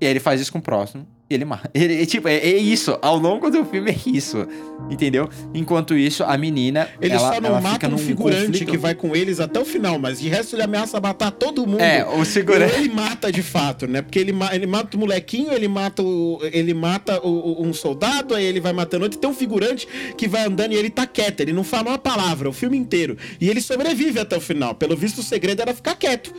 E 0.00 0.04
aí 0.06 0.10
ele 0.12 0.20
faz 0.20 0.40
isso 0.40 0.52
com 0.52 0.58
o 0.58 0.62
próximo, 0.62 1.06
e 1.28 1.34
ele 1.34 1.44
mata. 1.44 1.68
Ele, 1.74 2.02
é, 2.02 2.06
tipo, 2.06 2.28
é, 2.28 2.36
é 2.36 2.56
isso. 2.56 2.96
Ao 3.02 3.16
longo 3.16 3.50
do 3.50 3.64
filme 3.64 3.90
é 3.90 3.96
isso. 4.16 4.46
Entendeu? 4.88 5.28
Enquanto 5.52 5.96
isso, 5.96 6.22
a 6.22 6.36
menina. 6.38 6.88
Ele 7.00 7.14
ela, 7.14 7.32
só 7.34 7.40
não 7.40 7.48
ela 7.50 7.60
mata 7.60 7.88
um 7.88 7.98
figurante 7.98 8.46
conflito. 8.46 8.70
que 8.70 8.76
vai 8.76 8.94
com 8.94 9.16
eles 9.16 9.40
até 9.40 9.58
o 9.58 9.64
final, 9.64 9.98
mas 9.98 10.20
de 10.20 10.28
resto 10.28 10.54
ele 10.54 10.62
ameaça 10.62 11.00
matar 11.00 11.32
todo 11.32 11.66
mundo. 11.66 11.80
É, 11.80 12.04
o 12.06 12.24
segurante- 12.24 12.76
ele 12.76 12.90
mata 12.94 13.32
de 13.32 13.42
fato, 13.42 13.88
né? 13.88 14.02
Porque 14.02 14.20
ele, 14.20 14.32
ele 14.52 14.66
mata 14.66 14.96
o 14.96 15.00
molequinho, 15.00 15.52
ele 15.52 15.66
mata 15.66 16.00
o, 16.00 16.38
ele 16.52 16.72
mata 16.72 17.18
o- 17.26 17.60
um 17.66 17.72
soldado, 17.72 18.32
aí 18.34 18.44
ele 18.44 18.60
vai 18.60 18.72
matando 18.72 19.04
outro. 19.04 19.18
Tem 19.18 19.28
um 19.28 19.34
figurante 19.34 19.88
que 20.16 20.28
vai 20.28 20.44
andando 20.46 20.74
e 20.74 20.76
ele 20.76 20.90
tá 20.90 21.06
quieto, 21.08 21.40
ele 21.40 21.52
não 21.52 21.64
fala 21.64 21.88
uma 21.88 21.98
palavra 21.98 22.48
o 22.48 22.52
filme 22.52 22.76
inteiro. 22.76 23.16
E 23.40 23.48
ele 23.48 23.60
sobrevive 23.60 24.20
até 24.20 24.36
o 24.36 24.40
final. 24.40 24.76
Pelo 24.76 24.94
visto, 24.96 25.18
o 25.18 25.24
segredo 25.24 25.60
era 25.60 25.74
ficar 25.74 25.96
quieto, 25.96 26.32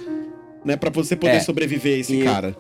né? 0.68 0.76
Pra 0.78 0.90
você 0.92 1.16
poder 1.16 1.38
É. 1.38 1.40
sobreviver 1.40 1.96
a 1.96 2.00
esse 2.00 2.22
E- 2.22 2.24
cara. 2.24 2.56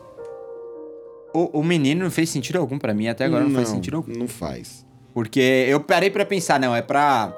O, 1.33 1.59
o 1.59 1.63
menino 1.63 2.03
não 2.03 2.09
fez 2.11 2.29
sentido 2.29 2.57
algum 2.57 2.79
pra 2.79 2.93
mim, 2.93 3.07
até 3.07 3.25
agora 3.25 3.43
não, 3.43 3.51
faz 3.51 3.67
sentido 3.69 3.97
algum. 3.97 4.11
Não 4.11 4.27
faz. 4.27 4.85
Porque 5.13 5.39
eu 5.67 5.79
parei 5.79 6.09
pra 6.09 6.25
pensar, 6.25 6.59
não, 6.59 6.75
é 6.75 6.81
pra. 6.81 7.35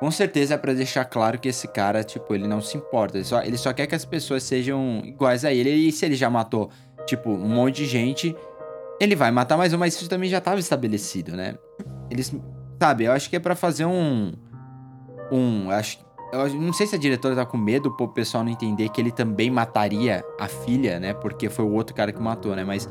Com 0.00 0.10
certeza 0.10 0.54
é 0.54 0.58
pra 0.58 0.72
deixar 0.74 1.04
claro 1.04 1.38
que 1.38 1.48
esse 1.48 1.66
cara, 1.66 2.04
tipo, 2.04 2.32
ele 2.34 2.46
não 2.46 2.60
se 2.60 2.76
importa. 2.76 3.16
Ele 3.16 3.24
só, 3.24 3.42
ele 3.42 3.56
só 3.56 3.72
quer 3.72 3.86
que 3.86 3.94
as 3.94 4.04
pessoas 4.04 4.42
sejam 4.42 5.02
iguais 5.04 5.44
a 5.44 5.52
ele. 5.52 5.70
E 5.70 5.90
se 5.90 6.04
ele 6.06 6.14
já 6.14 6.30
matou, 6.30 6.70
tipo, 7.06 7.30
um 7.30 7.48
monte 7.48 7.76
de 7.78 7.86
gente, 7.86 8.36
ele 9.00 9.16
vai 9.16 9.30
matar 9.30 9.56
mais 9.56 9.72
um, 9.72 9.78
mas 9.78 9.94
isso 9.94 10.08
também 10.08 10.28
já 10.30 10.40
tava 10.40 10.60
estabelecido, 10.60 11.32
né? 11.36 11.54
Eles. 12.10 12.32
Sabe, 12.80 13.04
eu 13.04 13.12
acho 13.12 13.28
que 13.28 13.36
é 13.36 13.40
pra 13.40 13.54
fazer 13.56 13.86
um. 13.86 14.32
Um. 15.32 15.70
Acho, 15.70 15.98
eu 16.32 16.54
não 16.54 16.72
sei 16.72 16.86
se 16.86 16.94
a 16.94 16.98
diretora 16.98 17.34
tá 17.34 17.46
com 17.46 17.56
medo 17.56 17.90
pro 17.90 18.08
pessoal 18.08 18.44
não 18.44 18.50
entender 18.50 18.88
que 18.90 19.00
ele 19.00 19.10
também 19.10 19.50
mataria 19.50 20.24
a 20.38 20.46
filha, 20.46 21.00
né? 21.00 21.14
Porque 21.14 21.48
foi 21.48 21.64
o 21.64 21.72
outro 21.72 21.94
cara 21.94 22.12
que 22.12 22.20
matou, 22.20 22.54
né? 22.54 22.64
Mas 22.64 22.86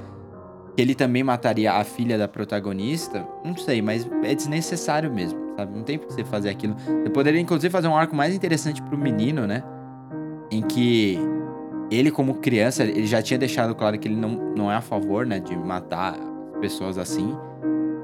que 0.76 0.82
ele 0.82 0.96
também 0.96 1.24
mataria 1.24 1.74
a 1.74 1.84
filha 1.84 2.18
da 2.18 2.28
protagonista, 2.28 3.28
não 3.44 3.56
sei, 3.58 3.82
mas 3.82 4.08
é 4.24 4.34
desnecessário 4.34 5.12
mesmo, 5.12 5.40
sabe? 5.56 5.76
Não 5.76 5.84
tem 5.84 5.98
por 5.98 6.08
que 6.08 6.14
você 6.14 6.24
fazer 6.24 6.50
aquilo. 6.50 6.76
Você 6.76 7.10
poderia, 7.10 7.40
inclusive, 7.40 7.72
fazer 7.72 7.88
um 7.88 7.96
arco 7.96 8.16
mais 8.16 8.34
interessante 8.36 8.82
pro 8.82 8.98
menino, 8.98 9.46
né? 9.46 9.64
Em 10.50 10.62
que 10.62 11.20
ele, 11.92 12.12
como 12.12 12.36
criança, 12.36 12.84
ele 12.84 13.08
já 13.08 13.22
tinha 13.22 13.38
deixado 13.38 13.74
claro 13.76 13.98
que 13.98 14.08
ele 14.08 14.16
não, 14.16 14.30
não 14.56 14.72
é 14.72 14.76
a 14.76 14.82
favor, 14.82 15.26
né? 15.26 15.40
De 15.40 15.56
matar 15.56 16.16
pessoas 16.60 16.98
assim. 16.98 17.36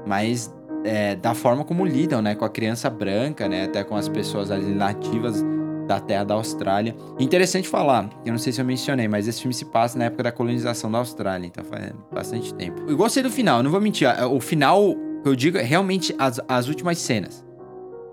Mas 0.06 0.54
é, 0.84 1.16
da 1.16 1.34
forma 1.34 1.64
como 1.64 1.84
lidam, 1.84 2.20
né? 2.22 2.34
Com 2.34 2.44
a 2.44 2.48
criança 2.50 2.88
branca, 2.90 3.48
né? 3.48 3.64
Até 3.64 3.82
com 3.82 3.96
as 3.96 4.08
pessoas 4.08 4.50
ali 4.50 4.72
nativas 4.74 5.42
da 5.86 6.00
terra 6.00 6.24
da 6.24 6.34
Austrália. 6.34 6.94
Interessante 7.18 7.68
falar, 7.68 8.08
eu 8.24 8.32
não 8.32 8.38
sei 8.38 8.52
se 8.52 8.60
eu 8.60 8.64
mencionei, 8.64 9.06
mas 9.08 9.28
esse 9.28 9.40
filme 9.40 9.54
se 9.54 9.64
passa 9.66 9.98
na 9.98 10.06
época 10.06 10.22
da 10.24 10.32
colonização 10.32 10.90
da 10.90 10.98
Austrália, 10.98 11.46
então 11.46 11.62
faz 11.64 11.92
bastante 12.12 12.54
tempo. 12.54 12.82
Eu 12.88 12.96
gostei 12.96 13.22
do 13.22 13.30
final, 13.30 13.62
não 13.62 13.70
vou 13.70 13.80
mentir. 13.80 14.08
O 14.30 14.40
final, 14.40 14.94
que 15.22 15.28
eu 15.28 15.36
digo, 15.36 15.58
é 15.58 15.62
realmente 15.62 16.14
as, 16.18 16.40
as 16.48 16.68
últimas 16.68 16.98
cenas. 16.98 17.44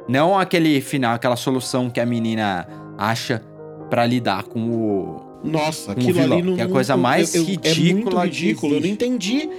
Não 0.07 0.37
aquele 0.37 0.81
final, 0.81 1.13
aquela 1.15 1.35
solução 1.35 1.89
que 1.89 1.99
a 1.99 2.05
menina 2.05 2.67
acha 2.97 3.41
pra 3.89 4.05
lidar 4.05 4.43
com 4.43 4.69
o. 4.69 5.31
Nossa, 5.43 5.91
Um 5.91 5.93
aquilo 5.93 6.13
vilão, 6.21 6.37
ali 6.37 6.47
não. 6.47 6.55
que 6.55 6.61
é 6.61 6.65
a 6.65 6.69
coisa 6.69 6.95
mais 6.95 7.33
É 7.33 7.39
muito 7.39 7.67
ridícula 7.67 8.21
que 8.21 8.27
ridículo. 8.27 8.75
Eu 8.75 8.81
não 8.81 8.87
entendi. 8.87 9.49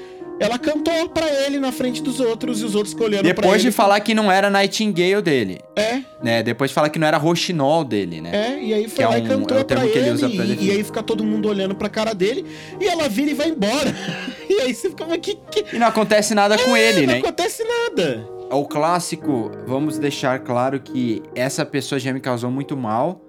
Ela 0.45 0.59
cantou 0.59 1.09
pra 1.09 1.27
ele 1.47 1.59
na 1.61 1.71
frente 1.73 2.03
dos 2.03 2.21
outros 2.21 2.61
e 2.61 2.65
os 2.65 2.75
outros 2.75 2.95
olhando 2.95 3.23
pra 3.23 3.35
Depois 3.35 3.63
ele. 3.63 3.71
de 3.71 3.73
falar 3.73 4.01
que 4.01 4.15
não 4.15 4.31
era 4.31 4.51
Nightingale 4.51 5.23
dele, 5.23 5.61
É, 5.77 6.01
né? 6.23 6.43
Depois 6.43 6.71
de 6.71 6.75
falar 6.75 6.89
que 6.91 6.99
não 6.99 7.07
era 7.07 7.17
Roxinol 7.17 7.85
dele, 7.85 8.21
né? 8.21 8.31
é, 8.35 8.63
e 8.63 8.75
aí 8.75 8.89
foi 8.89 9.05
é 9.05 9.09
lá 9.09 9.15
um- 9.15 9.19
e 9.19 9.29
cantou 9.29 9.57
é 9.59 9.61
o 9.61 9.65
pra 9.65 9.81
que 9.81 9.87
ele 9.89 9.99
ele. 10.01 10.11
usa 10.11 10.29
pra 10.29 10.45
e, 10.45 10.49
definir. 10.49 10.69
e 10.69 10.71
aí 10.77 10.85
fica 10.85 11.03
todo 11.03 11.23
mundo 11.25 11.49
olhando 11.49 11.75
pra 11.75 11.89
cara 11.89 12.15
dele 12.15 12.45
e 12.81 12.87
ela 12.87 13.09
vira 13.09 13.31
e 13.31 13.35
vai 13.35 13.49
embora. 13.49 13.95
e 14.51 14.61
aí 14.61 14.75
você 14.75 14.91
fica, 14.91 15.07
mas 15.07 15.19
que. 15.19 15.35
que... 15.51 15.77
E 15.77 15.79
não 15.79 15.87
acontece 15.87 16.35
nada 16.35 16.59
com 16.59 16.77
É, 16.77 16.89
ele, 16.89 17.07
não 17.07 17.15
né? 17.15 17.21
acontece 17.21 17.63
nada. 17.65 18.29
O 18.51 18.67
clássico, 18.67 19.51
vamos 19.67 19.97
deixar 19.99 20.39
claro 20.41 20.79
que 20.81 21.23
essa 21.35 21.65
pessoa 21.65 21.99
já 21.99 22.13
me 22.13 22.21
causou 22.21 22.51
muito 22.51 22.77
mal, 22.77 23.21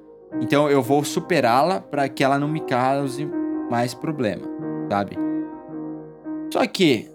então 0.41 0.69
eu 0.69 0.81
vou 0.81 1.03
superá-la 1.03 1.79
pra 1.79 2.09
que 2.09 2.23
ela 2.23 2.37
não 2.37 2.47
me 2.47 2.59
cause 2.59 3.25
mais 3.71 3.93
problema, 3.93 4.41
sabe? 4.89 5.17
Só 6.53 6.65
que. 6.67 7.09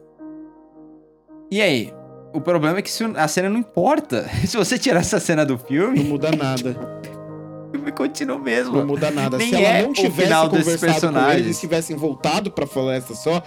E 1.48 1.62
aí? 1.62 1.94
O 2.34 2.40
problema 2.40 2.78
é 2.78 2.82
que 2.82 2.90
a 3.16 3.28
cena 3.28 3.48
não 3.48 3.58
importa. 3.58 4.28
Se 4.44 4.56
você 4.56 4.76
tirar 4.76 4.98
essa 4.98 5.20
cena 5.20 5.46
do 5.46 5.52
Não 5.52 5.60
filme, 5.60 6.00
muda 6.00 6.32
nada. 6.32 6.70
o 7.68 7.70
filme 7.70 7.92
continua 7.92 8.36
o 8.36 8.40
mesmo. 8.40 8.78
Não 8.78 8.86
muda 8.86 9.12
nada. 9.12 9.38
Nem 9.38 9.50
Se 9.50 9.54
ela 9.54 9.78
é 9.78 9.82
não 9.82 9.90
o 9.90 9.92
tivesse 9.92 10.22
final 10.22 10.50
conversado 10.50 10.80
com 10.80 10.86
personagens. 10.86 11.40
eles 11.44 11.56
e 11.56 11.60
tivessem 11.60 11.96
voltado 11.96 12.50
pra 12.50 12.66
floresta 12.66 13.14
só, 13.14 13.40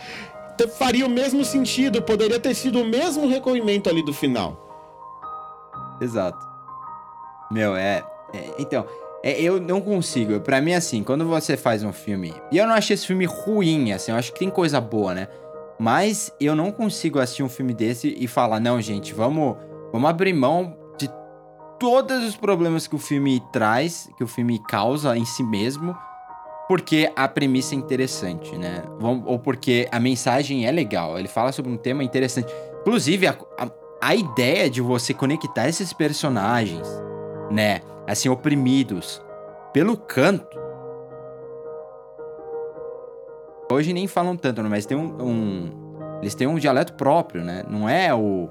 faria 0.78 1.06
o 1.06 1.10
mesmo 1.10 1.44
sentido. 1.44 2.02
Poderia 2.02 2.40
ter 2.40 2.56
sido 2.56 2.80
o 2.80 2.86
mesmo 2.86 3.28
recolhimento 3.28 3.90
ali 3.90 4.02
do 4.02 4.14
final. 4.14 4.70
Exato. 6.00 6.40
Meu, 7.52 7.76
é. 7.76 8.02
é- 8.34 8.56
então, 8.58 8.86
é, 9.22 9.42
eu 9.42 9.60
não 9.60 9.82
consigo. 9.82 10.40
Pra 10.40 10.62
mim, 10.62 10.74
assim, 10.74 11.04
quando 11.04 11.28
você 11.28 11.58
faz 11.58 11.84
um 11.84 11.92
filme. 11.92 12.34
E 12.50 12.58
eu 12.58 12.66
não 12.66 12.74
achei 12.76 12.94
esse 12.94 13.06
filme 13.06 13.26
ruim, 13.26 13.92
assim, 13.92 14.14
eu 14.14 14.18
acho 14.18 14.32
que 14.32 14.40
tem 14.40 14.50
coisa 14.50 14.80
boa, 14.80 15.14
né? 15.14 15.28
Mas 15.82 16.32
eu 16.40 16.56
não 16.56 16.72
consigo 16.72 17.18
assistir 17.18 17.42
um 17.42 17.50
filme 17.50 17.74
desse 17.74 18.16
e 18.16 18.28
falar, 18.28 18.60
não, 18.60 18.80
gente, 18.80 19.16
vamos, 19.16 19.58
vamos 19.92 20.08
abrir 20.08 20.32
mão 20.32 20.78
de 20.96 21.10
todos 21.80 22.24
os 22.24 22.38
problemas 22.38 22.86
que 22.86 22.94
o 22.94 23.00
filme 23.00 23.42
traz, 23.52 24.08
que 24.16 24.24
o 24.24 24.28
filme 24.28 24.62
causa 24.70 25.18
em 25.18 25.26
si 25.26 25.42
mesmo, 25.42 25.98
porque 26.68 27.12
a 27.16 27.28
premissa 27.28 27.74
é 27.74 27.80
interessante, 27.80 28.56
né? 28.56 28.84
Ou 29.26 29.40
porque 29.40 29.90
a 29.92 30.00
mensagem 30.00 30.68
é 30.68 30.72
legal, 30.72 31.18
ele 31.18 31.28
fala 31.28 31.52
sobre 31.52 31.72
um 31.72 31.78
tema 31.78 32.04
interessante. 32.04 32.54
Inclusive, 32.82 33.26
a, 33.26 33.36
a, 33.58 33.68
a 34.04 34.16
ideia 34.16 34.70
de 34.70 34.82
você 34.82 35.16
conectar 35.16 35.68
esses 35.68 35.92
personagens, 35.94 36.88
né? 37.50 37.82
Assim, 38.08 38.30
oprimidos, 38.30 39.20
pelo 39.74 39.98
canto. 39.98 40.61
Hoje 43.72 43.94
nem 43.94 44.08
falam 44.08 44.36
tanto, 44.36 44.62
né? 44.62 44.70
mas 44.70 44.86
tem 44.86 44.98
um, 44.98 45.22
um- 45.22 45.72
Eles 46.22 46.36
têm 46.36 46.48
um 46.48 46.56
dialeto 46.60 46.94
próprio, 46.94 47.44
né? 47.44 47.64
Não 47.70 47.88
é 47.90 48.14
o. 48.14 48.50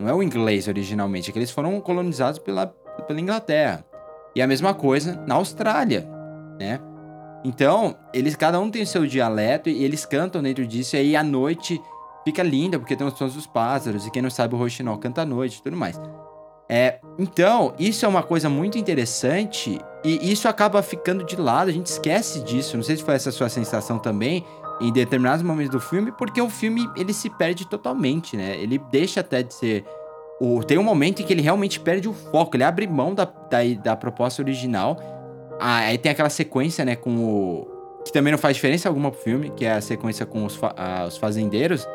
Não 0.00 0.08
é 0.08 0.14
o 0.14 0.22
inglês 0.22 0.66
originalmente, 0.66 1.30
é 1.30 1.32
que 1.32 1.38
eles 1.38 1.50
foram 1.50 1.80
colonizados 1.80 2.38
pela, 2.38 2.66
pela 3.06 3.20
Inglaterra. 3.20 3.84
E 4.34 4.40
a 4.40 4.46
mesma 4.46 4.72
coisa 4.74 5.22
na 5.26 5.34
Austrália, 5.34 6.08
né? 6.58 6.80
Então, 7.44 7.94
eles 8.14 8.34
cada 8.34 8.58
um 8.58 8.70
tem 8.70 8.82
o 8.82 8.86
seu 8.86 9.06
dialeto 9.06 9.68
e 9.68 9.84
eles 9.84 10.06
cantam 10.06 10.42
dentro 10.42 10.66
disso, 10.66 10.96
e 10.96 10.98
aí 10.98 11.16
a 11.16 11.22
noite 11.22 11.80
fica 12.24 12.42
linda, 12.42 12.78
porque 12.78 12.96
tem 12.96 13.06
os 13.06 13.14
sons 13.18 13.34
dos 13.34 13.46
pássaros, 13.46 14.06
e 14.06 14.10
quem 14.10 14.22
não 14.22 14.30
sabe 14.30 14.54
o 14.54 14.58
roxinol 14.58 14.96
canta 14.98 15.22
à 15.22 15.26
noite 15.26 15.58
e 15.58 15.62
tudo 15.62 15.76
mais. 15.76 16.00
É, 16.68 17.00
então, 17.18 17.74
isso 17.78 18.06
é 18.06 18.08
uma 18.08 18.22
coisa 18.22 18.48
muito 18.48 18.78
interessante 18.78 19.78
e 20.04 20.32
isso 20.32 20.48
acaba 20.48 20.82
ficando 20.82 21.24
de 21.24 21.36
lado, 21.36 21.68
a 21.68 21.72
gente 21.72 21.86
esquece 21.86 22.40
disso. 22.40 22.76
Não 22.76 22.84
sei 22.84 22.96
se 22.96 23.02
foi 23.02 23.14
essa 23.14 23.30
sua 23.30 23.48
sensação 23.48 23.98
também 23.98 24.44
em 24.80 24.92
determinados 24.92 25.42
momentos 25.44 25.70
do 25.70 25.80
filme, 25.80 26.10
porque 26.12 26.40
o 26.40 26.48
filme 26.50 26.88
ele 26.96 27.12
se 27.12 27.30
perde 27.30 27.66
totalmente, 27.68 28.36
né? 28.36 28.56
Ele 28.58 28.78
deixa 28.90 29.20
até 29.20 29.42
de 29.42 29.54
ser. 29.54 29.84
O, 30.40 30.64
tem 30.64 30.76
um 30.76 30.82
momento 30.82 31.22
em 31.22 31.24
que 31.24 31.32
ele 31.32 31.42
realmente 31.42 31.78
perde 31.78 32.08
o 32.08 32.12
foco, 32.12 32.56
ele 32.56 32.64
abre 32.64 32.86
mão 32.86 33.14
da, 33.14 33.24
da, 33.24 33.58
da 33.80 33.96
proposta 33.96 34.42
original. 34.42 34.98
Ah, 35.60 35.78
aí 35.78 35.98
tem 35.98 36.10
aquela 36.10 36.30
sequência, 36.30 36.84
né, 36.84 36.96
com 36.96 37.10
o. 37.24 37.68
Que 38.04 38.12
também 38.12 38.32
não 38.32 38.38
faz 38.38 38.56
diferença 38.56 38.88
alguma 38.88 39.12
pro 39.12 39.20
filme, 39.20 39.50
que 39.50 39.64
é 39.64 39.74
a 39.74 39.80
sequência 39.80 40.26
com 40.26 40.44
os, 40.44 40.56
fa- 40.56 40.74
ah, 40.76 41.04
os 41.06 41.16
fazendeiros. 41.16 41.86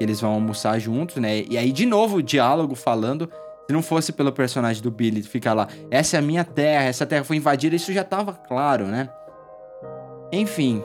Eles 0.00 0.20
vão 0.20 0.32
almoçar 0.32 0.76
juntos, 0.80 1.16
né? 1.18 1.44
E 1.48 1.56
aí, 1.56 1.70
de 1.70 1.86
novo, 1.86 2.16
o 2.16 2.22
diálogo 2.22 2.74
falando. 2.74 3.30
Se 3.66 3.72
não 3.72 3.82
fosse 3.82 4.12
pelo 4.12 4.30
personagem 4.32 4.82
do 4.82 4.90
Billy 4.90 5.22
ficar 5.22 5.54
lá, 5.54 5.68
essa 5.90 6.16
é 6.16 6.18
a 6.18 6.22
minha 6.22 6.44
terra, 6.44 6.84
essa 6.84 7.06
terra 7.06 7.24
foi 7.24 7.36
invadida, 7.36 7.74
isso 7.74 7.92
já 7.92 8.04
tava 8.04 8.32
claro, 8.34 8.86
né? 8.86 9.08
Enfim, 10.32 10.82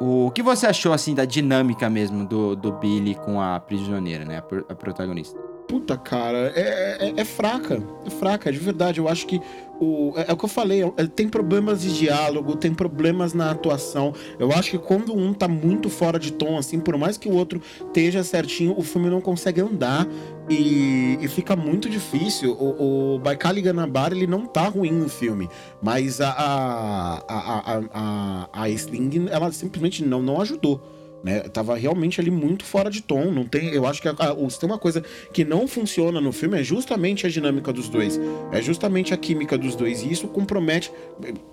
o 0.00 0.30
que 0.30 0.42
você 0.42 0.66
achou, 0.66 0.92
assim, 0.92 1.14
da 1.14 1.24
dinâmica 1.24 1.90
mesmo 1.90 2.24
do, 2.24 2.54
do 2.56 2.72
Billy 2.72 3.14
com 3.14 3.40
a 3.40 3.58
prisioneira, 3.60 4.24
né? 4.24 4.38
A, 4.38 4.42
pro- 4.42 4.64
a 4.68 4.74
protagonista. 4.74 5.38
Puta, 5.68 5.96
cara, 5.98 6.50
é, 6.56 6.96
é, 7.08 7.20
é 7.20 7.24
fraca. 7.24 7.82
É 8.06 8.10
fraca, 8.10 8.50
de 8.50 8.58
verdade. 8.58 8.98
Eu 8.98 9.06
acho 9.06 9.26
que 9.26 9.40
o, 9.78 10.14
é, 10.16 10.30
é, 10.30 10.32
o 10.32 10.36
que 10.36 10.44
eu 10.44 10.48
falei, 10.48 10.82
é, 10.82 11.06
tem 11.06 11.28
problemas 11.28 11.82
de 11.82 11.96
diálogo, 11.96 12.56
tem 12.56 12.74
problemas 12.74 13.34
na 13.34 13.50
atuação. 13.50 14.14
Eu 14.38 14.50
acho 14.52 14.70
que 14.70 14.78
quando 14.78 15.14
um 15.14 15.32
tá 15.32 15.46
muito 15.46 15.88
fora 15.88 16.18
de 16.18 16.32
tom, 16.32 16.56
assim, 16.56 16.80
por 16.80 16.96
mais 16.96 17.16
que 17.18 17.28
o 17.28 17.34
outro 17.34 17.60
esteja 17.86 18.24
certinho, 18.24 18.74
o 18.76 18.82
filme 18.82 19.10
não 19.10 19.20
consegue 19.20 19.60
andar 19.60 20.08
e, 20.48 21.18
e 21.20 21.28
fica 21.28 21.54
muito 21.54 21.88
difícil. 21.88 22.52
O, 22.52 23.14
o 23.14 23.18
Baikali 23.18 23.60
Ganabar, 23.60 24.12
ele 24.12 24.26
não 24.26 24.46
tá 24.46 24.68
ruim 24.68 24.92
no 24.92 25.08
filme, 25.08 25.48
mas 25.82 26.20
a, 26.20 26.30
a, 26.30 27.24
a, 27.28 27.76
a, 27.76 27.82
a, 27.92 28.48
a 28.62 28.70
Sling, 28.70 29.28
ela 29.30 29.52
simplesmente 29.52 30.02
não, 30.02 30.22
não 30.22 30.40
ajudou 30.40 30.97
né? 31.22 31.40
Tava 31.40 31.76
realmente 31.76 32.20
ali 32.20 32.30
muito 32.30 32.64
fora 32.64 32.90
de 32.90 33.02
tom. 33.02 33.30
Não 33.30 33.44
tem, 33.44 33.68
eu 33.68 33.86
acho 33.86 34.00
que 34.00 34.08
a, 34.08 34.12
a, 34.12 34.50
se 34.50 34.58
tem 34.58 34.68
uma 34.68 34.78
coisa 34.78 35.02
que 35.32 35.44
não 35.44 35.66
funciona 35.66 36.20
no 36.20 36.32
filme 36.32 36.60
é 36.60 36.62
justamente 36.62 37.26
a 37.26 37.30
dinâmica 37.30 37.72
dos 37.72 37.88
dois, 37.88 38.20
é 38.52 38.62
justamente 38.62 39.12
a 39.12 39.16
química 39.16 39.56
dos 39.56 39.74
dois 39.74 40.02
e 40.02 40.12
isso 40.12 40.28
compromete, 40.28 40.92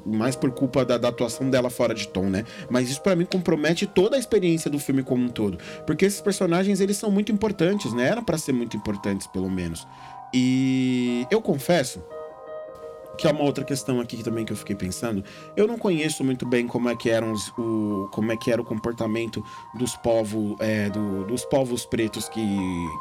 mais 0.06 0.36
por 0.36 0.52
culpa 0.52 0.86
da, 0.86 0.98
da 0.98 1.10
atuação 1.10 1.50
dela 1.50 1.70
fora 1.70 1.94
de 1.94 2.08
tom, 2.08 2.30
né? 2.30 2.44
Mas 2.70 2.90
isso 2.90 3.02
para 3.02 3.16
mim 3.16 3.26
compromete 3.26 3.86
toda 3.86 4.16
a 4.16 4.20
experiência 4.20 4.70
do 4.70 4.80
filme 4.80 5.04
como 5.04 5.24
um 5.24 5.30
todo, 5.30 5.58
porque 5.86 6.06
esses 6.06 6.22
personagens 6.22 6.80
eles 6.80 6.98
são 6.98 7.12
muito 7.12 7.32
importantes, 7.32 7.94
né? 7.94 8.08
Era 8.08 8.22
para 8.22 8.38
ser 8.38 8.54
muito 8.54 8.78
importantes 8.78 9.28
pelo 9.28 9.50
menos. 9.50 9.88
E 10.34 11.26
eu 11.32 11.42
confesso 11.42 12.04
que 13.18 13.28
é 13.28 13.32
uma 13.32 13.44
outra 13.44 13.64
questão 13.64 14.00
aqui 14.00 14.24
também 14.24 14.46
que 14.46 14.52
eu 14.52 14.58
fiquei 14.58 14.76
pensando. 14.76 15.24
Eu 15.56 15.68
não 15.68 15.78
conheço 15.78 16.24
muito 16.24 16.46
bem 16.46 16.68
como 16.68 16.90
é 16.90 16.96
que 16.96 17.10
eram 17.10 17.32
os, 17.32 17.50
o 17.58 18.10
como 18.12 18.32
é 18.32 18.38
que 18.38 18.52
era 18.52 18.62
o 18.62 18.66
comportamento 18.66 19.44
dos 19.74 19.96
povos 19.98 20.56
é, 20.60 20.90
do, 20.90 21.26
dos 21.26 21.46
povos 21.46 21.86
pretos 21.86 22.30
que, 22.30 22.46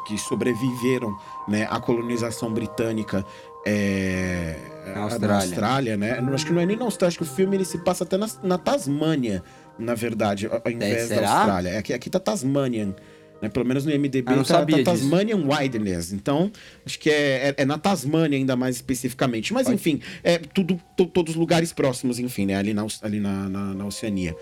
que 0.07 0.17
sobreviveram 0.17 1.15
né, 1.47 1.67
à 1.69 1.79
colonização 1.79 2.51
britânica 2.51 3.25
é, 3.65 4.57
na 4.93 5.01
Austrália. 5.01 5.35
Austrália, 5.35 5.97
né? 5.97 6.19
Acho 6.33 6.45
que 6.45 6.53
não 6.53 6.61
é 6.61 6.65
nem 6.65 6.77
na 6.77 6.85
Austrália, 6.85 7.09
acho 7.09 7.17
que 7.17 7.23
o 7.23 7.27
filme 7.27 7.57
ele 7.57 7.65
se 7.65 7.79
passa 7.79 8.03
até 8.03 8.15
na, 8.15 8.27
na 8.43 8.57
Tasmânia, 8.57 9.43
na 9.77 9.95
verdade, 9.95 10.47
ao 10.47 10.71
invés 10.71 11.09
é, 11.09 11.19
da 11.19 11.29
Austrália. 11.29 11.79
Aqui, 11.79 11.93
aqui 11.93 12.09
tá 12.09 12.19
Tasmanian. 12.19 12.93
Né? 13.41 13.49
Pelo 13.49 13.65
menos 13.65 13.85
no 13.85 13.91
IMDB 13.91 14.23
ah, 14.27 14.43
tá, 14.43 14.65
tá 14.65 14.83
Tasmanian 14.83 15.37
Wilderness. 15.37 16.13
Então, 16.13 16.51
acho 16.85 16.99
que 16.99 17.09
é, 17.09 17.49
é, 17.49 17.55
é, 17.57 17.65
na 17.65 17.77
Tasmânia 17.77 18.37
ainda 18.37 18.55
mais 18.55 18.75
especificamente. 18.75 19.53
Mas, 19.53 19.65
Pode. 19.65 19.75
enfim, 19.75 20.01
é 20.23 20.37
tudo, 20.37 20.79
todos 20.95 21.33
os 21.33 21.39
lugares 21.39 21.73
próximos, 21.73 22.19
enfim, 22.19 22.45
né? 22.45 22.55
Ali 22.55 22.73
na, 22.73 22.85
ali 23.01 23.19
na, 23.19 23.49
na, 23.49 23.73
na 23.73 23.85
Oceania. 23.85 24.35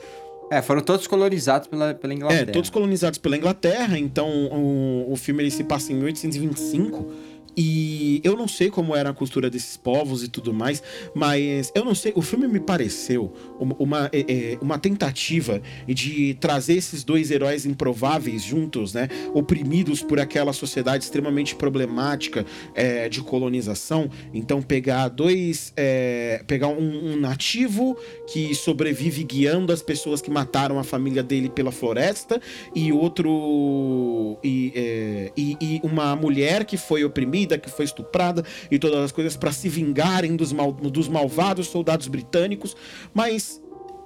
É, 0.52 0.62
foram 0.62 0.82
todos 0.82 1.08
colonizados 1.08 1.68
pela, 1.68 1.94
pela 1.96 2.14
Inglaterra. 2.14 2.42
É, 2.42 2.46
todos 2.46 2.70
colonizados 2.70 3.18
pela 3.18 3.36
Inglaterra. 3.36 3.98
Então, 3.98 4.30
o, 4.30 5.12
o 5.12 5.16
filme 5.16 5.42
ele 5.42 5.52
se 5.52 5.64
passa 5.64 5.92
em 5.92 5.96
1825. 5.96 7.12
E 7.56 8.20
eu 8.24 8.36
não 8.36 8.48
sei 8.48 8.70
como 8.70 8.96
era 8.96 9.10
a 9.10 9.14
cultura 9.14 9.50
desses 9.50 9.78
povos 9.78 10.24
e 10.24 10.28
tudo 10.28 10.54
mais, 10.54 10.82
mas 11.14 11.72
eu 11.76 11.86
não 11.86 11.94
sei. 11.94 12.12
O 12.16 12.22
filme 12.22 12.48
me 12.48 12.60
pareceu 12.60 13.32
uma, 13.60 13.76
uma, 13.78 14.10
é, 14.12 14.54
é, 14.54 14.58
uma 14.62 14.80
tentativa 14.80 15.62
de 15.88 16.36
trazer 16.40 16.74
esses 16.74 17.04
dois 17.04 17.30
heróis 17.30 17.66
improváveis 17.66 18.44
juntos, 18.44 18.94
né? 18.94 19.08
Oprimidos 19.34 20.02
por 20.02 20.20
aquela 20.20 20.54
sociedade 20.54 21.04
extremamente 21.04 21.56
problemática 21.56 22.46
é, 22.74 23.08
de 23.08 23.22
colonização. 23.22 24.10
Então, 24.34 24.62
pegar 24.62 25.10
dois. 25.10 25.74
É, 25.78 26.44
pegar 26.48 26.70
um, 26.70 27.14
um 27.14 27.20
nativo 27.20 27.98
que 28.32 28.56
sobrevive 28.56 29.24
guiando 29.24 29.72
as 29.72 29.82
pessoas 29.82 30.22
que 30.22 30.32
mataram 30.32 30.80
a 30.80 30.84
família 30.84 31.22
dele 31.22 31.50
pela 31.50 31.72
floresta, 31.72 32.42
e 32.74 32.92
outro. 32.92 34.38
e, 34.44 34.72
é, 34.76 35.32
e, 35.38 35.58
e 35.62 35.82
uma 35.84 36.16
mulher 36.16 36.66
que 36.66 36.78
foi 36.78 37.04
oprimida 37.04 37.43
que 37.46 37.70
foi 37.70 37.86
estuprada 37.86 38.44
e 38.70 38.80
todas 38.80 39.00
as 39.00 39.12
coisas 39.12 39.36
para 39.36 39.52
se 39.52 39.70
vingarem 39.70 40.36
dos, 40.36 40.52
mal, 40.52 40.72
dos 40.72 41.08
malvados 41.08 41.68
soldados 41.68 42.08
britânicos. 42.08 42.76
Mas 43.14 43.62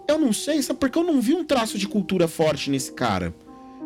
eu 0.08 0.18
não 0.18 0.32
sei, 0.32 0.62
sabe 0.62 0.80
porque 0.80 0.98
eu 0.98 1.04
não 1.04 1.20
vi 1.20 1.34
um 1.34 1.44
traço 1.44 1.78
de 1.78 1.88
cultura 1.88 2.28
forte 2.28 2.70
nesse 2.70 2.92
cara. 2.92 3.34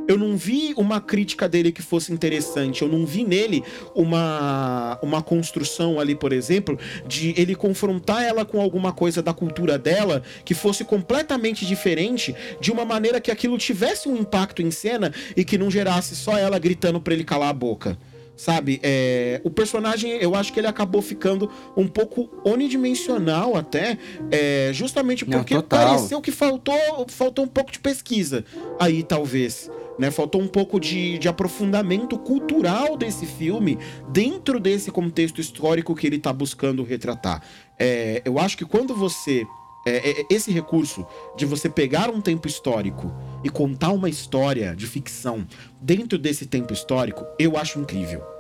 Eu 0.08 0.18
não 0.18 0.36
vi 0.36 0.74
uma 0.76 1.00
crítica 1.00 1.48
dele 1.48 1.72
que 1.72 1.82
fosse 1.82 2.12
interessante. 2.12 2.82
Eu 2.82 2.88
não 2.88 3.06
vi 3.06 3.24
nele 3.24 3.64
uma, 3.96 5.00
uma 5.02 5.22
construção 5.22 6.00
ali, 6.00 6.16
por 6.16 6.34
exemplo, 6.34 6.78
de 7.08 7.34
ele 7.38 7.56
confrontar 7.56 8.24
ela 8.24 8.44
com 8.44 8.60
alguma 8.60 8.92
coisa 8.92 9.22
da 9.22 9.34
cultura 9.34 9.78
dela 9.78 10.24
que 10.44 10.54
fosse 10.54 10.84
completamente 10.84 11.66
diferente, 11.66 12.36
de 12.60 12.72
uma 12.72 12.84
maneira 12.84 13.22
que 13.22 13.32
aquilo 13.32 13.58
tivesse 13.58 14.10
um 14.10 14.18
impacto 14.18 14.62
em 14.62 14.72
cena 14.72 15.14
e 15.36 15.46
que 15.46 15.58
não 15.58 15.70
gerasse 15.70 16.16
só 16.16 16.38
ela 16.38 16.60
gritando 16.60 17.00
para 17.00 17.14
ele 17.14 17.24
calar 17.24 17.50
a 17.50 17.54
boca. 17.54 17.98
Sabe, 18.42 18.80
é, 18.82 19.40
o 19.44 19.52
personagem, 19.52 20.14
eu 20.14 20.34
acho 20.34 20.52
que 20.52 20.60
ele 20.60 20.66
acabou 20.66 21.00
ficando 21.00 21.48
um 21.78 21.88
pouco 21.88 22.28
unidimensional 22.44 23.56
até, 23.56 24.00
é, 24.32 24.72
justamente 24.74 25.24
porque 25.24 25.54
Não, 25.54 25.62
pareceu 25.62 26.20
que 26.20 26.32
faltou, 26.32 27.06
faltou 27.08 27.46
um 27.46 27.48
pouco 27.48 27.72
de 27.72 27.78
pesquisa 27.78 28.44
aí, 28.80 29.04
talvez. 29.04 29.70
Né, 30.00 30.10
faltou 30.10 30.42
um 30.42 30.48
pouco 30.48 30.80
de, 30.80 31.20
de 31.20 31.28
aprofundamento 31.28 32.18
cultural 32.18 32.98
desse 32.98 33.28
filme 33.28 33.78
dentro 34.10 34.60
desse 34.60 34.90
contexto 34.90 35.40
histórico 35.40 35.94
que 35.94 36.08
ele 36.08 36.16
está 36.16 36.34
buscando 36.34 36.82
retratar. 36.82 37.44
É, 37.78 38.24
eu 38.26 38.40
acho 38.40 38.58
que 38.58 38.66
quando 38.66 38.96
você 38.96 39.46
é, 39.86 40.22
é, 40.22 40.26
esse 40.30 40.52
recurso 40.52 41.06
de 41.36 41.46
você 41.46 41.70
pegar 41.70 42.10
um 42.10 42.22
tempo 42.22 42.48
histórico 42.48 43.12
e 43.44 43.50
contar 43.50 43.92
uma 43.92 44.10
história 44.10 44.76
de 44.76 44.88
ficção 44.88 45.46
dentro 45.80 46.18
desse 46.18 46.46
tempo 46.46 46.74
histórico, 46.74 47.26
eu 47.38 47.58
acho 47.58 47.80
incrível. 47.80 48.31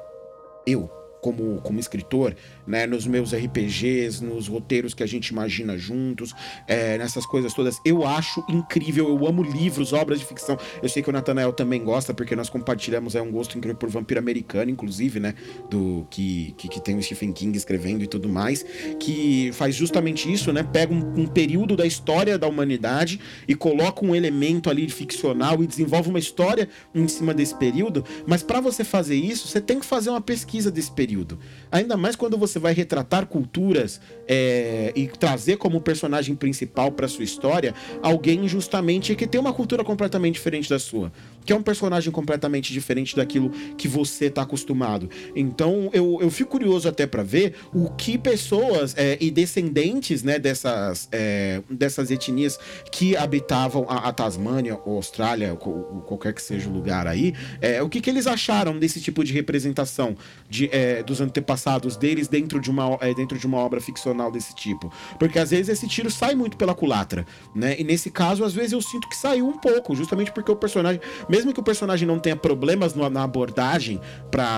Eu 0.65 0.89
como, 1.21 1.61
como 1.61 1.79
escritor, 1.79 2.35
né, 2.65 2.87
nos 2.87 3.05
meus 3.05 3.33
RPGs, 3.33 4.23
nos 4.23 4.47
roteiros 4.47 4.93
que 4.93 5.03
a 5.03 5.05
gente 5.05 5.27
imagina 5.27 5.77
juntos, 5.77 6.33
é, 6.67 6.97
nessas 6.97 7.25
coisas 7.25 7.53
todas. 7.53 7.79
Eu 7.85 8.05
acho 8.05 8.43
incrível, 8.49 9.07
eu 9.07 9.27
amo 9.27 9.43
livros, 9.43 9.93
obras 9.93 10.19
de 10.19 10.25
ficção. 10.25 10.57
Eu 10.81 10.89
sei 10.89 11.03
que 11.03 11.09
o 11.09 11.13
Nathanael 11.13 11.53
também 11.53 11.83
gosta, 11.83 12.13
porque 12.13 12.35
nós 12.35 12.49
compartilhamos 12.49 13.15
é, 13.15 13.21
um 13.21 13.31
gosto 13.31 13.57
incrível 13.57 13.77
por 13.77 13.89
vampiro 13.89 14.19
americano, 14.19 14.71
inclusive, 14.71 15.19
né? 15.19 15.35
Do 15.69 16.07
que, 16.09 16.53
que, 16.57 16.67
que 16.67 16.81
tem 16.81 16.97
o 16.97 17.03
Stephen 17.03 17.31
King 17.31 17.55
escrevendo 17.55 18.03
e 18.03 18.07
tudo 18.07 18.27
mais, 18.27 18.65
que 18.99 19.51
faz 19.53 19.75
justamente 19.75 20.31
isso, 20.31 20.51
né? 20.51 20.63
Pega 20.63 20.93
um, 20.93 21.21
um 21.21 21.27
período 21.27 21.77
da 21.77 21.85
história 21.85 22.37
da 22.37 22.47
humanidade 22.47 23.19
e 23.47 23.53
coloca 23.53 24.03
um 24.03 24.15
elemento 24.15 24.69
ali 24.69 24.89
ficcional 24.89 25.61
e 25.63 25.67
desenvolve 25.67 26.09
uma 26.09 26.19
história 26.19 26.67
em 26.95 27.07
cima 27.07 27.33
desse 27.33 27.55
período. 27.55 28.03
Mas 28.25 28.41
para 28.41 28.59
você 28.59 28.83
fazer 28.83 29.15
isso, 29.15 29.47
você 29.47 29.61
tem 29.61 29.79
que 29.79 29.85
fazer 29.85 30.09
uma 30.09 30.21
pesquisa 30.21 30.71
desse 30.71 30.91
período 30.91 31.10
período. 31.11 31.37
Ainda 31.71 31.97
mais 31.97 32.15
quando 32.15 32.37
você 32.37 32.57
vai 32.57 32.73
retratar 32.73 33.25
culturas 33.25 33.99
é, 34.27 34.93
e 34.95 35.07
trazer 35.07 35.57
como 35.57 35.81
personagem 35.81 36.35
principal 36.35 36.91
para 36.91 37.07
sua 37.07 37.23
história 37.23 37.73
alguém 38.01 38.47
justamente 38.47 39.15
que 39.15 39.27
tem 39.27 39.39
uma 39.39 39.53
cultura 39.53 39.83
completamente 39.83 40.35
diferente 40.35 40.69
da 40.69 40.79
sua, 40.79 41.11
que 41.45 41.53
é 41.53 41.55
um 41.55 41.61
personagem 41.61 42.11
completamente 42.11 42.73
diferente 42.73 43.15
daquilo 43.15 43.49
que 43.77 43.87
você 43.87 44.25
está 44.25 44.43
acostumado. 44.43 45.09
Então 45.35 45.89
eu, 45.93 46.19
eu 46.21 46.29
fico 46.29 46.51
curioso 46.51 46.87
até 46.87 47.07
para 47.07 47.23
ver 47.23 47.55
o 47.73 47.89
que 47.89 48.17
pessoas 48.17 48.93
é, 48.97 49.17
e 49.19 49.31
descendentes 49.31 50.23
né, 50.23 50.37
dessas, 50.37 51.07
é, 51.11 51.61
dessas 51.69 52.11
etnias 52.11 52.59
que 52.91 53.15
habitavam 53.15 53.85
a, 53.89 54.09
a 54.09 54.13
Tasmânia 54.13 54.77
ou 54.85 54.97
Austrália, 54.97 55.53
ou, 55.53 56.03
qualquer 56.05 56.33
que 56.33 56.41
seja 56.41 56.69
o 56.69 56.73
lugar 56.73 57.07
aí, 57.07 57.33
é, 57.61 57.81
o 57.81 57.89
que, 57.89 58.01
que 58.01 58.09
eles 58.09 58.27
acharam 58.27 58.77
desse 58.77 58.99
tipo 58.99 59.23
de 59.23 59.33
representação 59.33 60.15
de, 60.49 60.69
é, 60.71 61.01
dos 61.03 61.21
antepassados 61.21 61.95
deles 61.95 62.27
dentro 62.27 62.59
de, 62.59 62.69
uma, 62.69 62.97
é, 63.01 63.13
dentro 63.13 63.37
de 63.37 63.47
uma 63.47 63.57
obra 63.57 63.79
ficcional 63.79 64.31
desse 64.31 64.53
tipo. 64.55 64.91
Porque 65.17 65.39
às 65.39 65.51
vezes 65.51 65.69
esse 65.69 65.87
tiro 65.87 66.09
sai 66.11 66.35
muito 66.35 66.57
pela 66.57 66.75
culatra, 66.75 67.25
né? 67.55 67.75
E 67.79 67.83
nesse 67.83 68.09
caso, 68.11 68.43
às 68.43 68.53
vezes 68.53 68.73
eu 68.73 68.81
sinto 68.81 69.07
que 69.07 69.15
saiu 69.15 69.47
um 69.47 69.57
pouco, 69.57 69.95
justamente 69.95 70.31
porque 70.31 70.51
o 70.51 70.55
personagem, 70.55 71.01
mesmo 71.31 71.53
que 71.53 71.59
o 71.61 71.63
personagem 71.63 72.05
não 72.05 72.19
tenha 72.19 72.35
problemas 72.35 72.93
no, 72.93 73.09
na 73.09 73.23
abordagem 73.23 74.01
para 74.29 74.57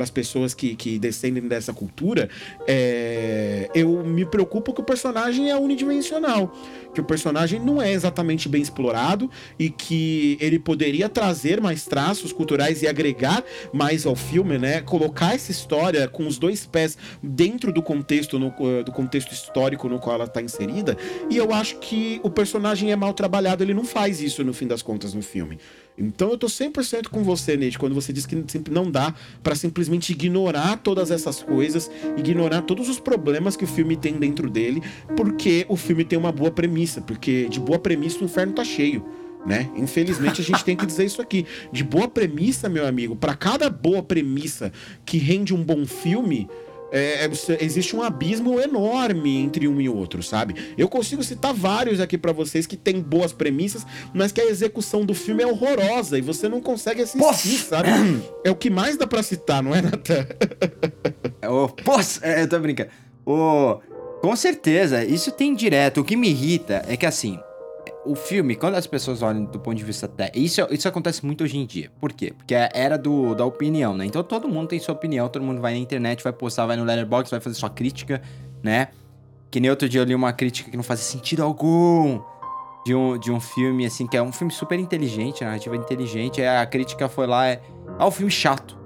as 0.00 0.10
pessoas 0.10 0.54
que, 0.54 0.74
que 0.74 0.98
descendem 0.98 1.46
dessa 1.46 1.74
cultura, 1.74 2.30
é, 2.66 3.68
eu 3.74 4.02
me 4.02 4.24
preocupo 4.24 4.72
que 4.72 4.80
o 4.80 4.84
personagem 4.84 5.50
é 5.50 5.56
unidimensional 5.56 6.50
que 6.96 7.00
o 7.02 7.04
personagem 7.04 7.60
não 7.60 7.80
é 7.80 7.92
exatamente 7.92 8.48
bem 8.48 8.62
explorado 8.62 9.30
e 9.58 9.68
que 9.68 10.38
ele 10.40 10.58
poderia 10.58 11.10
trazer 11.10 11.60
mais 11.60 11.84
traços 11.84 12.32
culturais 12.32 12.80
e 12.80 12.88
agregar 12.88 13.44
mais 13.70 14.06
ao 14.06 14.16
filme, 14.16 14.56
né? 14.56 14.80
Colocar 14.80 15.34
essa 15.34 15.50
história 15.50 16.08
com 16.08 16.26
os 16.26 16.38
dois 16.38 16.64
pés 16.64 16.96
dentro 17.22 17.70
do 17.70 17.82
contexto, 17.82 18.38
no, 18.38 18.54
eh, 18.60 18.82
do 18.82 18.92
contexto 18.92 19.30
histórico 19.32 19.90
no 19.90 19.98
qual 19.98 20.16
ela 20.16 20.24
está 20.24 20.40
inserida. 20.40 20.96
E 21.28 21.36
eu 21.36 21.52
acho 21.52 21.76
que 21.80 22.18
o 22.22 22.30
personagem 22.30 22.90
é 22.90 22.96
mal 22.96 23.12
trabalhado, 23.12 23.62
ele 23.62 23.74
não 23.74 23.84
faz 23.84 24.22
isso 24.22 24.42
no 24.42 24.54
fim 24.54 24.66
das 24.66 24.80
contas 24.80 25.12
no 25.12 25.20
filme. 25.20 25.58
Então 25.98 26.30
eu 26.30 26.38
tô 26.38 26.46
100% 26.46 27.08
com 27.08 27.22
você, 27.22 27.56
Nate, 27.56 27.78
quando 27.78 27.94
você 27.94 28.12
diz 28.12 28.26
que 28.26 28.36
não 28.70 28.90
dá 28.90 29.14
para 29.42 29.54
simplesmente 29.54 30.12
ignorar 30.12 30.76
todas 30.78 31.10
essas 31.10 31.42
coisas, 31.42 31.90
ignorar 32.16 32.62
todos 32.62 32.88
os 32.88 33.00
problemas 33.00 33.56
que 33.56 33.64
o 33.64 33.66
filme 33.66 33.96
tem 33.96 34.14
dentro 34.14 34.50
dele, 34.50 34.82
porque 35.16 35.64
o 35.68 35.76
filme 35.76 36.04
tem 36.04 36.18
uma 36.18 36.32
boa 36.32 36.50
premissa, 36.50 37.00
porque 37.00 37.48
de 37.48 37.58
boa 37.58 37.78
premissa 37.78 38.20
o 38.20 38.24
inferno 38.24 38.52
tá 38.52 38.64
cheio. 38.64 39.04
né? 39.46 39.70
Infelizmente 39.76 40.40
a 40.40 40.44
gente 40.44 40.64
tem 40.64 40.76
que 40.76 40.84
dizer 40.84 41.04
isso 41.04 41.22
aqui. 41.22 41.46
De 41.72 41.84
boa 41.84 42.08
premissa, 42.08 42.68
meu 42.68 42.84
amigo, 42.84 43.14
para 43.14 43.34
cada 43.34 43.70
boa 43.70 44.02
premissa 44.02 44.72
que 45.04 45.18
rende 45.18 45.54
um 45.54 45.62
bom 45.62 45.86
filme, 45.86 46.48
é, 46.96 47.26
é, 47.26 47.64
existe 47.64 47.94
um 47.94 48.02
abismo 48.02 48.60
enorme 48.60 49.36
entre 49.38 49.68
um 49.68 49.80
e 49.80 49.88
outro, 49.88 50.22
sabe? 50.22 50.72
Eu 50.76 50.88
consigo 50.88 51.22
citar 51.22 51.52
vários 51.52 52.00
aqui 52.00 52.16
para 52.16 52.32
vocês 52.32 52.66
que 52.66 52.76
têm 52.76 53.00
boas 53.00 53.32
premissas, 53.32 53.86
mas 54.14 54.32
que 54.32 54.40
a 54.40 54.46
execução 54.46 55.04
do 55.04 55.14
filme 55.14 55.42
é 55.42 55.46
horrorosa 55.46 56.18
e 56.18 56.20
você 56.20 56.48
não 56.48 56.60
consegue 56.60 57.02
assistir, 57.02 57.18
Poxa. 57.18 57.68
sabe? 57.68 57.90
É 58.44 58.50
o 58.50 58.56
que 58.56 58.70
mais 58.70 58.96
dá 58.96 59.06
para 59.06 59.22
citar, 59.22 59.62
não 59.62 59.74
é, 59.74 59.82
Natan? 59.82 60.26
Ô, 61.48 61.68
poxa, 61.68 62.20
é, 62.22 62.42
eu 62.42 62.48
tô 62.48 62.58
brincando. 62.58 62.90
Ô, 63.24 63.78
com 64.20 64.34
certeza, 64.34 65.04
isso 65.04 65.30
tem 65.30 65.54
direto. 65.54 66.00
O 66.00 66.04
que 66.04 66.16
me 66.16 66.28
irrita 66.30 66.84
é 66.88 66.96
que 66.96 67.06
assim, 67.06 67.38
o 68.06 68.14
filme, 68.14 68.54
quando 68.54 68.76
as 68.76 68.86
pessoas 68.86 69.22
olham 69.22 69.44
do 69.44 69.58
ponto 69.58 69.76
de 69.76 69.84
vista 69.84 70.06
técnico, 70.06 70.46
isso, 70.46 70.66
isso 70.70 70.88
acontece 70.88 71.24
muito 71.24 71.44
hoje 71.44 71.58
em 71.58 71.66
dia. 71.66 71.90
Por 72.00 72.12
quê? 72.12 72.32
Porque 72.36 72.54
é 72.54 72.64
a 72.64 72.70
era 72.72 72.96
do, 72.96 73.34
da 73.34 73.44
opinião, 73.44 73.96
né? 73.96 74.06
Então 74.06 74.22
todo 74.22 74.48
mundo 74.48 74.68
tem 74.68 74.78
sua 74.78 74.94
opinião, 74.94 75.28
todo 75.28 75.42
mundo 75.42 75.60
vai 75.60 75.72
na 75.72 75.78
internet, 75.78 76.22
vai 76.22 76.32
postar, 76.32 76.66
vai 76.66 76.76
no 76.76 76.84
Letterboxd, 76.84 77.30
vai 77.30 77.40
fazer 77.40 77.56
sua 77.56 77.70
crítica, 77.70 78.22
né? 78.62 78.88
Que 79.50 79.60
nem 79.60 79.70
outro 79.70 79.88
dia 79.88 80.00
eu 80.00 80.04
li 80.04 80.14
uma 80.14 80.32
crítica 80.32 80.70
que 80.70 80.76
não 80.76 80.84
fazia 80.84 81.04
sentido 81.04 81.42
algum 81.42 82.20
de 82.86 82.94
um, 82.94 83.18
de 83.18 83.32
um 83.32 83.40
filme, 83.40 83.84
assim, 83.84 84.06
que 84.06 84.16
é 84.16 84.22
um 84.22 84.30
filme 84.32 84.52
super 84.52 84.78
inteligente, 84.78 85.42
narrativa 85.42 85.74
inteligente. 85.76 86.40
Aí 86.40 86.46
a 86.46 86.66
crítica 86.66 87.08
foi 87.08 87.26
lá, 87.26 87.48
é. 87.48 87.60
Ah, 87.98 88.06
o 88.06 88.10
filme 88.10 88.30
chato. 88.30 88.78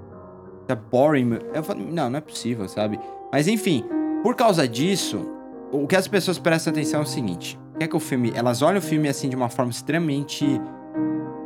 É 0.67 0.75
boring. 0.75 1.39
Eu 1.53 1.63
falei, 1.63 1.85
não, 1.85 2.09
não 2.09 2.17
é 2.17 2.21
possível, 2.21 2.67
sabe? 2.67 2.99
Mas 3.31 3.47
enfim, 3.47 3.85
por 4.23 4.35
causa 4.35 4.67
disso, 4.67 5.25
o 5.71 5.85
que 5.85 5.95
as 5.95 6.07
pessoas 6.07 6.39
prestam 6.39 6.71
atenção 6.71 7.01
é 7.01 7.03
o 7.03 7.07
seguinte: 7.07 7.59
é 7.79 7.87
que 7.87 7.95
o 7.95 7.99
filme. 7.99 8.31
Elas 8.35 8.61
olham 8.61 8.79
o 8.79 8.81
filme 8.81 9.07
assim 9.07 9.29
de 9.29 9.35
uma 9.35 9.49
forma 9.49 9.71
extremamente. 9.71 10.59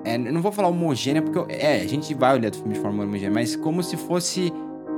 É, 0.03 0.17
não 0.17 0.41
vou 0.41 0.51
falar 0.51 0.67
homogênea, 0.67 1.21
porque. 1.21 1.37
eu- 1.37 1.47
é, 1.49 1.81
a 1.81 1.87
gente 1.87 2.13
vai 2.13 2.35
olhar 2.35 2.51
do 2.51 2.57
filme 2.57 2.73
de 2.73 2.79
forma 2.79 3.03
homogênea, 3.03 3.31
mas 3.31 3.55
como 3.55 3.81
se 3.83 3.97
fosse. 3.97 4.51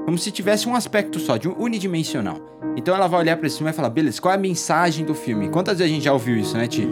Como 0.05 0.17
se 0.17 0.31
tivesse 0.31 0.69
um 0.69 0.75
aspecto 0.75 1.19
só, 1.19 1.35
de 1.35 1.49
um 1.49 1.55
unidimensional. 1.61 2.37
Então 2.77 2.95
ela 2.95 3.07
vai 3.07 3.19
olhar 3.19 3.35
pra 3.35 3.45
esse 3.47 3.57
filme 3.57 3.69
e 3.69 3.73
vai 3.73 3.75
falar, 3.75 3.89
beleza, 3.89 4.21
qual 4.21 4.31
é 4.31 4.35
a 4.35 4.39
mensagem 4.39 5.05
do 5.05 5.13
filme? 5.13 5.49
Quantas 5.49 5.79
vezes 5.79 5.91
a 5.91 5.93
gente 5.93 6.03
já 6.05 6.13
ouviu 6.13 6.37
isso, 6.37 6.55
né, 6.55 6.65
Ti? 6.65 6.87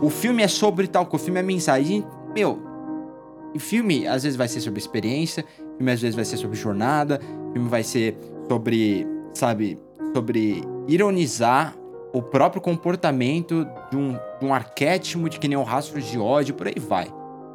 O 0.00 0.08
filme 0.08 0.40
é 0.42 0.46
sobre 0.46 0.86
tal 0.86 1.04
coisa, 1.04 1.22
o 1.22 1.24
filme 1.26 1.40
é 1.40 1.42
mensagem. 1.42 2.04
Meu, 2.32 2.60
filme 3.58 4.06
às 4.06 4.22
vezes 4.22 4.36
vai 4.36 4.46
ser 4.46 4.60
sobre 4.60 4.78
experiência, 4.78 5.44
filme 5.76 5.90
às 5.90 6.00
vezes 6.00 6.14
vai 6.14 6.24
ser 6.24 6.36
sobre 6.36 6.56
jornada, 6.56 7.20
filme 7.52 7.68
vai 7.68 7.82
ser 7.82 8.16
sobre, 8.48 9.04
sabe, 9.34 9.76
sobre 10.14 10.62
ironizar 10.86 11.74
o 12.12 12.20
próprio 12.22 12.60
comportamento 12.60 13.66
de 13.90 13.96
um, 13.96 14.12
de 14.40 14.44
um 14.46 14.52
arquétipo 14.54 15.28
de 15.28 15.38
que 15.38 15.46
nem 15.48 15.56
o 15.56 15.62
rastro 15.62 16.00
de 16.00 16.18
ódio, 16.18 16.54
por 16.54 16.66
aí 16.66 16.74
vai. 16.78 17.06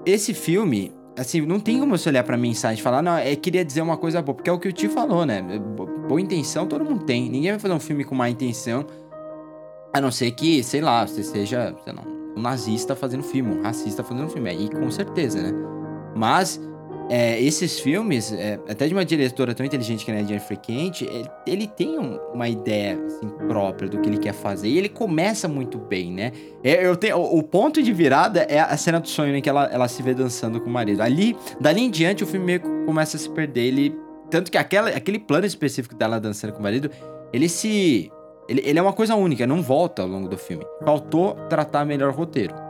Esse 0.06 0.34
filme, 0.34 0.94
assim, 1.18 1.42
não 1.42 1.60
tem 1.60 1.80
como 1.80 1.98
você 1.98 2.10
olhar 2.10 2.24
pra 2.24 2.38
mensagem 2.38 2.80
e 2.80 2.84
falar, 2.84 3.02
não, 3.02 3.18
é 3.18 3.36
queria 3.36 3.66
dizer 3.66 3.82
uma 3.82 3.98
coisa 3.98 4.22
boa, 4.22 4.36
porque 4.36 4.50
é 4.50 4.54
o 4.54 4.60
que 4.60 4.68
o 4.68 4.74
Ti 4.74 4.88
falou, 4.88 5.26
né? 5.26 5.42
Bo- 5.42 5.86
Boa 6.08 6.22
intenção 6.22 6.68
todo 6.68 6.86
mundo 6.86 7.04
tem. 7.06 7.30
Ninguém 7.30 7.52
vai 7.52 7.60
fazer 7.60 7.74
um 7.74 7.80
filme 7.80 8.04
com 8.04 8.14
má 8.16 8.30
intenção, 8.30 8.86
a 9.94 10.00
não 10.00 10.12
ser 10.12 10.32
que, 10.32 10.62
sei 10.64 10.82
lá, 10.82 11.08
você 11.08 11.24
seja, 11.24 11.76
sei 11.84 11.94
lá, 11.94 12.04
um 12.38 12.42
nazista 12.42 12.96
fazendo 12.96 13.24
filme, 13.24 13.56
um 13.58 13.62
racista 13.62 14.04
fazendo 14.04 14.30
filme. 14.30 14.50
Aí 14.50 14.70
com 14.70 14.92
certeza, 14.92 15.42
né? 15.42 15.52
Mas 16.16 16.62
é, 17.10 17.40
esses 17.42 17.80
filmes, 17.80 18.32
é, 18.34 18.60
até 18.68 18.88
de 18.88 18.94
uma 18.94 19.06
diretora 19.06 19.54
tão 19.54 19.66
inteligente 19.66 20.04
que 20.04 20.12
é 20.12 20.20
a 20.20 20.24
Jennifer 20.24 20.60
Kent, 20.60 21.02
ele, 21.04 21.30
ele 21.46 21.68
tem 21.68 22.00
um- 22.00 22.18
uma 22.34 22.50
ideia 22.50 22.98
assim, 23.06 23.30
própria 23.48 23.88
do 23.90 24.00
que 24.02 24.10
ele 24.10 24.18
quer 24.18 24.34
fazer. 24.34 24.68
E 24.68 24.78
ele 24.78 24.90
começa 24.90 25.48
muito 25.48 25.78
bem, 25.78 26.12
né? 26.12 26.32
É, 26.64 26.86
eu 26.86 26.96
tenho, 26.96 27.18
o, 27.18 27.38
o 27.40 27.44
ponto 27.44 27.82
de 27.84 27.94
virada 27.94 28.42
é 28.42 28.60
a 28.60 28.76
cena 28.76 29.00
do 29.00 29.08
sonho 29.08 29.36
em 29.36 29.42
que 29.42 29.48
ela, 29.50 29.66
ela 29.72 29.88
se 29.88 30.02
vê 30.02 30.14
dançando 30.14 30.60
com 30.60 30.70
o 30.70 30.74
marido. 30.74 31.02
Ali, 31.02 31.38
dali 31.62 31.82
em 31.82 31.90
diante, 31.92 32.24
o 32.24 32.28
filme 32.28 32.46
meio 32.46 32.60
que 32.62 32.68
começa 32.86 33.18
a 33.18 33.20
se 33.20 33.30
perder. 33.30 33.66
Ele, 33.66 33.96
tanto 34.32 34.52
que 34.52 34.58
aquela, 34.58 34.90
aquele 34.90 35.20
plano 35.20 35.46
específico 35.46 35.94
dela 35.96 36.20
dançando 36.20 36.54
com 36.54 36.60
o 36.60 36.64
marido, 36.64 36.90
ele 37.32 37.48
se. 37.48 38.12
Ele, 38.48 38.62
ele 38.64 38.78
é 38.78 38.82
uma 38.82 38.94
coisa 38.94 39.16
única, 39.16 39.46
não 39.48 39.62
volta 39.62 40.02
ao 40.04 40.08
longo 40.08 40.28
do 40.30 40.38
filme. 40.38 40.64
Faltou 40.84 41.36
tratar 41.50 41.84
melhor 41.86 42.10
o 42.12 42.14
roteiro. 42.16 42.65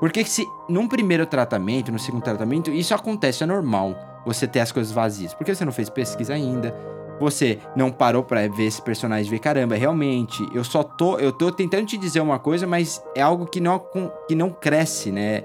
Porque 0.00 0.24
se 0.24 0.46
num 0.68 0.88
primeiro 0.88 1.26
tratamento, 1.26 1.92
no 1.92 1.98
segundo 1.98 2.22
tratamento, 2.22 2.70
isso 2.70 2.94
acontece, 2.94 3.42
é 3.42 3.46
normal 3.46 3.94
você 4.26 4.46
ter 4.46 4.60
as 4.60 4.72
coisas 4.72 4.92
vazias. 4.92 5.34
Porque 5.34 5.54
você 5.54 5.64
não 5.64 5.72
fez 5.72 5.88
pesquisa 5.88 6.34
ainda, 6.34 6.74
você 7.20 7.58
não 7.76 7.90
parou 7.90 8.22
pra 8.22 8.46
ver 8.48 8.64
esse 8.64 8.82
personagem 8.82 9.30
ver, 9.30 9.38
caramba, 9.38 9.76
realmente, 9.76 10.46
eu 10.52 10.64
só 10.64 10.82
tô, 10.82 11.18
eu 11.18 11.32
tô 11.32 11.50
tentando 11.52 11.86
te 11.86 11.96
dizer 11.96 12.20
uma 12.20 12.38
coisa, 12.38 12.66
mas 12.66 13.02
é 13.14 13.22
algo 13.22 13.46
que 13.46 13.60
não, 13.60 13.80
que 14.26 14.34
não 14.34 14.50
cresce, 14.50 15.12
né? 15.12 15.44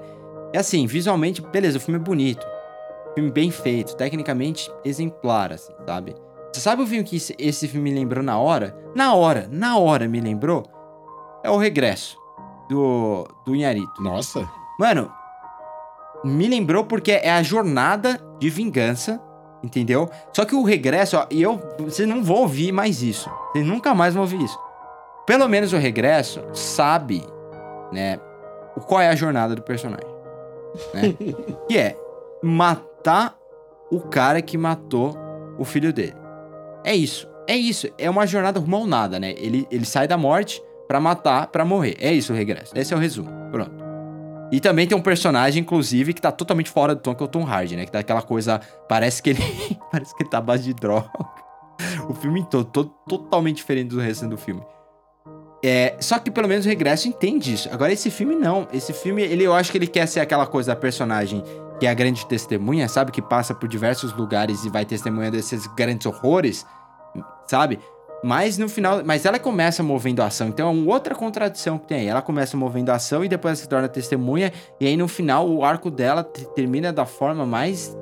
É 0.52 0.58
assim, 0.58 0.86
visualmente, 0.86 1.40
beleza, 1.40 1.78
o 1.78 1.80
filme 1.80 2.00
é 2.00 2.02
bonito. 2.02 2.44
Filme 3.14 3.30
bem 3.30 3.50
feito, 3.50 3.96
tecnicamente 3.96 4.70
exemplar, 4.84 5.52
assim, 5.52 5.72
sabe? 5.86 6.14
Você 6.52 6.60
sabe 6.60 6.82
o 6.82 6.86
filme 6.86 7.04
que 7.04 7.16
esse 7.16 7.68
filme 7.68 7.90
me 7.90 7.98
lembrou 7.98 8.24
na 8.24 8.38
hora? 8.38 8.76
Na 8.94 9.14
hora, 9.14 9.48
na 9.50 9.78
hora 9.78 10.08
me 10.08 10.20
lembrou? 10.20 10.64
É 11.44 11.50
o 11.50 11.56
Regresso, 11.56 12.18
do, 12.70 13.26
do 13.44 13.54
Inharito. 13.54 14.00
Nossa. 14.00 14.48
Mano, 14.78 15.10
me 16.24 16.48
lembrou 16.48 16.84
porque 16.84 17.10
é 17.10 17.30
a 17.30 17.42
jornada 17.42 18.20
de 18.38 18.48
vingança, 18.48 19.20
entendeu? 19.62 20.08
Só 20.32 20.44
que 20.44 20.54
o 20.54 20.62
regresso, 20.62 21.16
ó, 21.16 21.26
e 21.30 21.42
eu, 21.42 21.60
vocês 21.80 22.08
não 22.08 22.22
vão 22.22 22.36
ouvir 22.36 22.70
mais 22.70 23.02
isso. 23.02 23.28
Vocês 23.50 23.66
nunca 23.66 23.92
mais 23.92 24.14
vão 24.14 24.22
ouvir 24.22 24.40
isso. 24.40 24.58
Pelo 25.26 25.48
menos 25.48 25.72
o 25.72 25.76
regresso 25.76 26.42
sabe, 26.54 27.26
né, 27.92 28.20
qual 28.86 29.00
é 29.00 29.08
a 29.08 29.16
jornada 29.16 29.54
do 29.54 29.62
personagem, 29.62 30.08
né? 30.94 31.14
que 31.68 31.76
é 31.76 31.98
matar 32.42 33.36
o 33.90 34.00
cara 34.00 34.40
que 34.40 34.56
matou 34.56 35.16
o 35.58 35.64
filho 35.64 35.92
dele. 35.92 36.16
É 36.84 36.94
isso. 36.94 37.28
É 37.48 37.56
isso. 37.56 37.88
É 37.98 38.08
uma 38.08 38.26
jornada 38.26 38.60
rumo 38.60 38.76
ao 38.76 38.86
nada, 38.86 39.18
né? 39.18 39.34
Ele, 39.36 39.66
ele 39.70 39.84
sai 39.84 40.06
da 40.06 40.16
morte 40.16 40.62
pra 40.90 40.98
matar, 40.98 41.46
pra 41.46 41.64
morrer. 41.64 41.96
É 42.00 42.12
isso 42.12 42.32
o 42.32 42.36
regresso. 42.36 42.72
Esse 42.76 42.92
é 42.92 42.96
o 42.96 42.98
resumo. 42.98 43.30
Pronto. 43.52 43.70
E 44.50 44.58
também 44.58 44.88
tem 44.88 44.98
um 44.98 45.00
personagem, 45.00 45.62
inclusive, 45.62 46.12
que 46.12 46.20
tá 46.20 46.32
totalmente 46.32 46.68
fora 46.68 46.96
do 46.96 47.00
tom, 47.00 47.14
que 47.14 47.22
é 47.22 47.26
o 47.26 47.28
Tom 47.28 47.44
Hardy, 47.46 47.76
né? 47.76 47.84
Que 47.84 47.92
tá 47.92 48.00
aquela 48.00 48.22
coisa. 48.22 48.60
Parece 48.88 49.22
que 49.22 49.30
ele. 49.30 49.40
parece 49.92 50.12
que 50.16 50.24
ele 50.24 50.30
tá 50.30 50.38
à 50.38 50.40
base 50.40 50.64
de 50.64 50.74
droga. 50.74 51.08
O 52.08 52.14
filme 52.14 52.44
todo, 52.50 52.64
to- 52.64 52.92
totalmente 53.08 53.58
diferente 53.58 53.90
do 53.90 54.00
resto 54.00 54.26
do 54.26 54.36
filme. 54.36 54.60
É, 55.64 55.94
só 56.00 56.18
que 56.18 56.28
pelo 56.28 56.48
menos 56.48 56.66
o 56.66 56.68
Regresso 56.68 57.06
entende 57.06 57.54
isso. 57.54 57.68
Agora, 57.72 57.92
esse 57.92 58.10
filme 58.10 58.34
não. 58.34 58.66
Esse 58.72 58.92
filme, 58.92 59.22
ele, 59.22 59.44
eu 59.44 59.54
acho 59.54 59.70
que 59.70 59.78
ele 59.78 59.86
quer 59.86 60.08
ser 60.08 60.18
aquela 60.18 60.44
coisa 60.46 60.74
da 60.74 60.76
personagem 60.80 61.44
que 61.78 61.86
é 61.86 61.90
a 61.90 61.94
grande 61.94 62.26
testemunha, 62.26 62.88
sabe? 62.88 63.12
Que 63.12 63.22
passa 63.22 63.54
por 63.54 63.68
diversos 63.68 64.12
lugares 64.12 64.64
e 64.64 64.68
vai 64.68 64.84
testemunhando 64.84 65.36
esses 65.36 65.68
grandes 65.68 66.04
horrores, 66.04 66.66
sabe? 67.46 67.78
Mas 68.22 68.58
no 68.58 68.68
final. 68.68 69.02
Mas 69.04 69.24
ela 69.24 69.38
começa 69.38 69.82
movendo 69.82 70.20
a 70.20 70.26
ação. 70.26 70.48
Então 70.48 70.68
é 70.68 70.70
uma 70.70 70.92
outra 70.92 71.14
contradição 71.14 71.78
que 71.78 71.86
tem 71.88 72.00
aí. 72.00 72.06
Ela 72.06 72.20
começa 72.22 72.56
movendo 72.56 72.90
a 72.90 72.96
ação 72.96 73.24
e 73.24 73.28
depois 73.28 73.58
se 73.58 73.68
torna 73.68 73.88
testemunha. 73.88 74.52
E 74.78 74.86
aí 74.86 74.96
no 74.96 75.08
final 75.08 75.48
o 75.48 75.64
arco 75.64 75.90
dela 75.90 76.22
te- 76.22 76.44
termina 76.54 76.92
da 76.92 77.06
forma 77.06 77.46
mais 77.46 77.96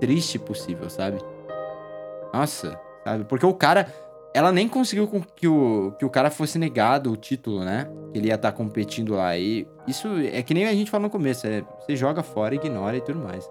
triste 0.00 0.38
possível, 0.38 0.88
sabe? 0.88 1.18
Nossa, 2.32 2.78
sabe? 3.04 3.24
Porque 3.24 3.44
o 3.46 3.52
cara. 3.54 3.92
Ela 4.34 4.52
nem 4.52 4.68
conseguiu 4.68 5.08
que 5.34 5.48
o, 5.48 5.92
que 5.98 6.04
o 6.04 6.10
cara 6.10 6.30
fosse 6.30 6.58
negado 6.58 7.10
o 7.10 7.16
título, 7.16 7.64
né? 7.64 7.88
Que 8.12 8.18
ele 8.18 8.28
ia 8.28 8.34
estar 8.34 8.52
competindo 8.52 9.14
lá. 9.14 9.36
E 9.36 9.66
isso 9.86 10.06
é 10.32 10.42
que 10.42 10.52
nem 10.54 10.66
a 10.66 10.72
gente 10.72 10.90
falou 10.90 11.04
no 11.06 11.10
começo: 11.10 11.46
é, 11.46 11.64
você 11.80 11.96
joga 11.96 12.22
fora, 12.22 12.54
ignora 12.54 12.96
e 12.96 13.00
tudo 13.00 13.18
mais. 13.18 13.48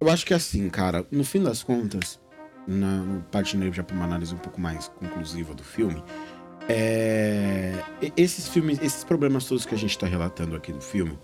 Eu 0.00 0.10
acho 0.10 0.24
que 0.26 0.32
é 0.32 0.36
assim, 0.36 0.68
cara, 0.68 1.04
no 1.10 1.24
fim 1.24 1.42
das 1.42 1.62
contas, 1.62 2.20
na 2.66 2.96
no 2.98 3.20
partindo 3.30 3.72
já 3.72 3.82
pra 3.82 3.94
uma 3.96 4.04
análise 4.04 4.34
um 4.34 4.38
pouco 4.38 4.60
mais 4.60 4.88
conclusiva 4.88 5.54
do 5.54 5.62
filme, 5.62 6.02
é, 6.68 7.74
esses 8.16 8.48
filmes, 8.48 8.78
esses 8.82 9.04
problemas 9.04 9.44
todos 9.44 9.64
que 9.64 9.74
a 9.74 9.78
gente 9.78 9.96
tá 9.98 10.06
relatando 10.06 10.56
aqui 10.56 10.72
do 10.72 10.80
filme, 10.80 11.16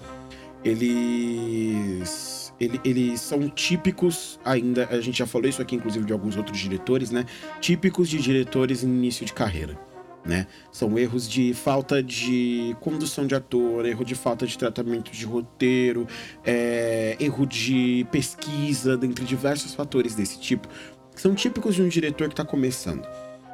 eles, 1.23 2.53
ele- 2.61 2.81
eles 2.85 3.21
são 3.21 3.49
típicos 3.49 4.39
ainda, 4.45 4.87
a 4.91 5.01
gente 5.01 5.19
já 5.19 5.27
falou 5.27 5.49
isso 5.49 5.61
aqui 5.63 5.75
inclusive 5.77 6.05
de 6.05 6.13
alguns 6.13 6.37
outros 6.37 6.59
diretores, 6.59 7.11
né? 7.11 7.25
Típicos 7.61 8.09
de 8.09 8.19
diretores 8.19 8.83
em 8.85 8.89
início 8.89 9.25
de 9.27 9.33
carreira. 9.33 9.79
Né? 10.25 10.47
São 10.71 10.97
erros 10.97 11.29
de 11.29 11.53
falta 11.53 12.01
de 12.01 12.77
condução 12.79 13.27
de 13.27 13.35
ator, 13.35 13.85
erro 13.85 14.05
de 14.05 14.15
falta 14.15 14.47
de 14.47 14.57
tratamento 14.57 15.11
de 15.11 15.25
roteiro, 15.27 16.07
é, 16.45 17.17
erro 17.19 17.45
de 17.45 18.07
pesquisa, 18.13 18.97
dentre 18.97 19.25
diversos 19.25 19.75
fatores 19.75 20.15
desse 20.15 20.39
tipo, 20.39 20.69
são 21.15 21.35
típicos 21.35 21.75
de 21.75 21.83
um 21.83 21.89
diretor 21.89 22.29
que 22.29 22.33
está 22.33 22.45
começando. 22.45 23.07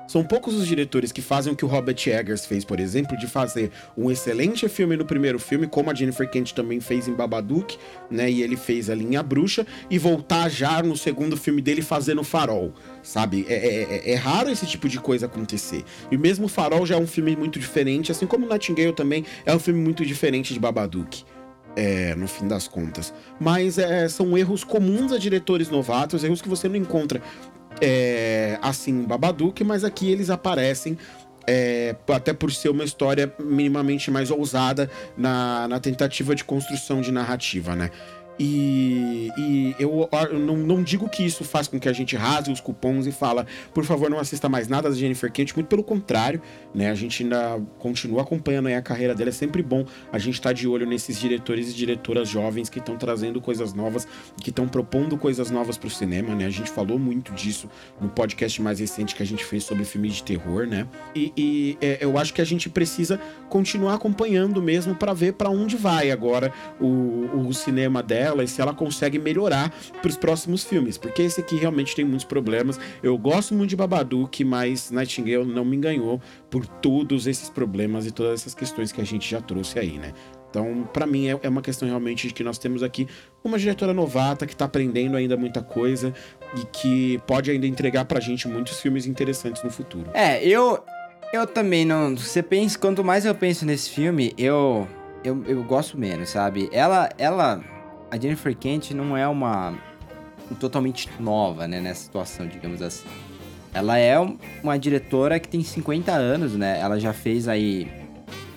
São 0.09 0.25
poucos 0.25 0.55
os 0.55 0.67
diretores 0.67 1.13
que 1.13 1.21
fazem 1.21 1.53
o 1.53 1.57
que 1.57 1.67
o 1.67 1.69
Robert 1.69 1.99
Eggers 2.07 2.47
fez, 2.47 2.65
por 2.65 2.81
exemplo, 2.81 3.15
de 3.15 3.27
fazer 3.27 3.71
um 3.95 4.11
excelente 4.11 4.67
filme 4.67 4.97
no 4.97 5.05
primeiro 5.05 5.39
filme, 5.39 5.67
como 5.67 5.91
a 5.91 5.95
Jennifer 5.95 6.29
Kent 6.31 6.53
também 6.55 6.81
fez 6.81 7.07
em 7.07 7.13
Babadook, 7.13 7.77
né? 8.11 8.31
E 8.31 8.43
ele 8.43 8.57
fez 8.57 8.89
A 8.89 9.23
Bruxa, 9.23 9.67
e 9.91 9.99
voltar 9.99 10.49
já 10.49 10.83
no 10.83 10.97
segundo 10.97 11.37
filme 11.37 11.61
dele 11.61 11.83
fazendo 11.83 12.25
Farol, 12.25 12.73
sabe? 13.03 13.45
É, 13.51 13.55
é, 13.55 13.83
é, 13.83 14.11
é 14.13 14.15
raro 14.15 14.49
esse 14.49 14.65
tipo 14.65 14.89
de 14.89 14.99
coisa 14.99 15.27
acontecer. 15.27 15.85
E 16.11 16.17
mesmo 16.17 16.49
Farol 16.49 16.87
já 16.87 16.95
é 16.95 16.99
um 16.99 17.07
filme 17.07 17.37
muito 17.37 17.59
diferente, 17.59 18.11
assim 18.11 18.27
como 18.27 18.49
Nightingale 18.49 18.95
também 18.95 19.27
é 19.45 19.55
um 19.55 19.59
filme 19.59 19.79
muito 19.79 20.07
diferente 20.07 20.55
de 20.55 20.59
Babadook. 20.59 21.23
É, 21.81 22.13
no 22.17 22.27
fim 22.27 22.49
das 22.49 22.67
contas. 22.67 23.15
Mas 23.39 23.79
é, 23.79 24.09
são 24.09 24.37
erros 24.37 24.65
comuns 24.65 25.13
a 25.13 25.19
diretores 25.19 25.71
novatos, 25.71 26.25
erros 26.25 26.43
que 26.43 26.49
você 26.49 26.69
não 26.69 26.75
encontra 26.75 27.23
é, 27.81 28.59
assim 28.61 29.05
Babadook, 29.05 29.63
mas 29.63 29.85
aqui 29.85 30.11
eles 30.11 30.29
aparecem 30.29 30.99
é, 31.49 31.97
até 32.09 32.35
por 32.35 32.53
ser 32.53 32.69
uma 32.69 32.85
história 32.85 33.33
minimamente 33.41 34.11
mais 34.11 34.31
ousada 34.31 34.91
na, 35.17 35.67
na 35.67 35.81
tentativa 35.81 36.35
de 36.35 36.45
construção 36.45 37.01
de 37.01 37.11
narrativa, 37.11 37.75
né? 37.75 37.91
E, 38.39 39.31
e 39.37 39.75
eu, 39.81 40.09
eu 40.13 40.39
não, 40.39 40.57
não, 40.57 40.83
digo 40.83 41.09
que 41.09 41.25
isso 41.25 41.43
faz 41.43 41.67
com 41.67 41.79
que 41.81 41.89
a 41.89 41.93
gente 41.93 42.15
rase 42.15 42.53
os 42.53 42.61
cupons 42.61 43.07
e 43.07 43.13
fala, 43.13 43.45
por 43.75 43.85
favor, 43.85 44.09
não 44.09 44.19
assista 44.19 44.49
mais 44.49 44.69
nada 44.69 44.89
da 44.89 44.95
Jennifer 44.95 45.31
Kent, 45.31 45.55
muito 45.57 45.67
pelo 45.67 45.83
contrário, 45.83 46.41
né? 46.73 46.89
A 46.89 46.95
gente 46.95 47.25
ainda 47.25 47.61
continua 47.79 48.23
acompanhando 48.23 48.69
a 48.69 48.81
carreira 48.81 49.15
dela, 49.15 49.31
é 49.31 49.33
sempre 49.33 49.61
bom 49.61 49.85
a 50.13 50.19
gente 50.19 50.35
estar 50.35 50.51
tá 50.51 50.53
de 50.53 50.69
olho 50.69 50.87
nesses 50.87 51.19
diretores 51.19 51.71
e 51.71 51.75
diretoras 51.75 52.29
jovens 52.29 52.69
que 52.69 52.79
estão 52.79 52.97
trazendo 52.97 53.41
coisas 53.41 53.75
novas, 53.75 54.07
que 54.41 54.51
estão 54.51 54.69
propondo 54.69 55.19
coisas 55.19 55.51
novas 55.51 55.77
para 55.77 55.89
o 55.89 55.91
cinema, 55.91 56.35
né? 56.35 56.47
A 56.47 56.51
gente 56.51 56.71
falou 56.71 56.99
muito 56.99 57.33
disso 57.33 57.69
no 58.01 58.09
podcast 58.09 58.63
mais 58.63 58.79
recente 58.79 59.17
que 59.17 59.23
a 59.23 59.27
gente 59.27 59.45
fez 59.45 59.65
sobre 59.65 59.85
filmes 59.85 60.15
de 60.15 60.23
terror, 60.23 60.67
né? 60.67 60.87
E, 61.15 61.33
e 61.37 61.79
é, 61.81 61.99
eu 62.01 62.17
acho 62.17 62.33
que 62.33 62.41
a 62.41 62.47
gente 62.47 62.71
precisa 62.71 63.21
continuar 63.49 63.95
acompanhando 63.95 64.63
mesmo 64.63 64.95
para 64.95 65.13
ver 65.13 65.33
para 65.33 65.51
onde 65.51 65.77
vai 65.77 66.13
agora 66.13 66.53
o, 66.81 67.49
o 67.49 67.53
cinema 67.53 68.01
dela 68.01 68.28
dela 68.29 68.45
e 68.45 68.49
se 68.49 68.61
ela 68.61 68.75
consegue 68.75 69.19
melhorar 69.19 69.73
para 70.01 70.09
os 70.09 70.17
próximos 70.17 70.65
filmes, 70.65 70.99
porque 70.99 71.23
esse 71.23 71.41
aqui 71.41 71.57
realmente 71.57 71.95
tem 71.95 72.05
muitos 72.05 72.25
problemas. 72.25 72.79
Eu 73.03 73.17
gosto 73.17 73.55
muito 73.55 73.71
de 73.71 73.77
Babadook, 73.77 74.45
mas 74.45 74.91
Nightingale 74.91 75.45
não 75.45 75.65
me 75.65 75.77
enganou 75.77 76.21
por 76.51 76.67
todos 76.67 77.27
esses 77.27 77.49
problemas 77.49 78.07
e 78.07 78.11
todas 78.11 78.41
essas 78.41 78.55
questões 78.55 78.93
que 78.93 79.01
a 79.01 79.05
gente 79.05 79.29
já 79.29 79.41
trouxe 79.41 79.79
aí, 79.79 79.99
né? 79.99 80.13
Então, 80.51 80.89
para 80.95 81.07
mim, 81.07 81.29
é, 81.29 81.39
é 81.43 81.49
uma 81.49 81.61
questão 81.61 81.87
realmente 81.87 82.29
de 82.29 82.33
que 82.33 82.43
nós 82.43 82.57
temos 82.57 82.83
aqui 82.83 83.07
uma 83.45 83.59
diretora 83.59 83.93
novata 83.93 84.47
que 84.47 84.57
tá 84.57 84.65
aprendendo 84.65 85.17
ainda 85.17 85.37
muita 85.37 85.63
coisa 85.63 86.15
e 86.57 86.65
que 86.67 87.19
pode 87.27 87.51
ainda 87.51 87.67
entregar 87.67 88.07
pra 88.07 88.19
gente 88.19 88.49
muitos 88.49 88.81
filmes 88.81 89.07
interessantes 89.07 89.63
no 89.63 89.71
futuro. 89.71 90.11
É, 90.15 90.43
eu. 90.47 90.83
Eu 91.31 91.47
também 91.47 91.85
não. 91.85 92.17
Você 92.17 92.43
pensa, 92.43 92.79
quanto 92.79 93.05
mais 93.05 93.27
eu 93.27 93.35
penso 93.35 93.67
nesse 93.67 93.91
filme, 93.91 94.33
eu. 94.39 94.89
Eu, 95.23 95.45
eu 95.47 95.63
gosto 95.65 95.99
menos, 95.99 96.31
sabe? 96.31 96.71
Ela. 96.73 97.11
Ela 97.19 97.63
a 98.11 98.19
Jennifer 98.19 98.57
Kent 98.57 98.93
não 98.93 99.17
é 99.17 99.27
uma 99.27 99.75
totalmente 100.59 101.09
nova, 101.21 101.69
né, 101.69 101.81
nessa 101.81 102.05
situação, 102.05 102.47
digamos 102.47 102.81
assim. 102.81 103.07
Ela 103.73 103.99
é 103.99 104.19
uma 104.63 104.79
diretora 104.79 105.39
que 105.39 105.47
tem 105.47 105.63
50 105.63 106.11
anos, 106.13 106.55
né? 106.55 106.81
Ela 106.81 106.99
já 106.99 107.13
fez 107.13 107.47
aí 107.47 107.87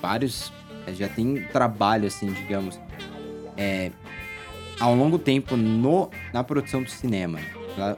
vários, 0.01 0.51
já 0.93 1.09
tem 1.09 1.43
trabalho 1.51 2.07
assim, 2.07 2.31
digamos, 2.31 2.79
é, 3.57 3.91
ao 4.79 4.95
longo 4.95 5.19
tempo 5.19 5.57
no 5.57 6.09
na 6.33 6.43
produção 6.43 6.81
do 6.81 6.89
cinema. 6.89 7.39
Ela, 7.77 7.97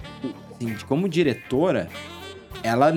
assim, 0.56 0.76
como 0.88 1.08
diretora, 1.08 1.88
ela 2.64 2.92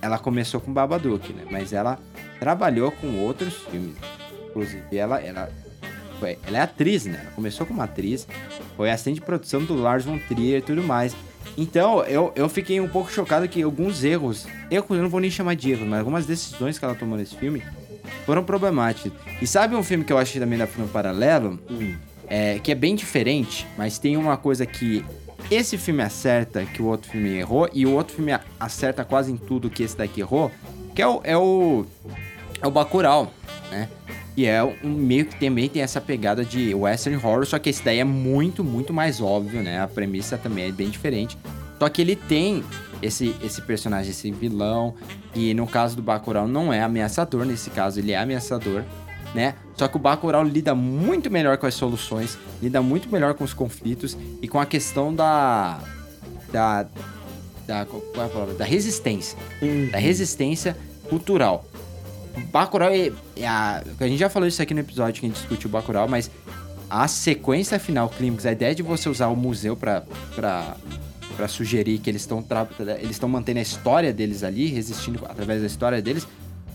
ela 0.00 0.18
começou 0.18 0.60
com 0.60 0.72
Babadook, 0.72 1.32
né? 1.32 1.44
Mas 1.50 1.72
ela 1.72 1.98
trabalhou 2.38 2.92
com 2.92 3.18
outros 3.18 3.54
filmes. 3.54 3.96
Inclusive, 4.48 4.96
ela, 4.96 5.20
ela 5.20 5.50
foi, 6.18 6.38
ela 6.46 6.58
é 6.58 6.60
atriz, 6.60 7.04
né? 7.06 7.18
Ela 7.22 7.30
começou 7.32 7.66
como 7.66 7.80
atriz, 7.82 8.26
foi 8.76 8.90
assistente 8.90 9.16
de 9.16 9.20
produção 9.20 9.64
do 9.64 9.74
Lars 9.74 10.04
von 10.04 10.18
Trier 10.18 10.58
e 10.58 10.62
tudo 10.62 10.82
mais. 10.82 11.14
Então, 11.56 12.02
eu, 12.04 12.32
eu 12.34 12.48
fiquei 12.48 12.80
um 12.80 12.88
pouco 12.88 13.10
chocado 13.10 13.48
que 13.48 13.62
alguns 13.62 14.04
erros, 14.04 14.46
erros 14.70 14.96
eu 14.96 15.02
não 15.02 15.08
vou 15.08 15.20
nem 15.20 15.30
chamar 15.30 15.54
de 15.54 15.70
erros, 15.70 15.86
mas 15.86 16.00
algumas 16.00 16.26
decisões 16.26 16.78
que 16.78 16.84
ela 16.84 16.94
tomou 16.94 17.16
nesse 17.16 17.34
filme 17.36 17.62
foram 18.24 18.44
problemáticas. 18.44 19.12
E 19.40 19.46
sabe 19.46 19.74
um 19.74 19.82
filme 19.82 20.04
que 20.04 20.12
eu 20.12 20.18
achei 20.18 20.40
também 20.40 20.58
da 20.58 20.66
filme 20.66 20.88
paralelo? 20.90 21.58
Hum. 21.70 21.94
É, 22.28 22.58
que 22.58 22.72
é 22.72 22.74
bem 22.74 22.96
diferente, 22.96 23.66
mas 23.78 23.98
tem 23.98 24.16
uma 24.16 24.36
coisa 24.36 24.66
que 24.66 25.04
esse 25.50 25.78
filme 25.78 26.02
acerta 26.02 26.64
que 26.64 26.82
o 26.82 26.86
outro 26.86 27.10
filme 27.10 27.36
errou, 27.36 27.68
e 27.72 27.86
o 27.86 27.92
outro 27.92 28.16
filme 28.16 28.36
acerta 28.58 29.04
quase 29.04 29.30
em 29.30 29.36
tudo 29.36 29.70
que 29.70 29.84
esse 29.84 29.96
daqui 29.96 30.20
errou, 30.20 30.50
que 30.94 31.00
é 31.00 31.06
o, 31.06 31.20
é 31.22 31.36
o, 31.36 31.86
é 32.60 32.66
o 32.66 32.70
Bacurau, 32.70 33.32
né? 33.70 33.88
E 34.36 34.44
é 34.44 34.62
um 34.62 34.90
meio 34.90 35.24
que 35.24 35.40
também 35.40 35.68
tem 35.68 35.80
essa 35.80 36.00
pegada 36.00 36.44
de 36.44 36.74
western 36.74 37.16
horror, 37.16 37.46
só 37.46 37.58
que 37.58 37.70
esse 37.70 37.82
daí 37.82 38.00
é 38.00 38.04
muito, 38.04 38.62
muito 38.62 38.92
mais 38.92 39.20
óbvio, 39.20 39.62
né? 39.62 39.80
A 39.80 39.88
premissa 39.88 40.36
também 40.36 40.66
é 40.66 40.72
bem 40.72 40.90
diferente. 40.90 41.38
Só 41.78 41.88
que 41.88 42.02
ele 42.02 42.14
tem 42.14 42.62
esse, 43.00 43.34
esse 43.42 43.62
personagem, 43.62 44.10
esse 44.10 44.30
vilão, 44.30 44.94
e 45.34 45.54
no 45.54 45.66
caso 45.66 45.96
do 45.96 46.02
Bacurau 46.02 46.46
não 46.46 46.72
é 46.72 46.82
ameaçador, 46.82 47.46
nesse 47.46 47.70
caso 47.70 47.98
ele 47.98 48.12
é 48.12 48.18
ameaçador, 48.18 48.82
né? 49.34 49.54
Só 49.74 49.88
que 49.88 49.96
o 49.96 49.98
Bacurau 49.98 50.42
lida 50.42 50.74
muito 50.74 51.30
melhor 51.30 51.56
com 51.56 51.66
as 51.66 51.74
soluções, 51.74 52.38
lida 52.62 52.82
muito 52.82 53.10
melhor 53.10 53.34
com 53.34 53.44
os 53.44 53.54
conflitos 53.54 54.16
e 54.42 54.48
com 54.48 54.60
a 54.60 54.66
questão 54.66 55.14
da... 55.14 55.80
da... 56.52 56.86
da 57.66 57.84
qual 57.86 58.02
é 58.16 58.24
a 58.24 58.28
palavra? 58.28 58.54
Da 58.54 58.64
resistência. 58.64 59.38
Uhum. 59.62 59.88
Da 59.90 59.98
resistência 59.98 60.76
cultural. 61.08 61.64
Bacurau 62.52 62.90
é, 62.90 63.12
é 63.36 63.46
a, 63.46 63.82
a 63.98 64.06
gente 64.06 64.18
já 64.18 64.28
falou 64.28 64.46
isso 64.46 64.60
aqui 64.60 64.74
no 64.74 64.80
episódio 64.80 65.20
que 65.20 65.26
a 65.26 65.28
gente 65.28 65.38
discutiu 65.38 65.68
o 65.68 65.72
Bacurau, 65.72 66.08
mas 66.08 66.30
a 66.88 67.08
sequência 67.08 67.78
final, 67.78 68.08
clímax, 68.08 68.46
a 68.46 68.52
ideia 68.52 68.74
de 68.74 68.82
você 68.82 69.08
usar 69.08 69.28
o 69.28 69.36
museu 69.36 69.76
para 69.76 70.04
para 71.36 71.48
sugerir 71.48 71.98
que 71.98 72.08
eles 72.08 72.22
estão 72.22 72.42
eles 72.98 73.10
estão 73.10 73.28
mantendo 73.28 73.58
a 73.58 73.62
história 73.62 74.10
deles 74.10 74.42
ali, 74.42 74.68
resistindo 74.68 75.20
através 75.28 75.60
da 75.60 75.66
história 75.66 76.00
deles, 76.00 76.26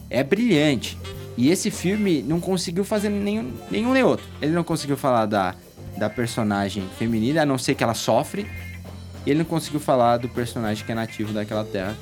é 0.08 0.24
brilhante. 0.24 0.98
E 1.36 1.50
esse 1.50 1.72
filme 1.72 2.22
não 2.22 2.40
conseguiu 2.40 2.84
fazer 2.84 3.10
nenhum, 3.10 3.52
nenhum 3.72 3.94
nem 3.94 4.04
outro. 4.04 4.26
Ele 4.40 4.52
não 4.52 4.64
conseguiu 4.64 4.98
falar 4.98 5.26
da, 5.26 5.56
da 5.98 6.10
personagem 6.10 6.84
feminina, 7.00 7.42
a 7.42 7.46
não 7.46 7.58
ser 7.58 7.74
que 7.74 7.84
ela 7.84 7.96
sofre. 7.96 8.46
E 9.26 9.32
ele 9.32 9.40
não 9.40 9.46
conseguiu 9.46 9.80
falar 9.80 10.18
do 10.18 10.30
personagem 10.30 10.86
que 10.86 10.92
é 10.92 10.96
nativo 10.96 11.34
daquela 11.34 11.64
terra, 11.64 11.98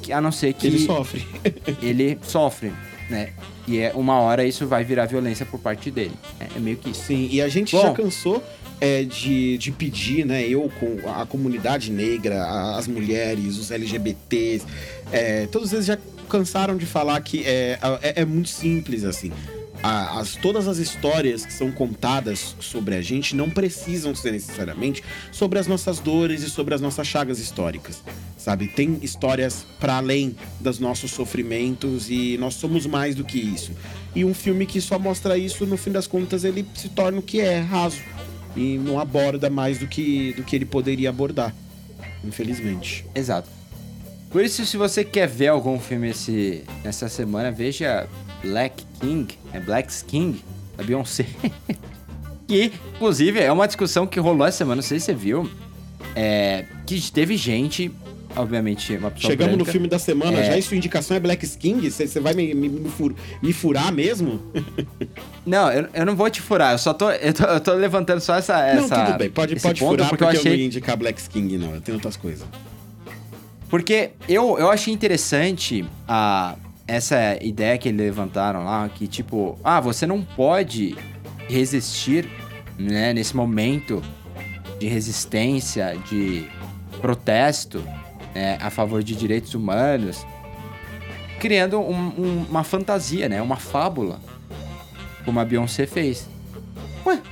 que, 0.00 0.12
a 0.12 0.20
não 0.20 0.32
ser 0.32 0.52
que. 0.54 0.66
Ele 0.66 0.78
sofre. 0.80 1.26
ele 1.82 2.18
sofre 2.22 2.72
né? 3.12 3.28
E 3.68 3.78
é 3.78 3.92
uma 3.94 4.18
hora 4.18 4.44
isso 4.44 4.66
vai 4.66 4.82
virar 4.82 5.06
violência 5.06 5.46
por 5.46 5.60
parte 5.60 5.90
dele. 5.90 6.14
É, 6.40 6.56
é 6.56 6.58
meio 6.58 6.76
que 6.78 6.90
isso. 6.90 7.04
Sim, 7.04 7.28
e 7.30 7.40
a 7.40 7.48
gente 7.48 7.76
Bom, 7.76 7.82
já 7.82 7.92
cansou 7.92 8.42
é, 8.80 9.04
de, 9.04 9.58
de 9.58 9.70
pedir, 9.70 10.26
né? 10.26 10.42
Eu 10.48 10.72
com 10.80 11.08
a 11.08 11.24
comunidade 11.26 11.92
negra, 11.92 12.44
as 12.76 12.88
mulheres, 12.88 13.58
os 13.58 13.70
LGBTs, 13.70 14.66
é, 15.12 15.46
todos 15.46 15.72
eles 15.72 15.86
já 15.86 15.98
cansaram 16.28 16.76
de 16.76 16.86
falar 16.86 17.20
que 17.20 17.44
é, 17.44 17.78
é, 18.00 18.22
é 18.22 18.24
muito 18.24 18.48
simples 18.48 19.04
assim 19.04 19.30
as, 19.82 20.36
todas 20.36 20.68
as 20.68 20.78
histórias 20.78 21.44
que 21.44 21.52
são 21.52 21.72
contadas 21.72 22.54
sobre 22.60 22.94
a 22.94 23.02
gente 23.02 23.34
não 23.34 23.50
precisam 23.50 24.14
ser 24.14 24.32
necessariamente 24.32 25.02
sobre 25.32 25.58
as 25.58 25.66
nossas 25.66 25.98
dores 25.98 26.42
e 26.42 26.50
sobre 26.50 26.74
as 26.74 26.80
nossas 26.80 27.06
chagas 27.06 27.38
históricas, 27.40 28.02
sabe? 28.38 28.68
Tem 28.68 28.98
histórias 29.02 29.66
para 29.80 29.96
além 29.96 30.36
dos 30.60 30.78
nossos 30.78 31.10
sofrimentos 31.10 32.08
e 32.08 32.36
nós 32.38 32.54
somos 32.54 32.86
mais 32.86 33.14
do 33.14 33.24
que 33.24 33.38
isso. 33.38 33.72
E 34.14 34.24
um 34.24 34.32
filme 34.32 34.66
que 34.66 34.80
só 34.80 34.98
mostra 34.98 35.36
isso, 35.36 35.66
no 35.66 35.76
fim 35.76 35.90
das 35.90 36.06
contas, 36.06 36.44
ele 36.44 36.64
se 36.74 36.88
torna 36.88 37.18
o 37.18 37.22
que 37.22 37.40
é, 37.40 37.58
raso. 37.58 38.00
E 38.54 38.76
não 38.76 39.00
aborda 39.00 39.48
mais 39.48 39.78
do 39.78 39.86
que, 39.86 40.34
do 40.34 40.44
que 40.44 40.54
ele 40.54 40.66
poderia 40.66 41.08
abordar, 41.08 41.54
infelizmente. 42.22 43.06
Exato. 43.14 43.61
Por 44.32 44.42
isso, 44.42 44.64
se 44.64 44.78
você 44.78 45.04
quer 45.04 45.28
ver 45.28 45.48
algum 45.48 45.78
filme 45.78 46.08
esse, 46.08 46.64
nessa 46.82 47.06
semana, 47.06 47.52
veja 47.52 48.08
Black 48.42 48.82
King, 48.98 49.28
é 49.52 49.60
Black 49.60 49.92
King, 50.04 50.42
da 50.74 50.82
Beyoncé. 50.82 51.26
que, 52.48 52.72
inclusive, 52.94 53.40
é 53.40 53.52
uma 53.52 53.66
discussão 53.66 54.06
que 54.06 54.18
rolou 54.18 54.46
essa 54.46 54.58
semana, 54.58 54.76
não 54.76 54.82
sei 54.82 54.98
se 54.98 55.06
você 55.06 55.14
viu. 55.14 55.50
É, 56.16 56.64
que 56.86 57.12
teve 57.12 57.36
gente, 57.36 57.90
obviamente, 58.34 58.96
uma 58.96 59.10
pessoa 59.10 59.30
Chegamos 59.30 59.54
branca, 59.54 59.66
no 59.66 59.70
filme 59.70 59.86
da 59.86 59.98
semana, 59.98 60.38
é... 60.38 60.54
já 60.54 60.62
sua 60.62 60.78
indicação 60.78 61.14
é 61.14 61.20
Black 61.20 61.46
King? 61.58 61.90
Você 61.90 62.18
vai 62.18 62.32
me, 62.32 62.54
me, 62.54 62.70
me, 62.70 62.88
fur, 62.88 63.14
me, 63.42 63.52
furar 63.52 63.92
mesmo? 63.92 64.40
não, 65.44 65.70
eu, 65.70 65.88
eu 65.92 66.06
não 66.06 66.16
vou 66.16 66.30
te 66.30 66.40
furar, 66.40 66.72
eu 66.72 66.78
só 66.78 66.94
tô, 66.94 67.10
eu 67.10 67.34
tô, 67.34 67.44
eu 67.44 67.60
tô 67.60 67.74
levantando 67.74 68.20
só 68.20 68.36
essa, 68.36 68.58
essa. 68.66 68.96
Não, 68.96 69.06
tudo 69.06 69.18
bem, 69.18 69.30
pode, 69.30 69.60
pode 69.60 69.78
furar 69.78 70.08
porque, 70.08 70.24
porque 70.24 70.36
eu, 70.36 70.40
achei... 70.40 70.52
não 70.52 70.58
ia 70.58 70.66
indicar 70.66 70.96
Black 70.96 71.22
King, 71.28 71.58
não, 71.58 71.74
eu 71.74 71.82
tenho 71.82 71.96
outras 71.96 72.16
coisas. 72.16 72.46
Porque 73.72 74.10
eu, 74.28 74.58
eu 74.58 74.68
achei 74.70 74.92
interessante 74.92 75.82
a 76.06 76.56
essa 76.86 77.42
ideia 77.42 77.78
que 77.78 77.88
eles 77.88 77.98
levantaram 78.02 78.66
lá, 78.66 78.86
que 78.86 79.06
tipo, 79.06 79.58
ah, 79.64 79.80
você 79.80 80.06
não 80.06 80.20
pode 80.22 80.94
resistir, 81.48 82.28
né, 82.78 83.14
nesse 83.14 83.34
momento 83.34 84.02
de 84.78 84.86
resistência, 84.88 85.96
de 86.10 86.46
protesto, 87.00 87.82
né, 88.34 88.58
a 88.60 88.68
favor 88.68 89.02
de 89.02 89.16
direitos 89.16 89.54
humanos, 89.54 90.26
criando 91.40 91.80
um- 91.80 92.08
um- 92.18 92.46
uma 92.50 92.64
fantasia, 92.64 93.26
né? 93.26 93.40
Uma 93.40 93.56
fábula. 93.56 94.20
Como 95.24 95.40
a 95.40 95.46
Beyoncé 95.46 95.86
fez. 95.86 96.28
Ué, 97.06 97.22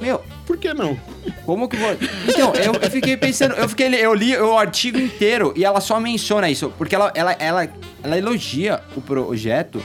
meu, 0.00 0.21
que 0.62 0.72
não? 0.74 0.98
como 1.44 1.68
que 1.68 1.76
vou. 1.76 1.90
Então, 2.28 2.54
eu, 2.54 2.72
eu 2.80 2.90
fiquei 2.90 3.16
pensando, 3.16 3.54
eu 3.54 3.68
fiquei, 3.68 3.88
eu 3.94 4.14
li 4.14 4.36
o 4.36 4.56
artigo 4.56 4.98
inteiro 4.98 5.52
e 5.56 5.64
ela 5.64 5.80
só 5.80 5.98
menciona 6.00 6.48
isso, 6.48 6.72
porque 6.78 6.94
ela, 6.94 7.12
ela, 7.14 7.32
ela, 7.32 7.68
ela 8.02 8.16
elogia 8.18 8.80
o 8.96 9.00
projeto. 9.00 9.82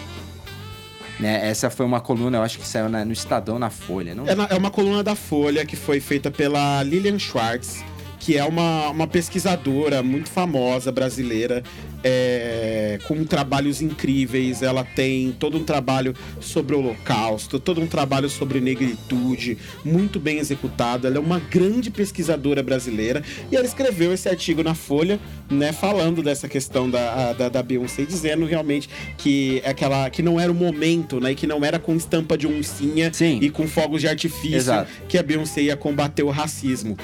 Né? 1.20 1.50
Essa 1.50 1.70
foi 1.72 1.86
uma 1.86 2.00
coluna, 2.00 2.38
eu 2.38 2.44
acho 2.44 2.60
que 2.60 2.68
saiu 2.68 2.88
na- 2.90 3.04
no 3.04 3.12
Estadão 3.12 3.58
na 3.58 3.72
Folha. 3.72 4.14
Não... 4.14 4.28
É, 4.28 4.36
na- 4.36 4.48
é 4.52 4.56
uma 4.56 4.70
coluna 4.70 5.04
da 5.04 5.16
Folha 5.16 5.66
que 5.66 5.76
foi 5.76 6.00
feita 6.00 6.30
pela 6.30 6.84
Lilian 6.84 7.18
Schwartz, 7.18 7.84
que 8.20 8.38
é 8.38 8.44
uma, 8.44 8.90
uma 8.90 9.08
pesquisadora 9.08 10.04
muito 10.04 10.30
famosa 10.30 10.92
brasileira, 10.92 11.64
é, 12.08 13.00
com 13.06 13.26
trabalhos 13.26 13.82
incríveis. 13.82 14.62
Ela 14.62 14.86
tem 14.86 15.36
todo 15.38 15.58
um 15.58 15.64
trabalho 15.64 16.16
sobre 16.40 16.74
o 16.74 16.80
Holocausto, 16.80 17.60
todo 17.60 17.82
um 17.82 17.88
trabalho 17.88 18.30
sobre 18.30 18.62
negritude, 18.62 19.58
muito 19.84 20.20
bem 20.20 20.38
executado. 20.40 21.06
Ela 21.06 21.18
é 21.18 21.20
uma 21.20 21.40
grande 21.40 21.92
pesquisadora 21.92 22.64
brasileira 22.64 23.22
e 23.52 23.56
ela 23.58 23.66
escreveu 23.66 24.14
esse 24.14 24.30
artigo 24.30 24.64
na 24.64 24.74
Folha, 24.74 25.20
né, 25.50 25.74
falando 25.74 26.24
dessa 26.24 26.48
questão 26.48 26.90
da, 26.90 27.34
da, 27.34 27.50
da 27.50 27.62
Beyoncé, 27.62 28.06
dizendo 28.06 28.46
realmente 28.46 28.90
que 29.18 29.62
é 29.66 29.70
aquela 29.72 30.10
que 30.10 30.22
não 30.22 30.40
era 30.40 30.52
o 30.52 30.56
momento, 30.56 31.20
né, 31.20 31.32
e 31.32 31.36
que 31.36 31.46
não 31.46 31.64
era 31.66 31.78
com 31.78 31.94
estampa 31.96 32.38
de 32.38 32.48
oncinha 32.48 33.12
Sim. 33.14 33.40
e 33.42 33.50
com 33.50 33.68
fogos 33.68 34.00
de 34.02 34.08
artifício 34.08 34.56
Exato. 34.56 34.90
que 35.10 35.18
a 35.18 35.24
Beyoncé 35.24 35.62
ia 35.64 35.76
combater 35.76 36.24
o 36.24 36.30
racismo. 36.30 36.96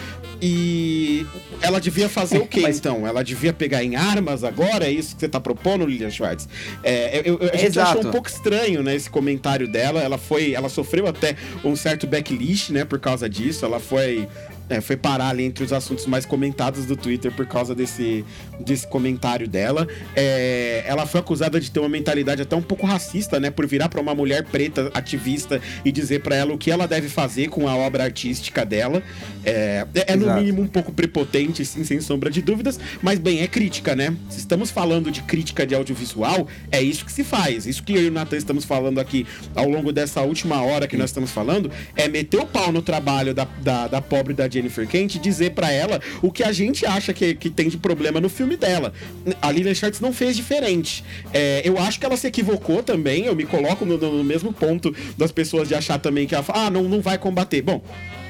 E 0.42 1.26
ela 1.62 1.80
devia 1.80 2.08
fazer 2.10 2.38
o 2.38 2.46
quê, 2.48 2.62
Mas- 2.62 2.78
então? 2.78 3.08
Ela 3.08 3.24
devia 3.24 3.54
pegar 3.54 3.84
em 3.84 3.96
armas 3.96 4.44
agora? 4.44 4.90
Isso 4.94 5.16
que 5.16 5.22
você 5.22 5.30
tá 5.30 5.40
propondo, 5.40 5.86
Lilian 5.86 6.10
Schwartz? 6.10 6.48
É, 6.84 7.20
eu, 7.26 7.40
eu- 7.40 7.50
a 7.52 7.56
gente 7.58 7.68
Exato. 7.68 7.98
achou 8.00 8.08
um 8.10 8.12
pouco 8.12 8.30
estranho, 8.30 8.82
né, 8.84 8.96
esse 8.96 9.10
comentário 9.10 9.68
dela. 9.68 10.02
Ela 10.02 10.18
foi, 10.18 10.54
ela 10.54 10.70
sofreu 10.70 11.08
até 11.08 11.36
um 11.64 11.76
certo 11.76 12.08
backlash, 12.08 12.72
né, 12.72 12.86
por 12.86 13.00
causa 13.00 13.30
disso. 13.30 13.66
Ela 13.66 13.80
foi 13.80 14.28
é, 14.70 14.82
foi 14.82 14.96
parar 14.96 15.30
ali 15.30 15.44
entre 15.44 15.64
os 15.64 15.74
assuntos 15.74 16.06
mais 16.06 16.26
comentados 16.26 16.86
do 16.86 16.96
Twitter 16.96 17.32
por 17.32 17.46
causa 17.46 17.76
desse, 17.76 18.26
desse 18.60 18.88
comentário 18.88 19.48
dela. 19.48 19.88
É, 20.16 20.84
ela 20.86 21.06
foi 21.06 21.20
acusada 21.20 21.60
de 21.60 21.70
ter 21.70 21.80
uma 21.80 21.90
mentalidade 21.90 22.42
até 22.42 22.56
um 22.56 22.62
pouco 22.62 22.86
racista, 22.86 23.40
né? 23.40 23.52
Por 23.52 23.68
virar 23.68 23.90
pra 23.90 24.02
uma 24.02 24.16
mulher 24.16 24.44
preta 24.46 24.90
ativista 24.94 25.62
e 25.84 25.92
dizer 25.92 26.22
pra 26.22 26.36
ela 26.36 26.54
o 26.54 26.58
que 26.58 26.72
ela 26.72 26.88
deve 26.88 27.10
fazer 27.10 27.50
com 27.50 27.68
a 27.68 27.76
obra 27.76 28.04
artística 28.04 28.66
dela. 28.66 29.04
É, 29.46 29.86
é, 29.94 30.14
é 30.14 30.16
no 30.16 30.34
mínimo 30.36 30.62
um 30.62 30.68
pouco 30.68 30.92
prepotente, 30.92 31.66
sim, 31.66 31.84
sem 31.84 32.00
sombra 32.00 32.30
de 32.30 32.42
dúvidas, 32.42 32.80
mas 33.02 33.20
bem, 33.20 33.42
é 33.42 33.48
crítica, 33.48 33.96
né? 33.96 34.16
Se 34.30 34.40
estamos 34.40 34.72
falando 34.72 35.12
de 35.12 35.22
crítica 35.24 35.66
de 35.68 35.76
audiovisual, 35.76 36.48
é 36.72 36.82
isso 36.82 37.06
que 37.06 37.12
se 37.12 37.24
faz. 37.24 37.66
Isso 37.66 37.84
que 37.84 37.94
eu 37.94 38.04
e 38.04 38.08
o 38.08 38.12
Nathan 38.12 38.38
estamos 38.38 38.66
falando 38.66 39.00
aqui 39.00 39.26
ao 39.56 39.68
longo 39.68 39.92
dessa 39.92 40.22
última 40.22 40.62
hora 40.62 40.88
que 40.88 40.98
nós 40.98 41.10
estamos 41.10 41.32
falando, 41.32 41.70
é 41.96 42.08
meter 42.08 42.40
o 42.40 42.46
pau 42.46 42.72
no 42.72 42.82
trabalho 42.82 43.34
da, 43.34 43.46
da, 43.62 43.88
da 43.88 44.02
pobre 44.02 44.34
da 44.34 44.48
Jennifer 44.54 44.88
Kent 44.88 45.18
dizer 45.20 45.52
pra 45.52 45.72
ela 45.72 46.00
o 46.22 46.32
que 46.32 46.44
a 46.44 46.52
gente 46.52 46.86
acha 46.86 47.14
que, 47.14 47.36
que 47.36 47.50
tem 47.50 47.70
de 47.70 47.78
problema 47.78 48.22
no 48.22 48.30
filme 48.30 48.56
dela. 48.56 48.94
A 49.42 49.52
Lilian 49.52 49.74
Schwartz 49.74 50.00
não 50.00 50.14
fez 50.14 50.36
diferente. 50.36 51.04
É, 51.34 51.62
eu 51.66 51.78
acho 51.78 52.00
que 52.00 52.06
ela 52.06 52.18
se 52.18 52.28
equivocou 52.28 52.84
também, 52.84 53.26
eu 53.26 53.36
me 53.36 53.46
coloco 53.46 53.86
no, 53.86 53.98
no 53.98 54.24
mesmo 54.24 54.54
ponto 54.54 54.96
das 55.18 55.32
pessoas 55.32 55.68
de 55.68 55.76
achar 55.76 56.00
também 56.00 56.28
que 56.28 56.36
ela 56.36 56.44
fala, 56.44 56.68
ah, 56.68 56.70
não, 56.70 56.84
não 56.84 57.02
vai 57.02 57.18
combater. 57.18 57.62
Bom, 57.62 57.82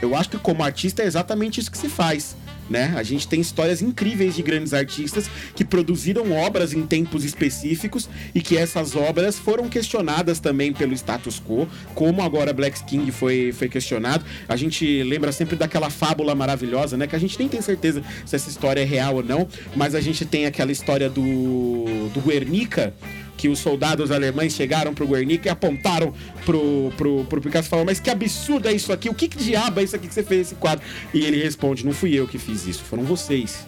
eu 0.01 0.15
acho 0.15 0.29
que 0.29 0.37
como 0.37 0.63
artista 0.63 1.01
é 1.01 1.05
exatamente 1.05 1.59
isso 1.59 1.71
que 1.71 1.77
se 1.77 1.89
faz. 1.89 2.35
Né? 2.69 2.93
A 2.95 3.03
gente 3.03 3.27
tem 3.27 3.41
histórias 3.41 3.81
incríveis 3.81 4.35
de 4.35 4.41
grandes 4.41 4.73
artistas 4.73 5.29
que 5.55 5.65
produziram 5.65 6.31
obras 6.31 6.73
em 6.73 6.83
tempos 6.85 7.25
específicos 7.25 8.09
e 8.33 8.41
que 8.41 8.57
essas 8.57 8.95
obras 8.95 9.37
foram 9.37 9.67
questionadas 9.67 10.39
também 10.39 10.71
pelo 10.71 10.93
status 10.93 11.41
quo, 11.41 11.67
como 11.93 12.21
agora 12.21 12.53
Black 12.53 12.83
King 12.85 13.11
foi, 13.11 13.51
foi 13.51 13.67
questionado. 13.67 14.23
A 14.47 14.55
gente 14.55 15.03
lembra 15.03 15.31
sempre 15.31 15.55
daquela 15.55 15.89
fábula 15.89 16.33
maravilhosa, 16.33 16.95
né? 16.95 17.05
Que 17.05 17.15
a 17.15 17.19
gente 17.19 17.37
nem 17.37 17.49
tem 17.49 17.61
certeza 17.61 18.01
se 18.25 18.35
essa 18.35 18.49
história 18.49 18.81
é 18.81 18.85
real 18.85 19.15
ou 19.15 19.23
não, 19.23 19.47
mas 19.75 19.95
a 19.95 20.01
gente 20.01 20.25
tem 20.25 20.45
aquela 20.45 20.71
história 20.71 21.09
do, 21.09 22.09
do 22.13 22.21
Guernica, 22.21 22.93
que 23.43 23.49
os 23.49 23.59
soldados 23.59 24.09
alemães 24.09 24.53
chegaram 24.53 24.93
pro 24.93 25.05
Guernica 25.05 25.49
e 25.49 25.51
apontaram 25.51 26.13
pro, 26.45 26.93
pro, 26.95 27.25
pro 27.25 27.41
Picasso 27.41 27.67
e 27.67 27.69
falaram, 27.69 27.87
mas 27.87 27.99
que 27.99 28.09
absurdo 28.09 28.69
é 28.69 28.71
isso 28.71 28.93
aqui, 28.93 29.09
o 29.09 29.13
que, 29.13 29.27
que 29.27 29.37
diabo 29.37 29.81
é 29.81 29.83
isso 29.83 29.97
aqui 29.97 30.07
que 30.07 30.13
você 30.13 30.23
fez 30.23 30.47
esse 30.47 30.55
quadro? 30.55 30.85
E 31.13 31.25
ele 31.25 31.43
responde, 31.43 31.85
não 31.85 31.91
fui 31.91 32.17
eu 32.17 32.25
que 32.25 32.37
fiz 32.37 32.65
isso, 32.65 32.81
foram 32.85 33.03
vocês. 33.03 33.67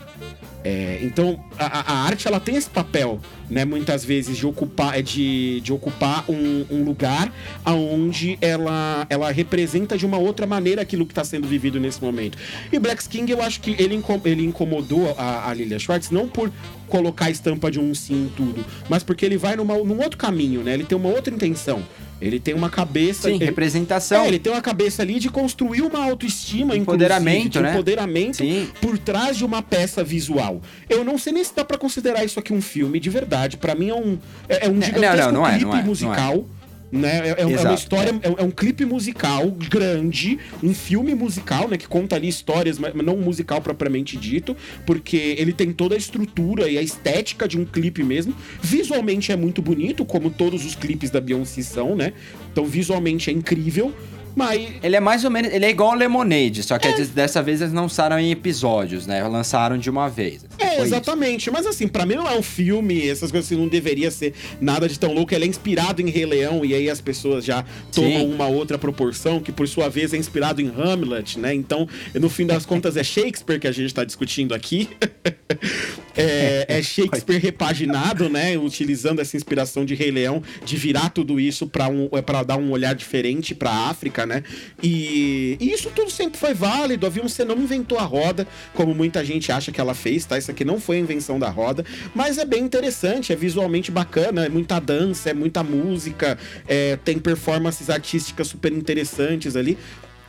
É, 0.67 0.97
então, 1.03 1.39
a, 1.59 1.93
a 1.93 2.05
arte 2.05 2.27
ela 2.27 2.39
tem 2.39 2.55
esse 2.55 2.67
papel, 2.67 3.19
né? 3.47 3.63
Muitas 3.63 4.03
vezes 4.03 4.35
de 4.35 4.47
ocupar, 4.47 4.97
é 4.97 5.01
de, 5.03 5.61
de 5.61 5.71
ocupar 5.71 6.25
um, 6.27 6.65
um 6.71 6.83
lugar 6.83 7.31
aonde 7.63 8.35
ela, 8.41 9.05
ela 9.07 9.31
representa 9.31 9.95
de 9.95 10.07
uma 10.07 10.17
outra 10.17 10.47
maneira 10.47 10.81
aquilo 10.81 11.05
que 11.05 11.11
está 11.11 11.23
sendo 11.23 11.47
vivido 11.47 11.79
nesse 11.79 12.03
momento. 12.03 12.35
E 12.73 12.79
Black 12.79 13.07
King, 13.07 13.31
eu 13.31 13.43
acho 13.43 13.61
que 13.61 13.75
ele, 13.77 14.03
ele 14.25 14.43
incomodou 14.43 15.13
a, 15.19 15.47
a 15.47 15.53
Lilia 15.53 15.77
Schwartz 15.77 16.09
não 16.09 16.27
por 16.27 16.51
colocar 16.87 17.25
a 17.25 17.29
estampa 17.29 17.69
de 17.69 17.79
um 17.79 17.93
sim 17.93 18.25
em 18.25 18.29
tudo, 18.29 18.65
mas 18.89 19.03
porque 19.03 19.23
ele 19.23 19.37
vai 19.37 19.55
numa, 19.55 19.77
num 19.77 20.01
outro 20.01 20.17
caminho, 20.17 20.63
né? 20.63 20.73
Ele 20.73 20.83
tem 20.83 20.97
uma 20.97 21.09
outra 21.09 21.31
intenção. 21.31 21.83
Ele 22.21 22.39
tem 22.39 22.53
uma 22.53 22.69
cabeça. 22.69 23.27
Sim, 23.29 23.35
ele- 23.35 23.45
representação. 23.45 24.23
É, 24.23 24.27
ele 24.27 24.39
tem 24.39 24.51
uma 24.51 24.61
cabeça 24.61 25.01
ali 25.01 25.19
de 25.19 25.29
construir 25.29 25.81
uma 25.81 26.03
autoestima, 26.03 26.75
Empoderamento, 26.75 27.59
né? 27.61 27.71
empoderamento 27.71 28.37
Sim. 28.37 28.69
por 28.81 28.97
trás 28.97 29.37
de 29.37 29.43
uma 29.43 29.61
peça 29.61 30.03
visual. 30.03 30.61
Eu 30.89 31.03
não 31.03 31.17
sei 31.17 31.33
nem 31.33 31.43
se 31.43 31.53
dá 31.55 31.65
pra 31.65 31.77
considerar 31.77 32.23
isso 32.23 32.39
aqui 32.39 32.53
um 32.53 32.61
filme 32.61 32.99
de 32.99 33.09
verdade. 33.09 33.57
Pra 33.57 33.75
mim 33.75 33.89
é 33.89 33.95
um 33.95 34.17
é, 34.47 34.65
é 34.65 34.69
um 34.69 34.73
não, 34.75 34.81
gigantesco 34.81 35.25
não, 35.25 35.31
não 35.41 35.47
é, 35.47 35.51
clipe 35.51 35.65
não 35.65 35.71
é, 35.71 35.75
não 35.75 35.81
é. 35.81 35.85
musical. 35.85 36.45
Né? 36.91 37.29
É, 37.29 37.41
é 37.41 37.45
um- 37.45 37.51
é 37.51 37.61
uma 37.61 37.73
história, 37.73 38.11
é. 38.21 38.41
é 38.41 38.43
um 38.43 38.51
clipe 38.51 38.85
musical 38.85 39.49
grande, 39.51 40.37
um 40.63 40.73
filme 40.73 41.13
musical, 41.15 41.67
né? 41.67 41.77
Que 41.77 41.87
conta 41.87 42.15
ali 42.15 42.27
histórias, 42.27 42.77
mas 42.79 42.93
não 42.95 43.15
um 43.15 43.21
musical 43.21 43.59
propriamente 43.61 44.15
dito, 44.17 44.55
porque 44.85 45.35
ele 45.37 45.51
tem 45.51 45.73
toda 45.73 45.95
a 45.95 45.97
estrutura 45.97 46.69
e 46.69 46.77
a 46.77 46.81
estética 46.81 47.47
de 47.47 47.57
um 47.59 47.65
clipe 47.65 48.03
mesmo. 48.03 48.33
Visualmente 48.61 49.31
é 49.31 49.35
muito 49.35 49.61
bonito, 49.61 50.05
como 50.05 50.29
todos 50.29 50.63
os 50.65 50.75
clipes 50.75 51.09
da 51.09 51.19
Beyoncé 51.19 51.61
são, 51.63 51.95
né? 51.95 52.13
Então 52.51 52.65
visualmente 52.65 53.29
é 53.29 53.33
incrível, 53.33 53.93
mas 54.35 54.69
Ele 54.83 54.95
é 54.95 54.99
mais 54.99 55.23
ou 55.23 55.31
menos. 55.31 55.51
Ele 55.51 55.65
é 55.65 55.69
igual 55.69 55.91
o 55.91 55.95
Lemonade, 55.95 56.63
só 56.63 56.77
que 56.77 56.91
dessa 57.05 57.41
vez 57.41 57.61
eles 57.61 57.73
não 57.73 57.83
lançaram 57.83 58.19
em 58.19 58.31
episódios, 58.31 59.07
né? 59.07 59.25
Lançaram 59.27 59.77
de 59.77 59.89
uma 59.89 60.09
vez. 60.09 60.45
É, 60.57 60.65
Foi 60.65 60.73
isso. 60.75 60.81
exatamente. 60.83 61.49
Mas 61.49 61.65
assim, 61.65 61.87
pra 61.87 62.05
mim 62.05 62.15
não 62.15 62.27
é 62.27 62.37
um 62.37 62.41
filme, 62.43 63.07
essas 63.07 63.31
coisas 63.31 63.49
assim, 63.49 63.59
não 63.59 63.67
deveria 63.67 64.11
ser 64.11 64.33
nada 64.59 64.87
de 64.89 64.99
tão 64.99 65.13
louco. 65.13 65.33
Ele 65.33 65.45
é 65.45 65.47
inspirado 65.47 66.01
em 66.01 66.09
Rei 66.09 66.25
Leão, 66.25 66.65
e 66.65 66.73
aí 66.73 66.89
as 66.89 66.99
pessoas 66.99 67.45
já 67.45 67.63
tomam 67.93 68.11
Sim. 68.11 68.33
uma 68.33 68.47
outra 68.47 68.77
proporção, 68.77 69.39
que 69.39 69.51
por 69.51 69.67
sua 69.67 69.89
vez 69.89 70.13
é 70.13 70.17
inspirado 70.17 70.61
em 70.61 70.67
Hamlet, 70.67 71.39
né? 71.39 71.53
Então, 71.53 71.87
no 72.13 72.29
fim 72.29 72.45
das 72.45 72.65
contas, 72.65 72.97
é 72.97 73.03
Shakespeare 73.03 73.59
que 73.59 73.67
a 73.67 73.71
gente 73.71 73.93
tá 73.93 74.03
discutindo 74.03 74.53
aqui. 74.53 74.89
é, 76.15 76.65
é 76.79 76.81
Shakespeare 76.81 77.39
repaginado, 77.39 78.29
né? 78.29 78.57
Utilizando 78.57 79.19
essa 79.19 79.35
inspiração 79.35 79.85
de 79.85 79.95
Rei 79.95 80.11
Leão, 80.11 80.41
de 80.63 80.77
virar 80.77 81.09
tudo 81.09 81.39
isso 81.39 81.67
pra, 81.67 81.87
um, 81.87 82.07
pra 82.25 82.43
dar 82.43 82.57
um 82.57 82.71
olhar 82.71 82.93
diferente 82.93 83.53
pra 83.53 83.71
África, 83.71 84.25
né? 84.25 84.43
E, 84.81 85.57
e 85.59 85.71
isso 85.71 85.91
tudo 85.95 86.09
sempre 86.09 86.39
foi 86.39 86.53
válido. 86.53 87.05
A 87.05 87.09
Beyoncé 87.09 87.45
não 87.45 87.57
inventou 87.57 87.97
a 87.97 88.03
roda, 88.03 88.47
como 88.73 88.93
muita 88.93 89.23
gente 89.23 89.51
acha 89.51 89.71
que 89.71 89.79
ela 89.79 89.93
fez, 89.93 90.25
tá? 90.25 90.37
Isso 90.37 90.51
aqui 90.51 90.63
não 90.63 90.79
foi 90.79 90.97
a 90.97 90.99
invenção 90.99 91.39
da 91.39 91.49
roda, 91.49 91.85
mas 92.13 92.37
é 92.37 92.45
bem 92.45 92.63
interessante, 92.63 93.33
é 93.33 93.35
visualmente 93.35 93.91
bacana, 93.91 94.45
é 94.45 94.49
muita 94.49 94.79
dança, 94.79 95.29
é 95.29 95.33
muita 95.33 95.63
música, 95.63 96.37
é, 96.67 96.97
tem 96.97 97.19
performances 97.19 97.89
artísticas 97.89 98.47
super 98.47 98.71
interessantes 98.71 99.55
ali. 99.55 99.77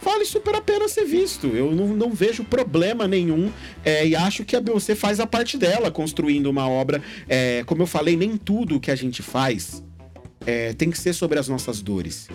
Vale 0.07 0.25
super 0.25 0.55
a 0.55 0.61
pena 0.61 0.87
ser 0.89 1.05
visto. 1.05 1.49
Eu 1.49 1.73
não, 1.73 1.89
não 1.89 2.11
vejo 2.13 2.45
problema 2.45 3.09
nenhum 3.09 3.51
é, 3.85 4.07
e 4.07 4.15
acho 4.15 4.45
que 4.45 4.55
a 4.55 4.61
Beyoncé 4.61 4.95
faz 4.95 5.19
a 5.19 5.27
parte 5.27 5.59
dela 5.59 5.91
construindo 5.91 6.47
uma 6.47 6.69
obra. 6.69 7.03
É, 7.29 7.65
como 7.67 7.83
eu 7.83 7.89
falei, 7.89 8.17
nem 8.17 8.37
tudo 8.37 8.79
que 8.79 8.93
a 8.93 8.95
gente 8.95 9.21
faz 9.21 9.83
é, 10.47 10.73
tem 10.75 10.91
que 10.93 10.99
ser 10.99 11.13
sobre 11.13 11.41
as 11.41 11.49
nossas 11.49 11.83
dores. 11.83 12.29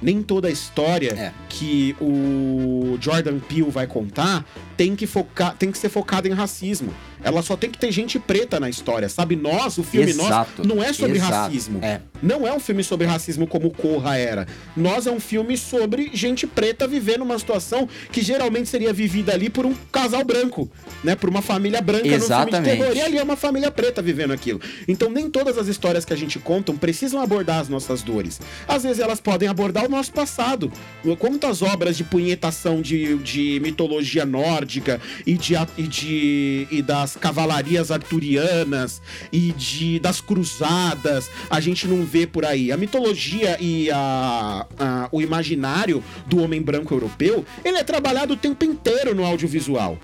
Nem 0.00 0.22
toda 0.22 0.48
a 0.48 0.50
história 0.50 1.12
É. 1.12 1.32
que 1.50 1.94
o 2.00 2.96
Jordan 2.98 3.38
Peele 3.38 3.70
vai 3.70 3.86
contar 3.86 4.46
tem 4.74 4.96
que, 4.96 5.06
focar, 5.06 5.54
tem 5.58 5.70
que 5.70 5.76
ser 5.76 5.90
focada 5.90 6.26
em 6.26 6.32
racismo. 6.32 6.90
Ela 7.22 7.42
só 7.42 7.56
tem 7.56 7.70
que 7.70 7.78
ter 7.78 7.92
gente 7.92 8.18
preta 8.18 8.58
na 8.58 8.68
história, 8.68 9.08
sabe? 9.08 9.36
Nós, 9.36 9.78
o 9.78 9.82
filme 9.82 10.10
Exato, 10.10 10.62
Nós, 10.64 10.66
não 10.66 10.82
é 10.82 10.92
sobre 10.92 11.16
exato, 11.16 11.32
racismo. 11.32 11.78
é. 11.82 12.00
Não 12.22 12.46
é 12.46 12.52
um 12.52 12.60
filme 12.60 12.84
sobre 12.84 13.06
racismo 13.06 13.46
como 13.46 13.70
Corra 13.70 14.16
era. 14.18 14.46
Nós 14.76 15.06
é 15.06 15.10
um 15.10 15.18
filme 15.20 15.56
sobre 15.56 16.10
gente 16.12 16.46
preta 16.46 16.86
vivendo 16.86 17.22
uma 17.22 17.38
situação 17.38 17.88
que 18.12 18.20
geralmente 18.20 18.68
seria 18.68 18.92
vivida 18.92 19.32
ali 19.32 19.48
por 19.48 19.64
um 19.64 19.74
casal 19.90 20.22
branco, 20.22 20.70
né? 21.02 21.16
Por 21.16 21.30
uma 21.30 21.40
família 21.40 21.80
branca 21.80 22.04
no 22.04 22.10
filme 22.10 22.18
de 22.18 22.24
Exatamente. 22.26 22.76
terror. 22.76 22.94
E 22.94 23.00
ali 23.00 23.16
é 23.18 23.22
uma 23.22 23.36
família 23.36 23.70
preta 23.70 24.02
vivendo 24.02 24.32
aquilo. 24.32 24.60
Então 24.86 25.10
nem 25.10 25.30
todas 25.30 25.56
as 25.56 25.66
histórias 25.66 26.04
que 26.04 26.12
a 26.12 26.16
gente 26.16 26.38
conta 26.38 26.70
precisam 26.74 27.20
abordar 27.20 27.58
as 27.60 27.68
nossas 27.68 28.02
dores. 28.02 28.40
Às 28.68 28.82
vezes 28.82 28.98
elas 28.98 29.20
podem 29.20 29.48
abordar 29.48 29.86
o 29.86 29.88
nosso 29.88 30.12
passado. 30.12 30.70
Quantas 31.18 31.62
obras 31.62 31.96
de 31.96 32.04
punhetação 32.04 32.82
de, 32.82 33.16
de 33.18 33.58
mitologia 33.60 34.26
nórdica 34.26 35.00
e, 35.26 35.34
de, 35.38 35.54
e, 35.78 35.82
de, 35.82 36.68
e 36.70 36.82
das 36.82 37.09
das 37.10 37.16
cavalarias 37.16 37.90
arturianas 37.90 39.00
e 39.32 39.52
de 39.52 39.98
das 39.98 40.20
cruzadas. 40.20 41.28
A 41.48 41.60
gente 41.60 41.86
não 41.88 42.04
vê 42.04 42.26
por 42.26 42.44
aí. 42.44 42.70
A 42.70 42.76
mitologia 42.76 43.56
e 43.60 43.90
a, 43.90 44.66
a- 44.78 45.08
o 45.10 45.20
imaginário 45.20 46.02
do 46.26 46.42
homem 46.42 46.60
branco 46.62 46.94
europeu, 46.94 47.44
ele 47.64 47.78
é 47.78 47.84
trabalhado 47.84 48.34
o 48.34 48.36
tempo 48.36 48.64
inteiro 48.64 49.14
no 49.14 49.24
audiovisual. 49.24 49.98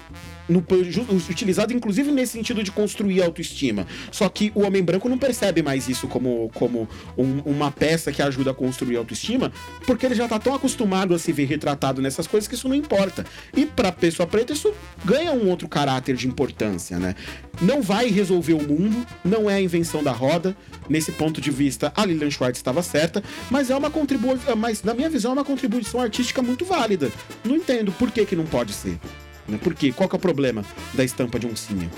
No- 0.49 0.65
utilizado 1.31 1.73
inclusive 1.73 2.11
nesse 2.13 2.33
sentido 2.33 2.63
de 2.63 2.71
construir 2.71 3.23
autoestima. 3.23 3.87
Só 4.13 4.29
que 4.29 4.53
o 4.55 4.63
homem 4.63 4.83
branco 4.83 5.09
não 5.09 5.19
percebe 5.19 5.63
mais 5.63 5.89
isso 5.89 6.07
como, 6.07 6.51
como 6.55 6.89
um- 7.19 7.41
uma 7.45 7.71
peça 7.71 8.13
que 8.13 8.23
ajuda 8.23 8.51
a 8.53 8.55
construir 8.55 8.97
autoestima, 8.97 9.53
porque 9.87 10.07
ele 10.07 10.15
já 10.15 10.29
tá 10.29 10.39
tão 10.39 10.55
acostumado 10.55 11.15
a 11.15 11.19
se 11.19 11.33
ver 11.33 11.47
retratado 11.47 12.01
nessas 12.01 12.27
coisas 12.27 12.47
que 12.47 12.55
isso 12.55 12.69
não 12.69 12.75
importa. 12.77 13.25
E 13.57 13.67
pra 13.67 13.91
pessoa 13.91 14.27
preta 14.27 14.53
isso 14.53 14.73
ganha 15.05 15.33
um 15.33 15.49
outro 15.49 15.69
caráter 15.69 16.15
de 16.17 16.29
importância, 16.29 16.99
né? 16.99 17.15
Não 17.61 17.81
vai 17.83 18.09
resolver 18.09 18.53
o 18.53 18.63
mundo, 18.63 19.07
não 19.25 19.49
é 19.51 19.55
a 19.55 19.61
invenção 19.61 20.03
da 20.05 20.13
roda. 20.13 20.57
Nesse 20.89 21.11
ponto 21.13 21.41
de 21.41 21.51
vista, 21.51 21.93
a 21.97 22.05
Lilian 22.05 22.31
Schwartz 22.31 22.59
estava 22.59 22.83
certa, 22.83 23.23
mas 23.51 23.71
é 23.71 23.77
uma 23.77 23.91
contribuição, 23.91 24.55
mas 24.55 24.83
na 24.83 24.95
minha 24.95 25.09
visão 25.11 25.33
é 25.33 25.35
uma 25.35 25.45
contribuição 25.45 26.01
artística 26.01 26.41
muito 26.43 26.65
válida. 26.65 27.11
Não 27.45 27.57
entendo 27.57 27.91
por 27.93 28.11
que 28.11 28.25
que 28.25 28.37
não 28.37 28.45
pode 28.45 28.73
ser. 28.73 28.99
Né? 29.49 29.59
Por 29.63 29.75
quê? 29.75 29.93
Qual 29.93 30.09
que 30.09 30.15
é 30.15 30.19
o 30.19 30.21
problema 30.21 30.65
da 30.95 31.05
estampa 31.05 31.39
de 31.39 31.47
oncinha? 31.47 31.91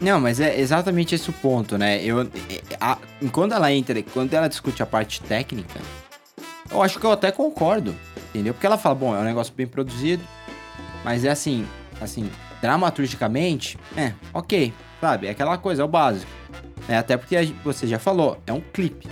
Não, 0.00 0.20
mas 0.20 0.38
é 0.38 0.60
exatamente 0.60 1.14
esse 1.14 1.28
o 1.28 1.32
ponto, 1.32 1.76
né? 1.76 2.02
Eu, 2.04 2.20
é, 2.22 2.26
a- 2.80 2.98
quando 3.32 3.52
ela 3.52 3.72
entra, 3.72 4.00
quando 4.02 4.32
ela 4.32 4.46
discute 4.48 4.80
a 4.82 4.86
parte 4.86 5.20
técnica, 5.22 5.80
eu 6.70 6.80
acho 6.82 7.00
que 7.00 7.04
eu 7.06 7.10
até 7.10 7.32
concordo, 7.32 7.94
entendeu? 8.30 8.54
Porque 8.54 8.66
ela 8.66 8.78
fala, 8.78 8.94
bom, 8.94 9.16
é 9.16 9.18
um 9.18 9.24
negócio 9.24 9.52
bem 9.52 9.66
produzido, 9.66 10.22
mas 11.04 11.24
é 11.24 11.30
assim, 11.30 11.66
assim, 12.00 12.30
dramaturgicamente, 12.62 13.76
é, 13.96 14.12
ok, 14.32 14.72
sabe? 15.00 15.26
É 15.26 15.30
aquela 15.30 15.58
coisa, 15.58 15.82
é 15.82 15.84
o 15.84 15.88
básico. 15.88 16.30
né? 16.88 16.98
Até 16.98 17.16
porque 17.16 17.52
você 17.64 17.86
já 17.86 17.98
falou, 17.98 18.40
é 18.46 18.52
um 18.52 18.60
clipe. 18.60 19.08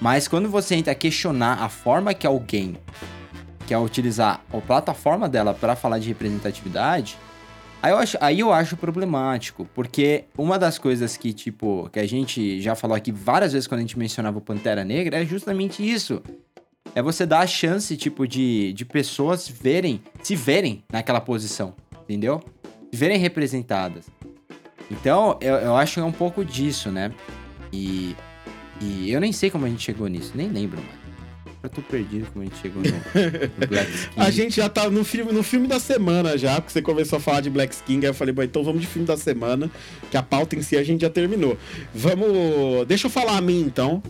Mas 0.00 0.26
quando 0.26 0.48
você 0.50 0.74
entra 0.74 0.90
a 0.92 0.96
questionar 0.96 1.62
a 1.62 1.68
forma 1.68 2.12
que 2.12 2.26
alguém 2.26 2.76
quer 3.66 3.78
utilizar 3.78 4.40
a 4.52 4.60
plataforma 4.60 5.28
dela 5.28 5.54
para 5.54 5.74
falar 5.74 5.98
de 5.98 6.08
representatividade, 6.08 7.18
Aí 7.84 7.90
eu, 7.90 7.98
acho, 7.98 8.16
aí 8.18 8.40
eu 8.40 8.50
acho 8.50 8.78
problemático, 8.78 9.68
porque 9.74 10.24
uma 10.38 10.58
das 10.58 10.78
coisas 10.78 11.18
que, 11.18 11.34
tipo, 11.34 11.90
que 11.92 12.00
a 12.00 12.08
gente 12.08 12.58
já 12.58 12.74
falou 12.74 12.96
aqui 12.96 13.12
várias 13.12 13.52
vezes 13.52 13.68
quando 13.68 13.80
a 13.80 13.82
gente 13.82 13.98
mencionava 13.98 14.38
o 14.38 14.40
Pantera 14.40 14.82
Negra 14.82 15.22
é 15.22 15.26
justamente 15.26 15.86
isso. 15.86 16.22
É 16.94 17.02
você 17.02 17.26
dar 17.26 17.40
a 17.40 17.46
chance, 17.46 17.94
tipo, 17.94 18.26
de, 18.26 18.72
de 18.72 18.86
pessoas 18.86 19.46
verem, 19.46 20.02
se 20.22 20.34
verem 20.34 20.82
naquela 20.90 21.20
posição, 21.20 21.74
entendeu? 22.04 22.42
Se 22.90 22.98
verem 22.98 23.18
representadas. 23.18 24.06
Então, 24.90 25.36
eu, 25.42 25.56
eu 25.56 25.76
acho 25.76 25.92
que 25.92 26.00
é 26.00 26.04
um 26.04 26.10
pouco 26.10 26.42
disso, 26.42 26.90
né? 26.90 27.12
E, 27.70 28.16
e 28.80 29.12
eu 29.12 29.20
nem 29.20 29.30
sei 29.30 29.50
como 29.50 29.66
a 29.66 29.68
gente 29.68 29.82
chegou 29.82 30.08
nisso, 30.08 30.32
nem 30.34 30.48
lembro, 30.48 30.78
mano. 30.78 31.03
Eu 31.64 31.70
tô 31.70 31.80
perdido 31.80 32.26
como 32.30 32.42
a 32.42 32.44
gente 32.44 32.60
chegou 32.60 32.82
no, 32.82 32.90
no 33.58 33.66
Black 33.66 33.90
Skin. 33.90 34.20
A 34.20 34.30
gente 34.30 34.56
já 34.56 34.68
tá 34.68 34.90
no 34.90 35.02
filme, 35.02 35.32
no 35.32 35.42
filme 35.42 35.66
da 35.66 35.80
semana 35.80 36.36
já, 36.36 36.56
porque 36.60 36.70
você 36.70 36.82
começou 36.82 37.16
a 37.16 37.20
falar 37.20 37.40
de 37.40 37.48
Black 37.48 37.74
King, 37.86 38.04
aí 38.04 38.10
eu 38.10 38.14
falei, 38.14 38.34
bom, 38.34 38.42
então 38.42 38.62
vamos 38.62 38.82
de 38.82 38.86
filme 38.86 39.08
da 39.08 39.16
semana, 39.16 39.70
que 40.10 40.16
a 40.16 40.22
pauta 40.22 40.54
em 40.54 40.60
si 40.60 40.76
a 40.76 40.84
gente 40.84 41.00
já 41.00 41.08
terminou. 41.08 41.56
Vamos. 41.94 42.86
Deixa 42.86 43.06
eu 43.06 43.10
falar 43.10 43.38
a 43.38 43.40
mim 43.40 43.60
então. 43.62 44.02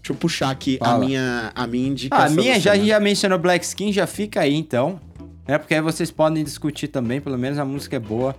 Deixa 0.00 0.12
eu 0.12 0.16
puxar 0.16 0.50
aqui 0.50 0.78
a 0.80 0.96
minha, 0.98 1.50
a 1.52 1.66
minha 1.66 1.84
Ah, 1.84 1.90
indicação. 1.90 2.26
a 2.26 2.30
minha 2.40 2.60
já, 2.60 2.76
já 2.78 3.00
mencionou 3.00 3.38
Black 3.40 3.64
Skin, 3.64 3.92
já 3.92 4.06
fica 4.06 4.40
aí 4.42 4.54
então. 4.54 5.00
É 5.48 5.58
porque 5.58 5.74
aí 5.74 5.80
vocês 5.80 6.12
podem 6.12 6.44
discutir 6.44 6.86
também, 6.88 7.20
pelo 7.20 7.36
menos 7.36 7.58
a 7.58 7.64
música 7.64 7.96
é 7.96 8.00
boa. 8.00 8.36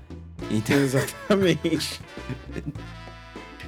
Então, 0.49 0.77
Exatamente. 0.77 1.99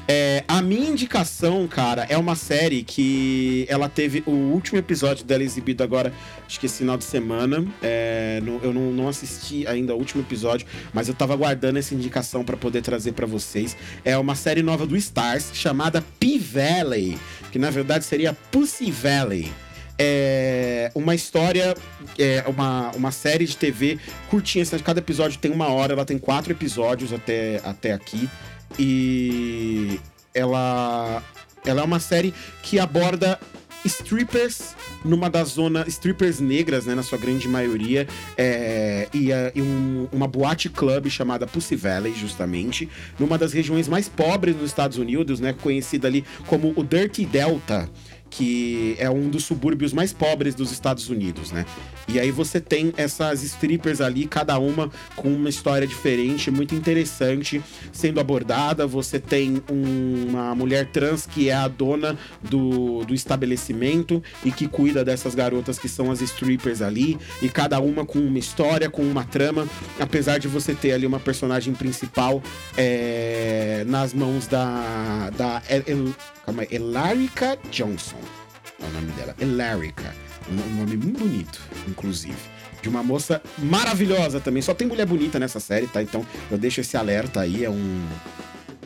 É, 0.06 0.43
a 0.49 0.62
minha 0.62 0.89
indicação, 0.89 1.66
cara, 1.68 2.06
é 2.10 2.18
uma 2.18 2.36
série 2.36 2.84
que 2.84 3.66
ela 3.70 3.88
teve 3.88 4.22
o 4.26 4.32
último 4.32 4.78
episódio 4.78 5.24
dela 5.24 5.43
exibido 5.43 5.82
agora, 5.82 6.12
acho 6.45 6.60
que 6.60 6.66
esse 6.66 6.80
final 6.80 6.97
de 6.97 7.06
semana. 7.06 7.66
É, 7.82 8.41
não- 8.43 8.60
eu 8.62 8.74
não, 8.74 8.91
não 8.91 9.08
assisti 9.08 9.66
ainda 9.66 9.95
o 9.95 9.97
último 9.97 10.22
episódio, 10.22 10.68
mas 10.93 11.08
eu 11.08 11.14
tava 11.14 11.36
guardando 11.38 11.78
essa 11.78 11.95
indicação 11.95 12.43
pra 12.43 12.58
poder 12.58 12.82
trazer 12.82 13.14
pra 13.14 13.26
vocês. 13.26 13.78
É 14.04 14.18
uma 14.18 14.36
série 14.36 14.62
nova 14.62 14.86
do 14.86 14.97
Stars 14.97 15.51
chamada 15.54 16.04
P-Valley, 16.20 17.18
que 17.51 17.58
na 17.58 17.70
verdade 17.70 18.04
seria 18.04 18.34
Pussy 18.51 18.91
Valley. 18.91 19.49
É 19.97 20.91
uma 20.95 21.14
história, 21.16 21.76
é 22.18 22.43
uma, 22.47 22.91
uma 22.95 23.12
série 23.12 23.45
de 23.45 23.56
TV 23.56 23.99
curtinha. 24.30 24.64
assim, 24.64 24.78
Cada 24.80 24.99
episódio 24.99 25.39
tem 25.39 25.51
uma 25.51 25.68
hora, 25.70 25.93
ela 25.93 26.04
tem 26.04 26.18
quatro 26.18 26.51
episódios 26.51 27.14
até, 27.14 27.62
até 27.64 27.93
aqui. 27.93 28.28
E 28.80 29.99
ela, 30.34 31.21
ela 31.65 31.82
é 31.82 31.84
uma 31.84 31.99
série 31.99 32.34
que 32.61 32.80
aborda 32.80 33.39
strippers 33.86 34.76
numa 35.03 35.30
das 35.30 35.49
zonas 35.49 35.88
strippers 35.89 36.39
negras, 36.39 36.86
né, 36.86 36.95
na 36.95 37.03
sua 37.03 37.17
grande 37.17 37.47
maioria, 37.49 38.07
é, 38.38 39.09
e, 39.13 39.34
a- 39.34 39.51
e 39.53 39.61
um- 39.61 40.07
uma 40.11 40.26
boate 40.28 40.69
club 40.69 41.09
chamada 41.09 41.45
Pussy 41.45 41.76
Valley, 41.76 42.13
justamente, 42.15 42.88
numa 43.19 43.38
das 43.38 43.51
regiões 43.51 43.89
mais 43.89 44.07
pobres 44.07 44.55
dos 44.55 44.67
Estados 44.69 44.97
Unidos, 44.97 45.41
né, 45.41 45.51
conhecida 45.61 46.07
ali 46.07 46.24
como 46.47 46.71
o 46.78 46.84
Dirty 46.84 47.26
Delta, 47.26 47.89
que 48.36 48.96
é 48.98 49.10
um 49.10 49.30
dos 49.30 49.44
subúrbios 49.46 49.94
mais 49.94 50.12
pobres 50.12 50.56
dos 50.56 50.72
Estados 50.72 51.08
Unidos, 51.08 51.52
né? 51.52 51.66
E 52.08 52.20
aí 52.20 52.32
você 52.32 52.60
tem 52.60 52.92
essas 52.98 53.44
strippers 53.44 54.02
ali, 54.02 54.26
cada 54.26 54.58
uma 54.58 54.90
com 55.16 55.30
uma 55.30 55.50
história 55.50 55.86
diferente, 55.88 56.50
muito 56.50 56.74
interessante 56.74 57.62
sendo 57.92 58.20
abordada. 58.20 58.88
Você 58.88 59.20
tem 59.20 59.62
um- 59.72 60.30
uma 60.30 60.56
mulher 60.56 60.88
trans 60.88 61.28
que 61.28 61.50
é 61.50 61.54
a 61.54 61.68
dona 61.68 62.18
do, 62.42 63.06
do 63.06 63.14
estabelecimento 63.14 64.22
e 64.44 64.52
que 64.52 64.68
cuida 64.68 65.06
dessas 65.06 65.36
garotas 65.36 65.78
que 65.78 65.88
são 65.88 66.10
as 66.12 66.20
strippers 66.22 66.82
ali, 66.82 67.18
e 67.42 67.50
cada 67.50 67.80
uma 67.80 68.04
com 68.06 68.20
uma 68.20 68.40
história, 68.40 68.90
com 68.90 69.04
uma 69.04 69.24
trama, 69.24 69.68
apesar 70.00 70.40
de 70.40 70.48
você 70.48 70.74
ter 70.74 70.92
ali 70.94 71.06
uma 71.06 71.20
personagem 71.20 71.74
principal 71.74 72.42
é, 72.76 73.84
nas 73.88 74.14
mãos 74.14 74.48
da. 74.48 75.30
da 75.38 75.62
calma 76.46 76.64
aí, 76.64 76.68
Elarica 76.72 77.58
Johnson. 77.72 78.20
É 78.82 78.86
o 78.86 78.91
nome 78.91 79.12
dela. 79.14 79.36
Elarica. 79.39 80.14
Um 80.50 80.78
nome 80.78 80.98
muito 80.98 81.20
bonito, 81.20 81.62
inclusive. 81.88 82.36
De 82.82 82.89
uma 82.89 83.02
moça 83.02 83.41
maravilhosa 83.58 84.39
também. 84.41 84.62
Só 84.62 84.74
tem 84.74 84.88
mulher 84.88 85.06
bonita 85.06 85.39
nessa 85.39 85.60
série, 85.60 85.88
tá? 85.88 86.02
Então 86.02 86.26
eu 86.52 86.58
deixo 86.58 86.82
esse 86.82 86.98
alerta 86.98 87.41
aí. 87.41 87.64
É 87.64 87.70
um. 87.70 88.06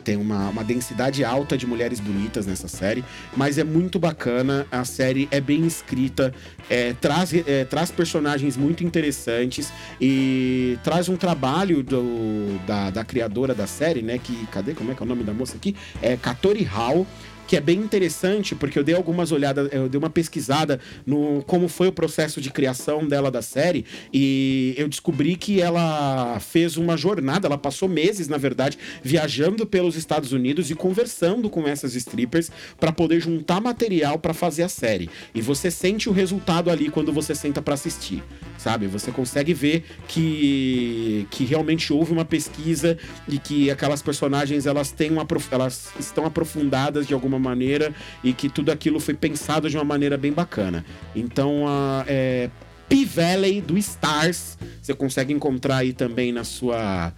Tem 0.04 0.16
uma, 0.16 0.48
uma 0.48 0.64
densidade 0.64 1.22
alta 1.22 1.58
de 1.58 1.66
mulheres 1.66 2.00
bonitas 2.00 2.46
nessa 2.46 2.66
série, 2.66 3.04
mas 3.36 3.58
é 3.58 3.64
muito 3.64 3.98
bacana. 3.98 4.66
A 4.70 4.82
série 4.82 5.28
é 5.30 5.38
bem 5.38 5.66
escrita, 5.66 6.32
é, 6.70 6.94
traz, 6.94 7.34
é, 7.34 7.66
traz 7.66 7.90
personagens 7.90 8.56
muito 8.56 8.82
interessantes 8.82 9.70
e 10.00 10.78
traz 10.82 11.10
um 11.10 11.16
trabalho 11.16 11.82
do, 11.82 12.58
da, 12.66 12.88
da 12.88 13.04
criadora 13.04 13.54
da 13.54 13.66
série, 13.66 14.00
né? 14.00 14.16
Que. 14.16 14.46
Cadê? 14.46 14.72
Como 14.72 14.90
é 14.92 14.94
que 14.94 15.02
é 15.02 15.04
o 15.04 15.08
nome 15.08 15.24
da 15.24 15.34
moça 15.34 15.56
aqui? 15.56 15.76
É 16.00 16.16
Katori 16.16 16.62
Hall 16.62 17.06
que 17.48 17.56
é 17.56 17.60
bem 17.60 17.78
interessante, 17.78 18.54
porque 18.54 18.78
eu 18.78 18.84
dei 18.84 18.94
algumas 18.94 19.32
olhadas, 19.32 19.72
eu 19.72 19.88
dei 19.88 19.98
uma 19.98 20.10
pesquisada 20.10 20.78
no 21.06 21.42
como 21.46 21.66
foi 21.66 21.88
o 21.88 21.92
processo 21.92 22.42
de 22.42 22.50
criação 22.50 23.08
dela 23.08 23.30
da 23.30 23.40
série, 23.40 23.86
e 24.12 24.74
eu 24.76 24.86
descobri 24.86 25.34
que 25.34 25.60
ela 25.60 26.38
fez 26.40 26.76
uma 26.76 26.94
jornada, 26.94 27.48
ela 27.48 27.56
passou 27.56 27.88
meses, 27.88 28.28
na 28.28 28.36
verdade, 28.36 28.78
viajando 29.02 29.66
pelos 29.66 29.96
Estados 29.96 30.30
Unidos 30.30 30.70
e 30.70 30.74
conversando 30.74 31.48
com 31.48 31.66
essas 31.66 31.94
strippers 31.94 32.50
para 32.78 32.92
poder 32.92 33.18
juntar 33.20 33.62
material 33.62 34.18
para 34.18 34.34
fazer 34.34 34.64
a 34.64 34.68
série. 34.68 35.08
E 35.34 35.40
você 35.40 35.70
sente 35.70 36.06
o 36.08 36.12
resultado 36.12 36.70
ali 36.70 36.90
quando 36.90 37.12
você 37.14 37.34
senta 37.34 37.62
para 37.62 37.72
assistir, 37.72 38.22
sabe? 38.58 38.86
Você 38.88 39.10
consegue 39.10 39.54
ver 39.54 39.84
que 40.06 41.26
que 41.30 41.44
realmente 41.44 41.92
houve 41.92 42.12
uma 42.12 42.24
pesquisa 42.26 42.98
e 43.26 43.38
que 43.38 43.70
aquelas 43.70 44.02
personagens 44.02 44.66
elas 44.66 44.90
têm 44.90 45.10
uma 45.10 45.26
elas 45.50 45.88
estão 45.98 46.26
aprofundadas 46.26 47.06
de 47.06 47.14
alguma 47.14 47.37
maneira 47.38 47.94
e 48.22 48.32
que 48.32 48.48
tudo 48.48 48.70
aquilo 48.70 49.00
foi 49.00 49.14
pensado 49.14 49.68
de 49.68 49.76
uma 49.76 49.84
maneira 49.84 50.16
bem 50.16 50.32
bacana. 50.32 50.84
Então, 51.14 51.66
a 51.66 52.04
é, 52.06 52.50
P-Valley 52.88 53.60
do 53.60 53.76
Stars, 53.78 54.58
você 54.80 54.94
consegue 54.94 55.32
encontrar 55.32 55.78
aí 55.78 55.92
também 55.92 56.32
na 56.32 56.44
sua 56.44 57.12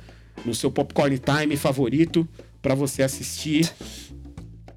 no 0.44 0.54
seu 0.54 0.70
popcorn 0.70 1.18
time 1.18 1.56
favorito 1.56 2.26
para 2.62 2.74
você 2.74 3.02
assistir. 3.02 3.70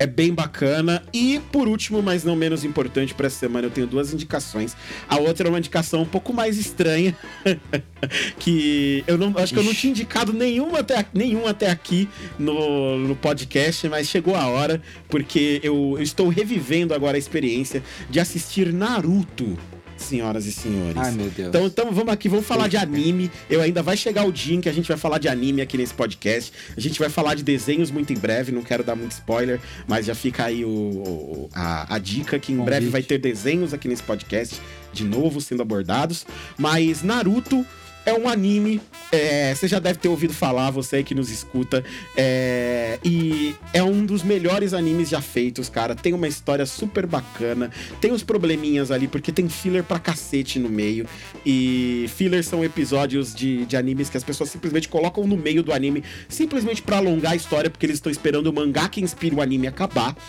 É 0.04 0.06
bem 0.06 0.34
bacana. 0.34 1.01
E 1.14 1.39
por 1.49 1.66
último, 1.66 2.04
mas 2.04 2.26
não 2.26 2.36
menos 2.36 2.66
importante 2.66 3.14
para 3.14 3.28
essa 3.28 3.39
semana, 3.39 3.68
eu 3.68 3.72
tenho 3.72 3.88
duas 3.88 4.14
indicações. 4.14 4.76
A 5.08 5.18
outra 5.18 5.47
é 5.47 5.49
uma 5.49 5.60
indicação 5.60 6.01
um 6.01 6.06
pouco 6.06 6.34
mais 6.34 6.58
estranha, 6.58 7.16
que 8.38 9.01
eu 9.08 9.18
não 9.18 9.34
acho 9.38 9.54
que 9.54 9.60
eu 9.62 9.64
não 9.64 9.74
tinha 9.74 9.91
indicado 9.91 10.34
nenhum 10.34 10.76
até, 10.76 11.06
nenhum 11.14 11.47
até 11.47 11.72
aqui 11.72 12.10
no, 12.38 12.97
no 12.97 13.16
podcast, 13.16 13.88
mas 13.88 14.10
chegou 14.10 14.36
a 14.36 14.45
hora, 14.45 14.82
porque 15.08 15.62
eu, 15.64 15.93
eu 15.95 16.04
estou 16.04 16.28
revivendo 16.28 16.93
agora 16.93 17.16
a 17.16 17.20
experiência 17.20 17.82
de 18.10 18.20
assistir 18.20 18.74
Naruto. 18.74 19.58
Senhoras 20.04 20.45
e 20.45 20.51
senhores. 20.51 20.97
Ai, 20.97 21.12
meu 21.12 21.30
Deus. 21.30 21.49
Então, 21.49 21.66
então 21.66 21.91
vamos 21.91 22.14
aqui, 22.14 22.30
vamos 22.30 22.45
falar 22.45 22.68
de 22.68 22.78
anime. 22.78 23.32
Eu 23.49 23.62
ainda 23.62 23.82
vai 23.82 23.97
chegar 23.97 24.26
o 24.26 24.32
dia 24.32 24.56
em 24.56 24.62
que 24.62 24.70
a 24.70 24.74
gente 24.74 24.88
vai 24.88 24.97
falar 24.97 25.18
de 25.18 25.28
anime 25.28 25.62
aqui 25.62 25.78
nesse 25.78 25.93
podcast. 25.93 26.51
A 26.76 26.80
gente 26.80 26.99
vai 26.99 27.10
falar 27.10 27.36
de 27.36 27.43
desenhos 27.43 27.89
muito 27.91 28.14
em 28.14 28.18
breve, 28.18 28.51
não 28.51 28.62
quero 28.62 28.84
dar 28.84 28.95
muito 28.95 29.12
spoiler, 29.14 29.60
mas 29.88 30.06
já 30.06 30.16
fica 30.16 30.45
aí 30.45 30.64
o, 30.64 30.70
o- 30.70 31.49
a, 31.54 31.95
a 31.95 31.99
dica 31.99 32.38
que 32.39 32.51
em 32.51 32.58
Convite. 32.58 32.66
breve 32.70 32.88
vai 32.89 33.01
ter 33.04 33.18
desenhos 33.18 33.74
aqui 33.74 33.88
nesse 33.88 34.04
podcast, 34.04 34.60
de 34.91 35.04
novo 35.04 35.39
sendo 35.41 35.62
abordados. 35.62 36.26
Mas 36.58 37.01
Naruto 37.04 37.66
é 38.06 38.14
um 38.14 38.28
anime, 38.28 38.82
é, 39.12 39.54
você 39.54 39.68
já 39.68 39.80
deve 39.80 39.99
ter 39.99 40.08
ouvido 40.08 40.34
falar, 40.34 40.72
você 40.72 40.97
aí 40.97 41.04
que 41.04 41.16
nos 41.16 41.30
escuta, 41.30 41.84
é, 42.16 42.99
e 43.04 43.56
é 43.74 43.82
um 43.82 44.06
dos 44.06 44.24
melhores 44.24 44.74
animes 44.74 45.10
já 45.10 45.22
feitos, 45.22 45.70
cara. 45.70 45.95
Tem 45.95 46.14
uma 46.14 46.28
história 46.28 46.66
super 46.66 47.06
bacana, 47.06 47.72
tem 48.01 48.12
uns 48.12 48.24
probleminhas 48.24 48.91
ali, 48.91 49.08
porque 49.08 49.32
tem 49.32 49.47
filler 49.47 49.84
pra 49.84 49.99
cacete 49.99 50.60
no 50.60 50.70
meio, 50.70 51.06
e 51.45 52.10
fillers 52.16 52.47
são 52.47 52.64
episódios 52.64 53.34
de, 53.34 53.66
de 53.66 53.78
animes 53.78 54.10
que 54.10 54.18
as 54.18 54.24
pessoas 54.24 54.49
simplesmente 54.49 54.89
colocam 54.89 55.26
no 55.26 55.38
meio 55.38 55.64
do 55.64 55.72
anime, 55.72 56.04
simplesmente 56.28 56.82
pra 56.82 56.97
alongar 56.97 57.34
a 57.34 57.36
história, 57.36 57.70
porque 57.70 57.86
eles 57.86 57.97
estão 57.97 58.12
esperando 58.12 58.47
o 58.47 58.54
mangá 58.54 58.89
que 58.89 59.01
inspira 59.01 59.36
o 59.36 59.41
anime 59.41 59.68
acabar. 59.68 60.16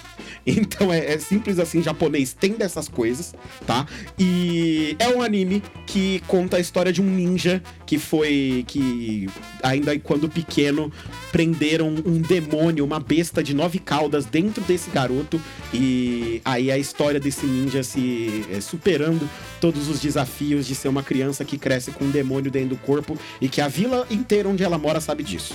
Então 0.47 0.93
é, 0.93 1.14
é 1.14 1.18
simples 1.18 1.59
assim, 1.59 1.83
japonês 1.83 2.35
tem 2.35 2.53
dessas 2.53 2.87
coisas, 2.87 3.35
tá? 3.66 3.87
E 4.18 4.95
é 4.99 5.09
um 5.09 5.22
anime 5.22 5.62
que 5.87 6.22
conta 6.27 6.59
a 6.59 6.61
história 6.61 6.93
de 6.93 7.01
um 7.01 7.07
ninja 7.07 7.62
que 7.86 7.98
foi. 7.98 8.64
que 8.66 9.28
ainda 9.62 9.98
quando 9.98 10.28
pequeno 10.28 10.92
prenderam 11.32 11.88
um 11.88 12.20
demônio, 12.20 12.84
uma 12.84 13.00
besta 13.00 13.42
de 13.42 13.54
nove 13.54 13.78
caudas 13.78 14.24
dentro 14.24 14.62
desse 14.64 14.90
garoto. 14.90 15.40
E 15.72 16.40
aí 16.44 16.70
a 16.70 16.78
história 16.78 17.20
desse 17.20 17.46
ninja 17.46 17.82
se 17.82 18.44
é, 18.50 18.60
superando 18.60 19.28
todos 19.60 19.88
os 19.88 20.00
desafios 20.00 20.66
de 20.66 20.74
ser 20.74 20.88
uma 20.88 21.02
criança 21.02 21.44
que 21.44 21.58
cresce 21.58 21.90
com 21.90 22.04
um 22.04 22.10
demônio 22.10 22.50
dentro 22.50 22.70
do 22.70 22.76
corpo 22.76 23.18
e 23.40 23.48
que 23.48 23.60
a 23.60 23.68
vila 23.68 24.06
inteira 24.10 24.48
onde 24.48 24.62
ela 24.62 24.78
mora 24.78 25.00
sabe 25.00 25.22
disso. 25.22 25.54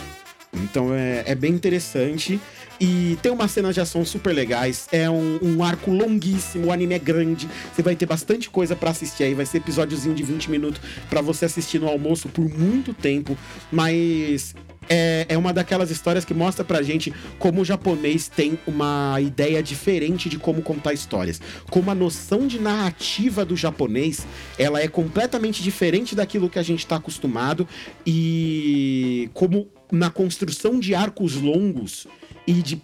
Então 0.53 0.93
é, 0.93 1.23
é 1.25 1.35
bem 1.35 1.53
interessante. 1.53 2.39
E 2.79 3.17
tem 3.21 3.31
umas 3.31 3.51
cenas 3.51 3.75
de 3.75 3.81
ação 3.81 4.05
super 4.05 4.33
legais. 4.33 4.87
É 4.91 5.09
um, 5.09 5.39
um 5.41 5.63
arco 5.63 5.91
longuíssimo, 5.91 6.67
o 6.67 6.71
anime 6.71 6.95
é 6.95 6.99
grande. 6.99 7.49
Você 7.73 7.81
vai 7.81 7.95
ter 7.95 8.05
bastante 8.05 8.49
coisa 8.49 8.75
pra 8.75 8.91
assistir 8.91 9.23
aí. 9.23 9.33
Vai 9.33 9.45
ser 9.45 9.57
episódiozinho 9.57 10.15
de 10.15 10.23
20 10.23 10.49
minutos 10.49 10.81
pra 11.09 11.21
você 11.21 11.45
assistir 11.45 11.79
no 11.79 11.87
almoço 11.87 12.29
por 12.29 12.47
muito 12.47 12.93
tempo. 12.93 13.37
Mas 13.71 14.55
é, 14.89 15.27
é 15.29 15.37
uma 15.37 15.53
daquelas 15.53 15.91
histórias 15.91 16.25
que 16.25 16.33
mostra 16.33 16.65
pra 16.65 16.81
gente 16.81 17.13
como 17.37 17.61
o 17.61 17.65
japonês 17.65 18.27
tem 18.27 18.57
uma 18.65 19.21
ideia 19.21 19.61
diferente 19.61 20.27
de 20.27 20.39
como 20.39 20.61
contar 20.63 20.93
histórias. 20.93 21.39
Como 21.69 21.91
a 21.91 21.95
noção 21.95 22.47
de 22.47 22.59
narrativa 22.59 23.45
do 23.45 23.55
japonês, 23.55 24.25
ela 24.57 24.81
é 24.81 24.87
completamente 24.87 25.61
diferente 25.61 26.15
daquilo 26.15 26.49
que 26.49 26.57
a 26.57 26.63
gente 26.63 26.87
tá 26.87 26.95
acostumado 26.95 27.67
e 28.05 29.29
como 29.33 29.67
na 29.91 30.09
construção 30.09 30.79
de 30.79 30.95
arcos 30.95 31.35
longos 31.35 32.07
e 32.49 32.63
de 32.63 32.75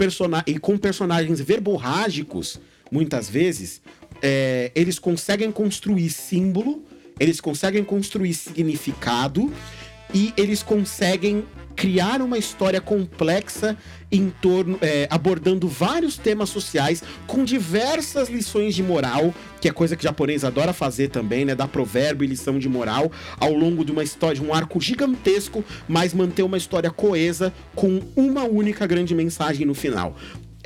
e 0.46 0.60
com 0.60 0.78
personagens 0.78 1.42
verborrágicos, 1.42 2.60
muitas 2.92 3.28
vezes, 3.28 3.82
é, 4.22 4.72
eles 4.76 5.00
conseguem 5.00 5.52
construir 5.52 6.12
símbolo, 6.12 6.86
eles 7.20 7.42
conseguem 7.42 7.84
construir 7.84 8.36
significado 8.36 9.52
e 10.14 10.32
eles 10.38 10.62
conseguem 10.62 11.44
criar 11.76 12.22
uma 12.22 12.38
história 12.38 12.80
complexa 12.80 13.76
em 14.18 14.30
torno, 14.30 14.78
é, 14.82 15.08
abordando 15.10 15.68
vários 15.68 16.18
temas 16.18 16.50
sociais 16.50 17.04
com 17.28 17.44
diversas 17.44 18.30
lições 18.30 18.76
de 18.76 18.84
moral, 18.84 19.34
que 19.60 19.68
é 19.68 19.72
coisa 19.72 19.96
que 19.96 20.02
o 20.02 20.08
japonês 20.08 20.44
adora 20.44 20.74
fazer 20.74 21.10
também, 21.10 21.46
né? 21.46 21.56
Dar 21.56 21.68
provérbio 21.68 22.24
e 22.24 22.28
lição 22.28 22.60
de 22.60 22.70
moral 22.70 23.12
ao 23.40 23.54
longo 23.54 23.84
de 23.84 23.92
uma 23.92 24.04
história, 24.04 24.40
de 24.40 24.46
um 24.46 24.54
arco 24.54 24.80
gigantesco, 24.80 25.64
mas 25.88 26.14
manter 26.14 26.44
uma 26.44 26.58
história 26.58 26.92
coesa 26.92 27.54
com 27.74 28.02
uma 28.16 28.44
única 28.44 28.86
grande 28.86 29.14
mensagem 29.14 29.66
no 29.66 29.74
final. 29.74 30.16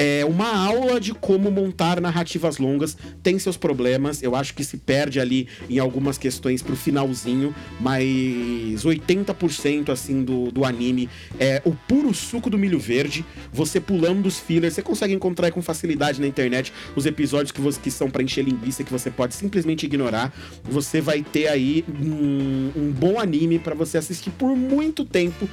É 0.02 0.24
uma 0.24 0.56
aula 0.56 0.98
de 0.98 1.14
como 1.14 1.52
montar 1.52 2.00
narrativas 2.00 2.58
longas. 2.58 2.96
Tem 3.22 3.38
seus 3.38 3.58
problemas, 3.58 4.24
eu 4.24 4.34
acho 4.34 4.54
que 4.54 4.64
se 4.64 4.78
perde 4.78 5.20
ali 5.20 5.50
em 5.70 5.78
algumas 5.78 6.18
questões 6.18 6.62
pro 6.62 6.74
finalzinho, 6.74 7.54
mas 7.82 8.06
80% 8.86 9.90
assim 9.90 10.24
do, 10.24 10.54
do 10.54 10.64
anime 10.64 11.10
é 11.38 11.62
o 11.66 11.76
puro 11.76 12.14
suco 12.14 12.50
do 12.50 12.58
milho 12.58 12.80
verde. 12.80 13.26
Você 13.52 13.82
pulando 13.82 14.22
dos 14.22 14.40
fillers, 14.40 14.76
você 14.76 14.82
consegue 14.82 15.14
encontrar 15.14 15.52
com 15.52 15.62
facilidade 15.62 16.22
na 16.22 16.28
internet 16.28 16.72
os 16.96 17.06
episódios 17.06 17.52
que, 17.52 17.60
você, 17.60 17.78
que 17.78 17.92
são 17.92 18.10
pra 18.10 18.24
encher 18.24 18.46
linguiça, 18.46 18.86
que 18.86 18.92
você 18.94 19.12
pode 19.12 19.36
simplesmente 19.36 19.86
ignorar. 19.86 20.34
Você 20.64 21.02
vai 21.02 21.22
ter 21.22 21.50
aí 21.50 21.84
um, 21.90 22.72
um 22.74 22.92
bom 22.92 23.20
anime 23.20 23.60
pra 23.60 23.76
você 23.76 23.98
assistir 23.98 24.30
por 24.32 24.56
muito 24.56 25.04
tempo. 25.04 25.50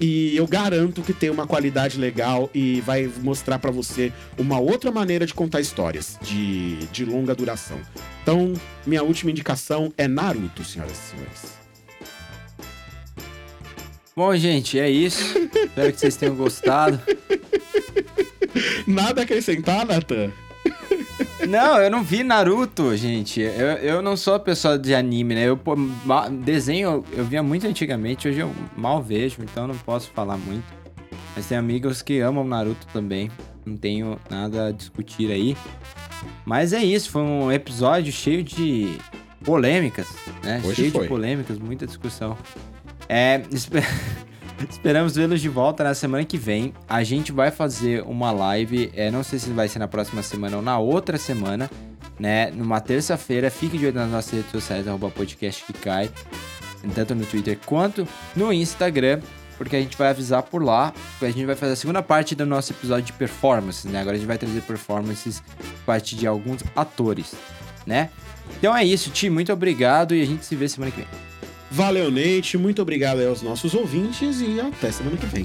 E 0.00 0.36
eu 0.36 0.46
garanto 0.46 1.02
que 1.02 1.12
tem 1.12 1.30
uma 1.30 1.46
qualidade 1.46 1.98
legal 1.98 2.50
e 2.54 2.80
vai 2.82 3.10
mostrar 3.22 3.58
pra 3.58 3.70
você 3.70 4.12
uma 4.36 4.58
outra 4.58 4.90
maneira 4.90 5.24
de 5.24 5.32
contar 5.32 5.60
histórias 5.60 6.18
de, 6.20 6.76
de 6.86 7.04
longa 7.04 7.34
duração. 7.34 7.80
Então, 8.22 8.52
minha 8.86 9.02
última 9.02 9.30
indicação 9.30 9.92
é 9.96 10.06
Naruto, 10.06 10.64
senhoras 10.64 10.92
e 10.92 11.10
senhores. 11.10 11.56
Bom, 14.14 14.34
gente, 14.36 14.78
é 14.78 14.88
isso. 14.88 15.38
Espero 15.54 15.92
que 15.92 16.00
vocês 16.00 16.16
tenham 16.16 16.34
gostado. 16.34 17.00
Nada 18.86 19.22
a 19.22 19.24
acrescentar, 19.24 19.86
Nathan? 19.86 20.30
Não, 21.48 21.78
eu 21.80 21.90
não 21.90 22.02
vi 22.02 22.22
Naruto, 22.22 22.96
gente. 22.96 23.40
Eu, 23.40 23.66
eu 23.78 24.02
não 24.02 24.16
sou 24.16 24.34
a 24.34 24.38
pessoa 24.38 24.78
de 24.78 24.94
anime, 24.94 25.34
né? 25.34 25.48
Eu 25.48 25.56
pô, 25.56 25.74
desenho 26.42 27.04
eu 27.12 27.24
via 27.24 27.42
muito 27.42 27.66
antigamente, 27.66 28.28
hoje 28.28 28.40
eu 28.40 28.52
mal 28.76 29.02
vejo, 29.02 29.42
então 29.42 29.66
não 29.66 29.76
posso 29.76 30.10
falar 30.10 30.36
muito. 30.36 30.64
Mas 31.34 31.46
tem 31.46 31.56
amigos 31.58 32.02
que 32.02 32.20
amam 32.20 32.44
Naruto 32.44 32.86
também. 32.92 33.30
Não 33.64 33.76
tenho 33.76 34.18
nada 34.30 34.68
a 34.68 34.72
discutir 34.72 35.30
aí. 35.30 35.56
Mas 36.44 36.72
é 36.72 36.82
isso, 36.82 37.10
foi 37.10 37.22
um 37.22 37.52
episódio 37.52 38.12
cheio 38.12 38.42
de 38.42 38.96
polêmicas, 39.44 40.08
né? 40.42 40.60
Hoje 40.64 40.74
cheio 40.74 40.90
foi. 40.92 41.02
de 41.02 41.08
polêmicas, 41.08 41.58
muita 41.58 41.86
discussão. 41.86 42.36
É, 43.08 43.42
esperamos 44.64 45.14
vê-los 45.16 45.40
de 45.40 45.48
volta 45.48 45.84
na 45.84 45.94
semana 45.94 46.24
que 46.24 46.38
vem. 46.38 46.72
A 46.88 47.02
gente 47.02 47.32
vai 47.32 47.50
fazer 47.50 48.02
uma 48.02 48.30
live, 48.30 48.90
é, 48.94 49.10
não 49.10 49.22
sei 49.22 49.38
se 49.38 49.50
vai 49.50 49.68
ser 49.68 49.78
na 49.78 49.88
próxima 49.88 50.22
semana 50.22 50.56
ou 50.56 50.62
na 50.62 50.78
outra 50.78 51.18
semana, 51.18 51.70
né? 52.18 52.50
Numa 52.50 52.80
terça-feira. 52.80 53.50
Fique 53.50 53.76
de 53.76 53.86
olho 53.86 53.94
nas 53.94 54.10
nossas 54.10 54.32
redes 54.32 54.50
sociais, 54.50 54.88
arroba 54.88 55.10
podcast 55.10 55.64
que 55.64 55.72
cai, 55.74 56.10
tanto 56.94 57.14
no 57.14 57.26
Twitter 57.26 57.58
quanto 57.66 58.06
no 58.34 58.52
Instagram. 58.52 59.20
Porque 59.58 59.74
a 59.74 59.80
gente 59.80 59.96
vai 59.96 60.08
avisar 60.08 60.42
por 60.42 60.62
lá. 60.62 60.92
A 61.20 61.26
gente 61.26 61.46
vai 61.46 61.56
fazer 61.56 61.72
a 61.72 61.76
segunda 61.76 62.02
parte 62.02 62.34
do 62.34 62.44
nosso 62.44 62.72
episódio 62.72 63.06
de 63.06 63.12
performances, 63.14 63.90
né? 63.90 64.00
Agora 64.00 64.16
a 64.16 64.18
gente 64.18 64.28
vai 64.28 64.36
trazer 64.36 64.60
performances 64.62 65.42
a 65.58 65.86
partir 65.86 66.16
de 66.16 66.26
alguns 66.26 66.62
atores, 66.74 67.34
né? 67.86 68.10
Então 68.58 68.76
é 68.76 68.84
isso, 68.84 69.10
Ti. 69.10 69.30
Muito 69.30 69.50
obrigado 69.52 70.14
e 70.14 70.20
a 70.22 70.26
gente 70.26 70.44
se 70.44 70.54
vê 70.54 70.68
semana 70.68 70.92
que 70.92 70.98
vem. 70.98 71.25
Valeu, 71.76 72.10
Neite. 72.10 72.56
Muito 72.56 72.80
obrigado 72.80 73.20
aos 73.20 73.42
nossos 73.42 73.74
ouvintes 73.74 74.40
e 74.40 74.58
até 74.58 74.90
semana 74.90 75.14
que 75.18 75.26
vem. 75.26 75.44